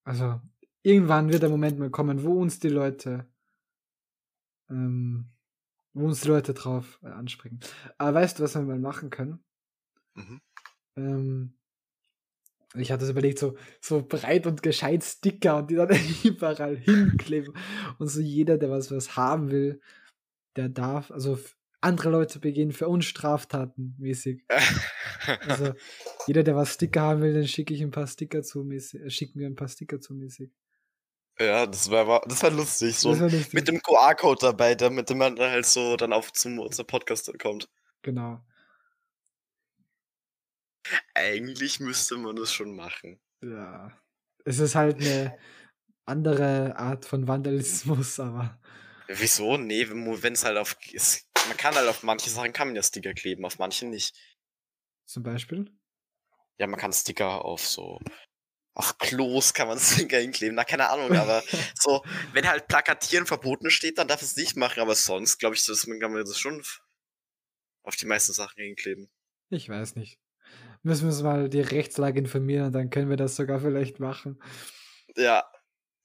Also, 0.05 0.41
irgendwann 0.83 1.31
wird 1.31 1.43
der 1.43 1.51
Moment 1.51 1.79
mal 1.79 1.91
kommen, 1.91 2.23
wo 2.23 2.41
uns 2.41 2.61
die 2.61 2.69
Leute, 2.69 3.27
ähm, 4.71 5.31
wo 5.99 6.07
uns 6.07 6.25
Leute 6.25 6.55
drauf 6.55 6.99
äh, 7.03 7.09
anspringen. 7.09 7.61
Aber 7.99 8.21
weißt 8.21 8.39
du, 8.39 8.43
was 8.43 8.55
wir 8.55 8.63
mal 8.63 8.79
machen 8.79 9.11
können? 9.11 9.41
Mhm. 10.15 10.41
Ähm, 10.97 11.55
ich 12.75 12.93
hatte 12.93 13.05
es 13.05 13.11
überlegt, 13.11 13.39
so, 13.39 13.57
so 13.81 14.03
breit 14.07 14.47
und 14.47 14.63
gescheit 14.63 15.03
Sticker 15.03 15.57
und 15.57 15.71
die 15.71 15.77
dann 15.77 15.91
überall 16.25 16.77
hinkleben. 16.77 17.55
Und 17.99 18.09
so 18.09 18.21
jeder, 18.21 18.59
der 18.59 18.71
was, 18.71 18.91
was 18.91 19.17
haben 19.17 19.51
will, 19.51 19.81
der 20.57 20.69
darf, 20.69 21.11
also 21.11 21.39
andere 21.81 22.11
Leute 22.11 22.41
begehen 22.41 22.73
für 22.73 22.89
uns 22.89 23.05
Straftaten 23.05 23.95
mäßig. 23.99 24.45
Also 25.47 25.73
jeder, 26.27 26.43
der 26.43 26.57
was 26.57 26.75
Sticker 26.75 27.03
haben 27.03 27.23
will, 27.23 27.35
dann 27.35 27.47
schicke 27.47 27.73
ich 27.73 27.83
ein 27.83 27.91
paar 27.91 28.07
Sticker 28.07 28.43
zu 28.43 28.65
mäßig, 28.65 29.03
äh, 29.03 29.11
schicken 29.11 29.39
wir 29.39 29.47
ein 29.47 29.57
paar 29.57 29.69
Sticker 29.69 30.01
zu 30.01 30.15
mäßig. 30.15 30.51
Ja, 31.41 31.67
das 31.67 31.91
war, 31.91 32.21
das 32.27 32.43
war 32.43 32.51
lustig. 32.51 32.99
So 32.99 33.19
wär 33.19 33.31
lustig. 33.31 33.53
mit 33.53 33.69
dem 33.69 33.81
QR-Code 33.83 34.41
dabei, 34.41 34.75
damit 34.75 35.11
man 35.11 35.37
dann 35.37 35.51
halt 35.51 35.67
so 35.67 35.97
dann 35.97 36.13
auf 36.13 36.33
zum 36.33 36.59
unser 36.59 36.85
Podcast 36.85 37.33
kommt. 37.39 37.69
Genau. 38.03 38.41
Eigentlich 41.15 41.81
müsste 41.81 42.17
man 42.17 42.37
das 42.37 42.53
schon 42.53 42.75
machen. 42.75 43.21
Ja. 43.43 43.93
Es 44.45 44.59
ist 44.59 44.75
halt 44.75 45.01
eine 45.01 45.39
andere 46.07 46.77
Art 46.77 47.05
von 47.05 47.29
Vandalismus, 47.29 48.19
aber 48.19 48.59
Wieso? 49.09 49.57
Nee, 49.57 49.89
wenn 49.89 50.33
es 50.35 50.45
halt 50.45 50.59
auf. 50.59 50.77
Es, 50.93 51.27
man 51.49 51.57
kann 51.57 51.75
halt 51.75 51.89
auf 51.89 52.03
manche 52.03 52.29
Sachen 52.29 52.53
kann 52.53 52.69
man 52.69 52.77
ja 52.77 52.83
Sticker 52.83 53.15
kleben, 53.15 53.45
auf 53.47 53.59
manche 53.59 53.87
nicht. 53.87 54.15
zum 55.07 55.23
Beispiel. 55.23 55.73
Ja, 56.59 56.67
man 56.67 56.79
kann 56.79 56.93
Sticker 56.93 57.45
auf 57.45 57.67
so. 57.67 57.99
Auf 58.81 58.97
Klos 58.99 59.53
kann 59.55 59.67
man 59.69 59.79
Sticker 59.81 60.19
hinkleben, 60.19 60.55
na 60.55 60.63
keine 60.65 60.89
Ahnung, 60.89 61.13
aber 61.17 61.43
so, 61.79 62.05
wenn 62.33 62.49
halt 62.49 62.69
Plakatieren 62.69 63.27
verboten 63.27 63.71
steht, 63.71 63.99
dann 63.99 64.07
darf 64.09 64.23
es 64.23 64.37
nicht 64.37 64.57
machen, 64.57 64.81
aber 64.81 64.95
sonst 64.95 65.39
glaube 65.39 65.57
ich, 65.57 65.65
das, 65.67 65.87
man 65.89 65.99
kann 66.01 66.13
man 66.13 66.25
das 66.25 66.39
schon 66.39 66.63
auf 67.83 67.97
die 67.97 68.07
meisten 68.07 68.33
Sachen 68.33 68.63
hinkleben. 68.63 69.11
Ich 69.51 69.69
weiß 69.69 69.97
nicht. 69.97 70.21
Müssen 70.83 71.03
wir 71.03 71.09
uns 71.09 71.23
mal 71.23 71.49
die 71.49 71.61
Rechtslage 71.61 72.19
informieren 72.21 72.73
dann 72.73 72.91
können 72.91 73.11
wir 73.11 73.17
das 73.17 73.35
sogar 73.37 73.61
vielleicht 73.61 73.99
machen. 73.99 74.41
Ja, 75.17 75.45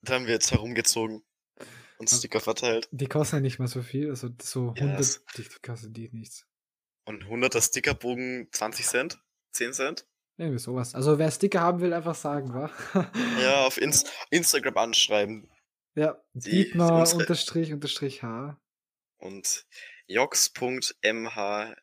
da 0.02 0.14
haben 0.14 0.26
wir 0.26 0.34
jetzt 0.34 0.50
herumgezogen 0.50 1.22
und. 1.98 2.10
Sticker 2.10 2.40
verteilt. 2.40 2.88
Die 2.90 3.06
kosten 3.06 3.36
ja 3.36 3.40
nicht 3.40 3.58
mal 3.60 3.68
so 3.68 3.82
viel, 3.82 4.10
also 4.10 4.30
so 4.42 4.74
Ja, 4.76 4.82
100, 4.82 5.00
es- 5.00 5.24
die 5.36 5.44
kosten 5.64 5.92
die 5.92 6.08
nichts. 6.12 6.46
Und 7.06 7.24
100er 7.24 7.62
Stickerbogen 7.62 8.48
20 8.50 8.86
Cent? 8.86 9.18
10 9.52 9.72
Cent? 9.74 10.06
Irgendwie 10.36 10.58
sowas. 10.58 10.94
Also 10.94 11.18
wer 11.18 11.30
Sticker 11.30 11.60
haben 11.60 11.80
will, 11.80 11.92
einfach 11.92 12.14
sagen, 12.16 12.52
wa? 12.52 12.70
Ja, 13.40 13.66
auf 13.66 13.78
Inst 13.78 14.10
Instagram 14.30 14.76
anschreiben. 14.76 15.48
ja, 15.94 16.20
Die- 16.32 16.50
Dietmar 16.50 17.12
unterstrich 17.14 17.72
unterstrich 17.72 18.22
H. 18.22 18.58
Und 19.18 19.64
jox.mhfr. 20.08 21.76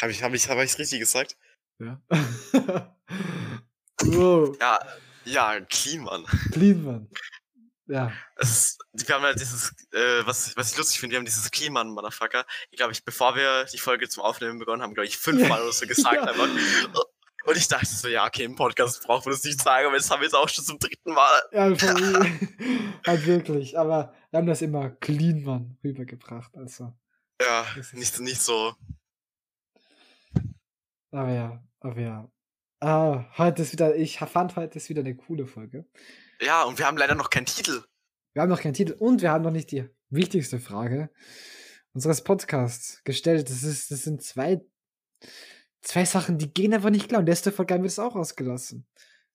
Habe 0.00 0.12
ich, 0.12 0.22
hab 0.22 0.32
ich, 0.32 0.48
hab 0.48 0.58
ich's 0.58 0.78
richtig 0.78 1.00
gesagt? 1.00 1.36
Ja. 1.78 2.00
wow, 4.02 4.56
Ja, 4.60 4.78
ja, 5.24 5.60
clean, 5.60 6.04
Mann. 6.04 6.24
clean, 6.52 6.82
Mann. 6.84 7.10
Ja, 7.90 8.12
ist, 8.36 8.78
wir 8.92 9.14
haben 9.14 9.24
ja 9.24 9.32
dieses, 9.34 9.72
äh, 9.92 10.24
was, 10.24 10.56
was 10.56 10.70
ich 10.70 10.78
lustig 10.78 11.00
finde, 11.00 11.14
wir 11.14 11.18
haben 11.18 11.24
dieses 11.24 11.50
Mann, 11.70 11.90
Motherfucker. 11.90 12.46
Ich 12.70 12.76
glaube, 12.78 12.92
ich, 12.92 13.04
bevor 13.04 13.34
wir 13.34 13.64
die 13.64 13.78
Folge 13.78 14.08
zum 14.08 14.22
Aufnehmen 14.22 14.60
begonnen 14.60 14.82
haben, 14.82 14.94
glaube 14.94 15.08
ich, 15.08 15.16
fünfmal 15.16 15.60
oder 15.62 15.72
so 15.72 15.86
gesagt 15.86 16.14
Ja. 16.14 16.22
einfach. 16.22 16.48
Und 17.46 17.56
ich 17.56 17.66
dachte 17.68 17.86
so, 17.86 18.06
ja, 18.06 18.26
okay, 18.26 18.44
im 18.44 18.54
Podcast 18.54 19.02
braucht 19.04 19.24
man 19.24 19.34
das 19.34 19.42
nicht 19.42 19.60
sagen, 19.60 19.86
aber 19.88 19.96
das 19.96 20.10
haben 20.10 20.20
wir 20.20 20.26
jetzt 20.26 20.34
auch 20.34 20.48
schon 20.48 20.64
zum 20.64 20.78
dritten 20.78 21.12
Mal. 21.12 21.42
ja 21.52 21.62
halt 23.06 23.26
wirklich. 23.26 23.78
Aber 23.78 24.14
wir 24.30 24.38
haben 24.38 24.46
das 24.46 24.62
immer 24.62 24.90
clean, 24.90 25.42
Mann, 25.42 25.76
rübergebracht. 25.82 26.54
Also, 26.56 26.92
Ja, 27.42 27.66
nicht, 27.92 28.20
nicht 28.20 28.40
so. 28.40 28.74
Aber 31.10 31.32
ja, 31.32 31.64
aber 31.80 32.00
ja. 32.00 32.30
Ah, 32.80 33.24
heute 33.36 33.62
ist 33.62 33.72
wieder, 33.72 33.96
ich 33.96 34.18
fand 34.18 34.56
heute 34.56 34.78
ist 34.78 34.88
wieder 34.88 35.00
eine 35.00 35.16
coole 35.16 35.46
Folge. 35.46 35.86
Ja, 36.40 36.64
und 36.64 36.78
wir 36.78 36.86
haben 36.86 36.96
leider 36.96 37.14
noch 37.14 37.30
keinen 37.30 37.46
Titel. 37.46 37.82
Wir 38.32 38.42
haben 38.42 38.48
noch 38.48 38.60
keinen 38.60 38.74
Titel 38.74 38.92
und 38.92 39.22
wir 39.22 39.30
haben 39.30 39.44
noch 39.44 39.50
nicht 39.50 39.70
die 39.70 39.88
wichtigste 40.08 40.58
Frage 40.58 41.10
unseres 41.92 42.22
Podcasts 42.22 43.02
gestellt. 43.04 43.50
Das, 43.50 43.62
ist, 43.62 43.90
das 43.90 44.02
sind 44.02 44.22
zwei, 44.22 44.60
zwei 45.82 46.04
Sachen, 46.04 46.38
die 46.38 46.52
gehen 46.52 46.72
einfach 46.72 46.90
nicht 46.90 47.08
klar. 47.08 47.20
Und 47.20 47.26
letzte 47.26 47.52
Folge 47.52 47.74
haben 47.74 47.82
wir 47.82 47.88
das 47.88 47.98
auch 47.98 48.14
ausgelassen. 48.14 48.86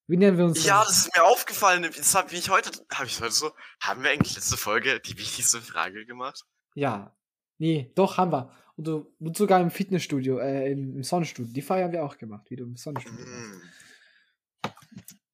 Wie 0.08 0.18
nennen 0.18 0.38
wir 0.38 0.46
uns? 0.46 0.64
Ja, 0.66 0.84
das 0.84 1.00
ist 1.00 1.16
mir 1.16 1.24
aufgefallen. 1.24 1.84
Das 1.96 2.16
hab, 2.16 2.32
wie 2.32 2.38
ich 2.38 2.50
heute, 2.50 2.72
habe 2.94 3.08
ich 3.08 3.20
heute 3.20 3.32
so, 3.32 3.52
haben 3.80 4.04
wir 4.04 4.12
eigentlich 4.12 4.36
letzte 4.36 4.58
Folge 4.58 5.00
die 5.00 5.18
wichtigste 5.18 5.62
Frage 5.62 6.06
gemacht? 6.06 6.44
Ja. 6.76 7.16
Nee, 7.58 7.92
doch, 7.96 8.18
haben 8.18 8.32
wir. 8.32 8.52
Und, 8.76 8.88
und 8.88 9.38
sogar 9.38 9.62
im 9.62 9.72
Fitnessstudio, 9.72 10.40
äh, 10.40 10.72
im, 10.72 10.98
im 10.98 11.04
Sonnenstudio. 11.04 11.52
Die 11.54 11.62
Frage 11.62 11.86
haben 11.86 11.94
wir 11.94 12.04
auch 12.04 12.18
gemacht, 12.18 12.46
wie 12.50 12.58
du 12.58 12.66
im 12.66 12.76
Sonnenstudio 12.76 13.26
Mm, 13.26 13.62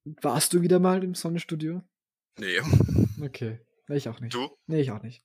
warst. 0.04 0.52
Du 0.52 0.62
wieder 0.62 0.78
mal 0.78 1.02
im 1.04 1.14
Sonnenstudio? 1.14 1.82
nee. 2.38 2.60
Okay. 3.22 3.60
Ich 3.88 4.08
auch 4.08 4.20
nicht. 4.20 4.32
Du? 4.34 4.56
Nee, 4.66 4.80
ich 4.80 4.90
auch 4.90 5.02
nicht. 5.02 5.22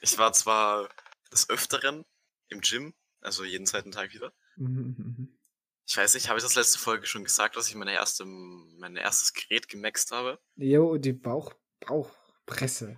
Ich 0.00 0.16
war 0.18 0.32
zwar 0.32 0.88
des 1.30 1.50
Öfteren 1.50 2.04
im 2.48 2.60
Gym, 2.60 2.94
also 3.20 3.44
jeden 3.44 3.66
zweiten 3.66 3.90
Tag 3.92 4.14
wieder. 4.14 4.32
Mhm, 4.56 4.68
mhm, 4.68 4.94
mhm. 5.18 5.38
Ich 5.86 5.96
weiß 5.96 6.14
nicht, 6.14 6.28
habe 6.28 6.38
ich 6.38 6.42
das 6.44 6.54
letzte 6.54 6.78
Folge 6.78 7.06
schon 7.06 7.24
gesagt, 7.24 7.56
dass 7.56 7.68
ich 7.68 7.74
meine 7.74 7.92
erste, 7.92 8.24
mein 8.24 8.96
erstes 8.96 9.32
Gerät 9.34 9.68
gemaxt 9.68 10.10
habe? 10.12 10.38
Jo, 10.56 10.96
die 10.96 11.12
Bauch, 11.12 11.52
Bauchpresse. 11.80 12.96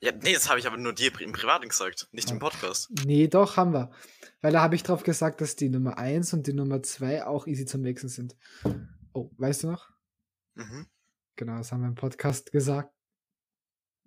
Ja, 0.00 0.12
nee, 0.12 0.32
das 0.32 0.48
habe 0.48 0.60
ich 0.60 0.66
aber 0.66 0.76
nur 0.76 0.92
dir 0.92 1.10
im 1.20 1.32
Privaten 1.32 1.68
gesagt, 1.68 2.08
nicht 2.12 2.30
im 2.30 2.36
Ah. 2.36 2.40
Podcast. 2.40 2.88
Nee, 3.04 3.26
doch, 3.28 3.56
haben 3.56 3.72
wir. 3.72 3.90
Weil 4.40 4.52
da 4.52 4.62
habe 4.62 4.74
ich 4.76 4.84
drauf 4.84 5.02
gesagt, 5.02 5.40
dass 5.40 5.56
die 5.56 5.68
Nummer 5.68 5.98
1 5.98 6.32
und 6.34 6.46
die 6.46 6.52
Nummer 6.52 6.82
2 6.82 7.26
auch 7.26 7.46
easy 7.46 7.66
zum 7.66 7.82
Wechseln 7.84 8.08
sind. 8.08 8.36
Oh, 9.12 9.30
weißt 9.38 9.64
du 9.64 9.70
noch? 9.72 9.90
Mhm. 10.58 10.86
Genau, 11.36 11.56
das 11.58 11.70
haben 11.70 11.82
wir 11.82 11.88
im 11.88 11.94
Podcast 11.94 12.50
gesagt. 12.50 12.92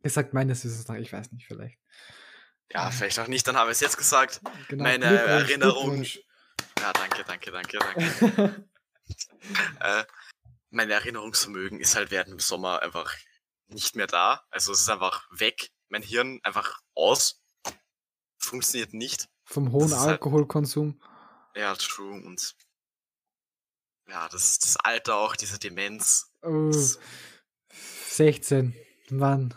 Gesagt, 0.03 0.33
meines 0.33 0.65
Wissens 0.65 0.87
nach, 0.87 0.95
ich 0.95 1.13
weiß 1.13 1.31
nicht, 1.31 1.47
vielleicht. 1.47 1.79
Ja, 2.71 2.89
vielleicht 2.91 3.19
auch 3.19 3.27
nicht, 3.27 3.47
dann 3.47 3.55
habe 3.55 3.71
ich 3.71 3.75
es 3.75 3.81
jetzt 3.81 3.97
gesagt. 3.97 4.41
Genau, 4.67 4.83
Meine 4.83 5.05
Erinnerung-. 5.05 6.03
Ja, 6.03 6.93
danke, 6.93 7.23
danke, 7.23 7.51
danke, 7.51 7.79
danke. 7.79 8.67
äh, 9.79 10.03
mein 10.69 10.89
Erinnerungsvermögen 10.89 11.79
ist 11.79 11.95
halt 11.95 12.11
während 12.11 12.29
dem 12.31 12.39
Sommer 12.39 12.81
einfach 12.81 13.15
nicht 13.67 13.95
mehr 13.95 14.07
da. 14.07 14.45
Also 14.49 14.71
es 14.71 14.81
ist 14.81 14.89
einfach 14.89 15.27
weg. 15.31 15.71
Mein 15.89 16.01
Hirn 16.01 16.39
einfach 16.43 16.81
aus. 16.93 17.41
Funktioniert 18.37 18.93
nicht. 18.93 19.29
Vom 19.45 19.71
hohen 19.71 19.91
halt- 19.97 20.09
Alkoholkonsum. 20.09 21.01
Ja, 21.55 21.75
true. 21.75 22.21
Und 22.23 22.55
ja, 24.07 24.27
das, 24.29 24.59
das 24.59 24.77
Alter 24.77 25.15
auch, 25.17 25.35
diese 25.35 25.59
Demenz. 25.59 26.30
Oh, 26.43 26.69
Das, 26.71 26.99
16. 28.07 28.75
Mann. 29.09 29.53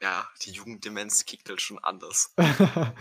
ja, 0.00 0.28
die 0.42 0.52
Jugenddemenz 0.52 1.24
kickt 1.24 1.48
halt 1.48 1.60
schon 1.60 1.78
anders. 1.80 2.34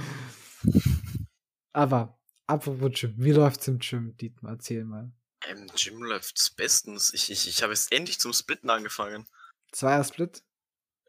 Aber, 1.74 2.20
apropos 2.48 2.92
Gym, 3.00 3.14
wie 3.18 3.32
läuft's 3.32 3.68
im 3.68 3.80
Gym, 3.80 4.16
Dietmar? 4.18 4.54
Erzähl 4.54 4.86
mal. 4.86 5.12
Im 5.50 5.68
Gym 5.68 6.04
läuft's 6.04 6.50
bestens. 6.52 7.14
Ich, 7.14 7.32
ich, 7.32 7.48
ich 7.48 7.64
habe 7.64 7.74
jetzt 7.74 7.92
endlich 7.92 8.20
zum 8.20 8.34
Splitten 8.34 8.70
angefangen. 8.70 9.28
Zweier-Split? 9.72 10.44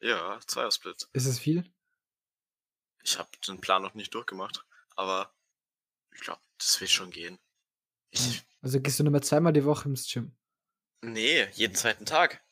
Ja, 0.03 0.39
Zweiersplit. 0.47 1.09
Ist 1.13 1.27
es 1.27 1.39
viel? 1.39 1.71
Ich 3.03 3.19
habe 3.19 3.29
den 3.47 3.61
Plan 3.61 3.83
noch 3.83 3.95
nicht 3.95 4.15
durchgemacht, 4.15 4.65
aber 4.97 5.35
ich 6.15 6.21
glaube, 6.21 6.41
das 6.59 6.81
wird 6.81 6.91
schon 6.91 7.11
gehen. 7.11 7.39
Ich, 8.11 8.43
Also 8.63 8.81
gehst 8.81 8.99
du 8.99 9.05
nur 9.05 9.13
mal 9.13 9.23
zweimal 9.23 9.53
die 9.53 9.65
Woche 9.65 9.89
ins 9.89 10.11
Gym? 10.11 10.35
Nee, 11.03 11.49
jeden 11.53 11.75
zweiten 11.75 12.07
Tag. 12.07 12.43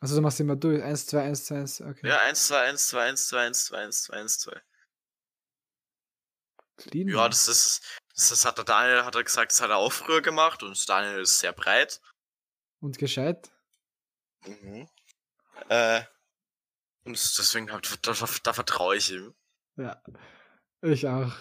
Also 0.00 0.14
du 0.16 0.22
machst 0.22 0.38
immer 0.40 0.56
durch. 0.56 0.82
1, 0.82 1.06
2, 1.06 1.22
1, 1.22 1.44
2, 1.46 1.56
1, 1.56 1.80
okay. 1.80 2.08
Ja, 2.08 2.18
1, 2.20 2.46
2, 2.46 2.60
1, 2.64 2.88
2, 2.88 3.02
1, 3.08 3.26
2, 3.28 3.38
1, 3.46 3.64
2, 3.64 3.78
1, 3.78 4.02
2, 4.02 4.16
1, 4.16 4.38
2. 4.38 4.62
Clean. 6.76 7.08
Ja, 7.08 7.28
das 7.28 7.48
ist, 7.48 7.82
das, 8.14 8.28
das 8.28 8.44
hat 8.44 8.56
der 8.58 8.64
Daniel, 8.64 9.04
hat 9.04 9.16
er 9.16 9.24
gesagt, 9.24 9.50
das 9.50 9.60
hat 9.60 9.70
er 9.70 9.76
auch 9.78 9.92
früher 9.92 10.22
gemacht 10.22 10.62
und 10.62 10.88
Daniel 10.88 11.22
ist 11.22 11.38
sehr 11.40 11.52
breit. 11.52 12.00
Und 12.80 12.98
gescheit? 12.98 13.50
Mhm. 14.46 14.88
Äh, 15.68 16.02
und 17.04 17.14
deswegen, 17.16 17.66
da, 17.66 17.80
da, 17.80 18.12
da 18.44 18.52
vertraue 18.52 18.96
ich 18.96 19.10
ihm. 19.10 19.34
Ja. 19.76 20.00
Ich 20.82 21.08
auch. 21.08 21.32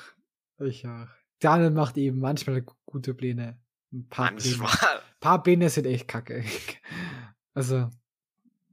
Ich 0.60 0.88
auch. 0.88 1.08
Daniel 1.39 1.70
macht 1.70 1.97
eben 1.97 2.20
manchmal 2.20 2.64
gu- 2.64 2.74
gute 2.86 3.14
Pläne. 3.14 3.62
Ein 3.91 4.07
paar 4.09 4.31
Pläne. 4.31 4.57
Manchmal. 4.57 4.97
Ein 4.97 5.19
paar 5.19 5.43
Pläne 5.43 5.69
sind 5.69 5.85
echt 5.85 6.07
kacke. 6.07 6.43
Also. 7.53 7.89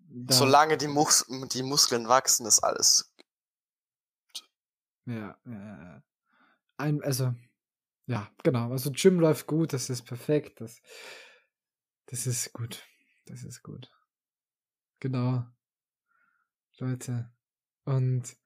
Da, 0.09 0.35
Solange 0.35 0.77
die, 0.77 0.89
Mus 0.89 1.25
die 1.55 1.63
Muskeln 1.63 2.07
wachsen, 2.07 2.45
ist 2.45 2.59
alles. 2.59 3.15
Ja, 5.07 5.39
ja, 5.47 5.53
ja. 5.53 6.03
Ein, 6.77 7.03
also, 7.03 7.35
ja, 8.07 8.31
genau. 8.43 8.71
Also 8.73 8.91
Gym 8.93 9.19
läuft 9.21 9.47
gut, 9.47 9.73
das 9.73 9.89
ist 9.89 10.03
perfekt. 10.03 10.61
Das, 10.61 10.83
das 12.07 12.27
ist 12.27 12.53
gut. 12.53 12.85
Das 13.25 13.43
ist 13.43 13.63
gut. 13.63 13.91
Genau. 15.01 15.47
Leute. 16.79 17.33
Und 17.85 18.37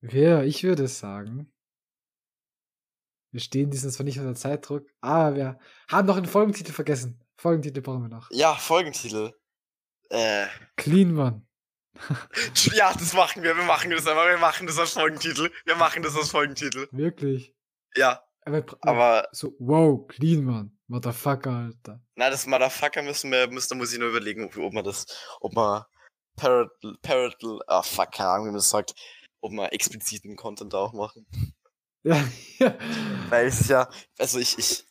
wir, 0.00 0.44
ich 0.44 0.62
würde 0.62 0.86
sagen, 0.86 1.52
wir 3.36 3.40
stehen 3.42 3.70
zwar 3.70 4.04
nicht 4.04 4.18
unter 4.18 4.34
Zeitdruck, 4.34 4.88
aber 5.02 5.36
wir 5.36 5.58
haben 5.90 6.06
noch 6.06 6.16
einen 6.16 6.24
Folgentitel 6.24 6.72
vergessen. 6.72 7.22
Folgentitel 7.36 7.82
brauchen 7.82 8.00
wir 8.00 8.08
noch. 8.08 8.30
Ja, 8.30 8.54
Folgentitel. 8.54 9.34
Äh, 10.08 10.46
Clean 10.76 11.18
One. 11.18 11.46
ja, 12.74 12.94
das 12.94 13.12
machen 13.12 13.42
wir. 13.42 13.54
Wir 13.54 13.64
machen 13.64 13.90
das 13.90 14.06
einfach. 14.06 14.26
Wir 14.26 14.38
machen 14.38 14.66
das 14.66 14.78
als 14.78 14.92
Folgentitel. 14.92 15.50
Wir 15.66 15.76
machen 15.76 16.02
das 16.02 16.16
als 16.16 16.30
Folgentitel. 16.30 16.88
Wirklich. 16.92 17.54
Ja, 17.94 18.22
Aber, 18.46 18.64
aber 18.80 19.28
so, 19.32 19.52
wow, 19.58 20.06
Clean 20.08 20.48
One. 20.48 20.70
Motherfucker, 20.88 21.50
Alter. 21.50 22.00
na, 22.14 22.30
das 22.30 22.46
Motherfucker 22.46 23.02
müssen 23.02 23.30
wir, 23.30 23.48
müssen, 23.50 23.70
da 23.70 23.74
muss 23.74 23.92
ich 23.92 23.98
nur 23.98 24.08
überlegen, 24.08 24.44
ob, 24.46 24.56
ob 24.56 24.72
man 24.72 24.84
das, 24.84 25.04
ob 25.40 25.52
man 25.52 25.84
Parental, 26.36 26.96
Parental, 27.02 27.58
ah 27.66 27.82
fuck, 27.82 28.12
keine 28.12 28.30
Ahnung, 28.30 28.46
wie 28.46 28.50
man 28.50 28.58
das 28.58 28.70
sagt, 28.70 28.94
ob 29.42 29.52
man 29.52 29.68
expliziten 29.70 30.36
Content 30.36 30.74
auch 30.74 30.92
machen. 30.92 31.26
Ja, 32.06 32.24
ja. 32.58 32.78
Weil 33.30 33.46
es 33.48 33.66
ja, 33.66 33.90
also 34.16 34.38
ich, 34.38 34.56
ich, 34.58 34.84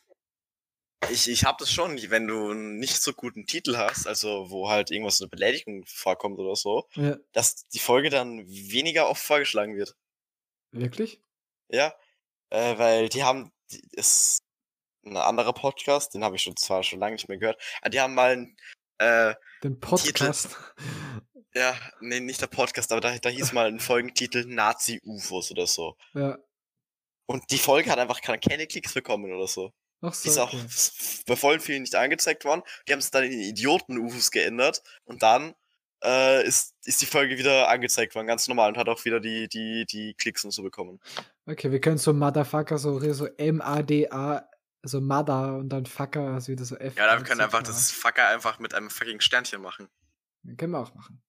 ich, 1.08 1.28
ich 1.30 1.44
hab 1.44 1.56
das 1.56 1.72
schon, 1.72 1.98
wenn 2.10 2.26
du 2.26 2.50
einen 2.50 2.78
nicht 2.78 3.00
so 3.00 3.14
guten 3.14 3.46
Titel 3.46 3.78
hast, 3.78 4.06
also 4.06 4.50
wo 4.50 4.68
halt 4.68 4.90
irgendwas 4.90 5.22
eine 5.22 5.30
Beleidigung 5.30 5.86
vorkommt 5.86 6.38
oder 6.38 6.54
so, 6.56 6.86
ja. 6.94 7.16
dass 7.32 7.66
die 7.68 7.78
Folge 7.78 8.10
dann 8.10 8.46
weniger 8.46 9.08
oft 9.08 9.22
vorgeschlagen 9.22 9.76
wird. 9.76 9.96
Wirklich? 10.72 11.22
Ja, 11.70 11.94
äh, 12.50 12.76
weil 12.76 13.08
die 13.08 13.24
haben, 13.24 13.50
die, 13.70 13.80
ist 13.92 14.42
ein 15.06 15.16
anderer 15.16 15.54
Podcast, 15.54 16.12
den 16.12 16.22
habe 16.22 16.36
ich 16.36 16.42
schon 16.42 16.56
zwar 16.56 16.82
schon 16.82 17.00
lange 17.00 17.14
nicht 17.14 17.28
mehr 17.28 17.38
gehört, 17.38 17.62
aber 17.80 17.90
die 17.90 18.00
haben 18.00 18.14
mal 18.14 18.32
einen, 18.32 18.56
äh, 18.98 19.34
Den 19.62 19.80
Podcast. 19.80 20.58
ja, 21.54 21.74
nee, 22.00 22.20
nicht 22.20 22.42
der 22.42 22.48
Podcast, 22.48 22.92
aber 22.92 23.00
da, 23.00 23.16
da 23.16 23.30
hieß 23.30 23.54
mal 23.54 23.68
ein 23.68 23.80
Folgentitel 23.80 24.44
Nazi-UFOs 24.44 25.50
oder 25.50 25.66
so. 25.66 25.96
Ja. 26.12 26.38
Und 27.26 27.50
die 27.50 27.58
Folge 27.58 27.90
hat 27.90 27.98
einfach 27.98 28.20
keine, 28.20 28.38
keine 28.38 28.66
Klicks 28.66 28.94
bekommen 28.94 29.32
oder 29.32 29.46
so. 29.48 29.72
Ach 30.00 30.12
Die 30.12 30.28
so. 30.28 30.30
ist 30.30 30.38
auch 30.38 30.52
okay. 30.52 30.66
bei 31.26 31.36
vollen 31.36 31.60
vielen 31.60 31.82
nicht 31.82 31.94
angezeigt 31.94 32.44
worden. 32.44 32.62
Die 32.86 32.92
haben 32.92 33.00
es 33.00 33.10
dann 33.10 33.24
in 33.24 33.32
Idioten-UFOs 33.32 34.30
geändert 34.30 34.82
und 35.04 35.22
dann 35.22 35.54
äh, 36.04 36.46
ist, 36.46 36.74
ist 36.84 37.00
die 37.00 37.06
Folge 37.06 37.38
wieder 37.38 37.68
angezeigt 37.68 38.14
worden, 38.14 38.26
ganz 38.26 38.46
normal 38.46 38.68
und 38.70 38.76
hat 38.78 38.88
auch 38.88 39.04
wieder 39.04 39.18
die, 39.18 39.48
die, 39.48 39.86
die 39.86 40.14
Klicks 40.14 40.44
und 40.44 40.50
so 40.52 40.62
bekommen. 40.62 41.00
Okay, 41.46 41.70
wir 41.72 41.80
können 41.80 41.98
so 41.98 42.12
Motherfucker, 42.12 42.78
so, 42.78 43.00
so 43.12 43.26
M-A-D-A, 43.26 44.48
so 44.82 45.00
Mother 45.00 45.56
und 45.56 45.70
dann 45.70 45.86
Fucker, 45.86 46.20
also 46.34 46.52
wieder 46.52 46.64
so 46.64 46.76
F. 46.76 46.96
Ja, 46.96 47.06
dann 47.06 47.24
können 47.24 47.38
so 47.38 47.44
einfach 47.44 47.62
das 47.62 47.90
Fucker 47.90 48.28
einfach 48.28 48.58
mit 48.58 48.74
einem 48.74 48.90
fucking 48.90 49.20
Sternchen 49.20 49.62
machen. 49.62 49.88
Können 50.56 50.72
wir 50.72 50.80
auch 50.80 50.94
machen. 50.94 51.22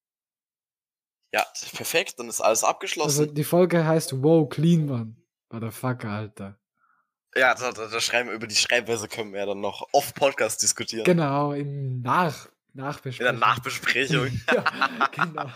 Ja, 1.33 1.45
perfekt, 1.73 2.19
dann 2.19 2.29
ist 2.29 2.41
alles 2.41 2.63
Also 2.63 2.67
abgeschlossen. 2.67 3.33
die 3.33 3.43
Folge 3.43 3.85
heißt 3.85 4.21
Wow, 4.21 4.47
Clean 4.49 4.85
Mann. 4.85 5.23
Motherfucker, 5.49 6.09
Alter. 6.09 6.59
ja, 7.35 7.53
da, 7.55 7.71
da, 7.71 7.87
da 7.87 7.99
schreiben 8.01 8.29
über 8.31 8.47
die 8.47 8.55
Schreibweise 8.55 9.07
können 9.07 9.31
wir 9.33 9.39
ja 9.41 9.45
dann 9.45 9.61
noch 9.61 9.87
off 9.93 10.13
Podcast 10.13 10.61
diskutieren. 10.61 11.05
Genau, 11.05 11.53
im 11.53 12.01
Nach 12.01 12.45
In 12.45 12.51
Nachbesprechung. 12.81 13.23
der 13.23 13.33
Nachbesprechung. 13.33 14.41
ja, 14.53 15.07
genau. 15.11 15.49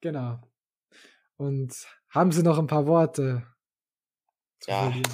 Genau. 0.00 0.40
Und 1.36 1.74
haben 2.08 2.32
Sie 2.32 2.42
noch 2.42 2.58
ein 2.58 2.66
paar 2.66 2.86
Worte 2.86 3.46
zu 4.60 4.70
Ja. 4.70 4.82
verlieren? 4.84 5.12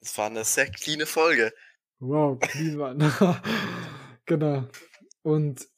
Das 0.00 0.16
war 0.16 0.26
eine 0.26 0.44
sehr 0.44 0.70
cleane 0.70 1.06
Folge. 1.06 1.52
Wow, 1.98 2.38
Kliman. 2.40 2.98
genau. 4.26 4.66
Und 5.22 5.68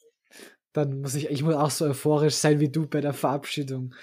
dann 0.72 1.00
muss 1.00 1.14
ich, 1.14 1.28
ich 1.28 1.42
muss 1.42 1.54
auch 1.56 1.70
so 1.70 1.86
euphorisch 1.86 2.36
sein 2.36 2.60
wie 2.60 2.70
du 2.70 2.86
bei 2.86 3.00
der 3.00 3.12
Verabschiedung. 3.12 3.94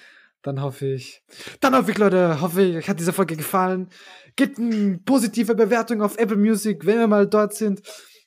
Dann 0.41 0.61
hoffe 0.61 0.87
ich, 0.87 1.21
dann 1.59 1.75
hoffe 1.75 1.91
ich, 1.91 1.97
Leute, 1.97 2.41
hoffe 2.41 2.61
ich, 2.61 2.77
euch 2.77 2.89
hat 2.89 2.99
diese 2.99 3.13
Folge 3.13 3.35
gefallen. 3.35 3.89
Gebt 4.35 4.57
eine 4.57 4.99
positive 4.99 5.55
Bewertung 5.55 6.01
auf 6.01 6.17
Apple 6.17 6.37
Music, 6.37 6.85
wenn 6.85 6.99
wir 6.99 7.07
mal 7.07 7.27
dort 7.27 7.53
sind. 7.53 7.81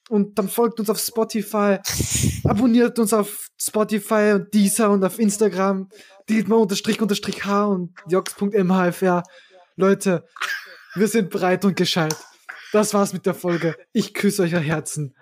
Und 0.08 0.38
dann 0.38 0.48
folgt 0.48 0.78
uns 0.78 0.90
auf 0.90 0.98
Spotify, 0.98 1.78
abonniert 2.44 2.98
uns 2.98 3.12
auf 3.12 3.48
Spotify 3.56 4.32
und 4.34 4.52
Deezer 4.52 4.90
und 4.90 5.04
auf 5.04 5.18
Instagram, 5.18 5.88
Dietmar 6.28 6.58
unterstrich 6.58 7.00
unterstrich 7.00 7.44
H 7.44 7.66
und 7.66 7.94
jox.mhfr. 8.08 9.22
Leute, 9.76 10.26
wir 10.94 11.08
sind 11.08 11.30
breit 11.30 11.64
und 11.64 11.76
gescheit. 11.76 12.16
Das 12.72 12.92
war's 12.94 13.12
mit 13.12 13.24
der 13.26 13.34
Folge. 13.34 13.76
Ich 13.92 14.12
küsse 14.12 14.42
euch 14.42 14.52
Herzen. 14.52 15.14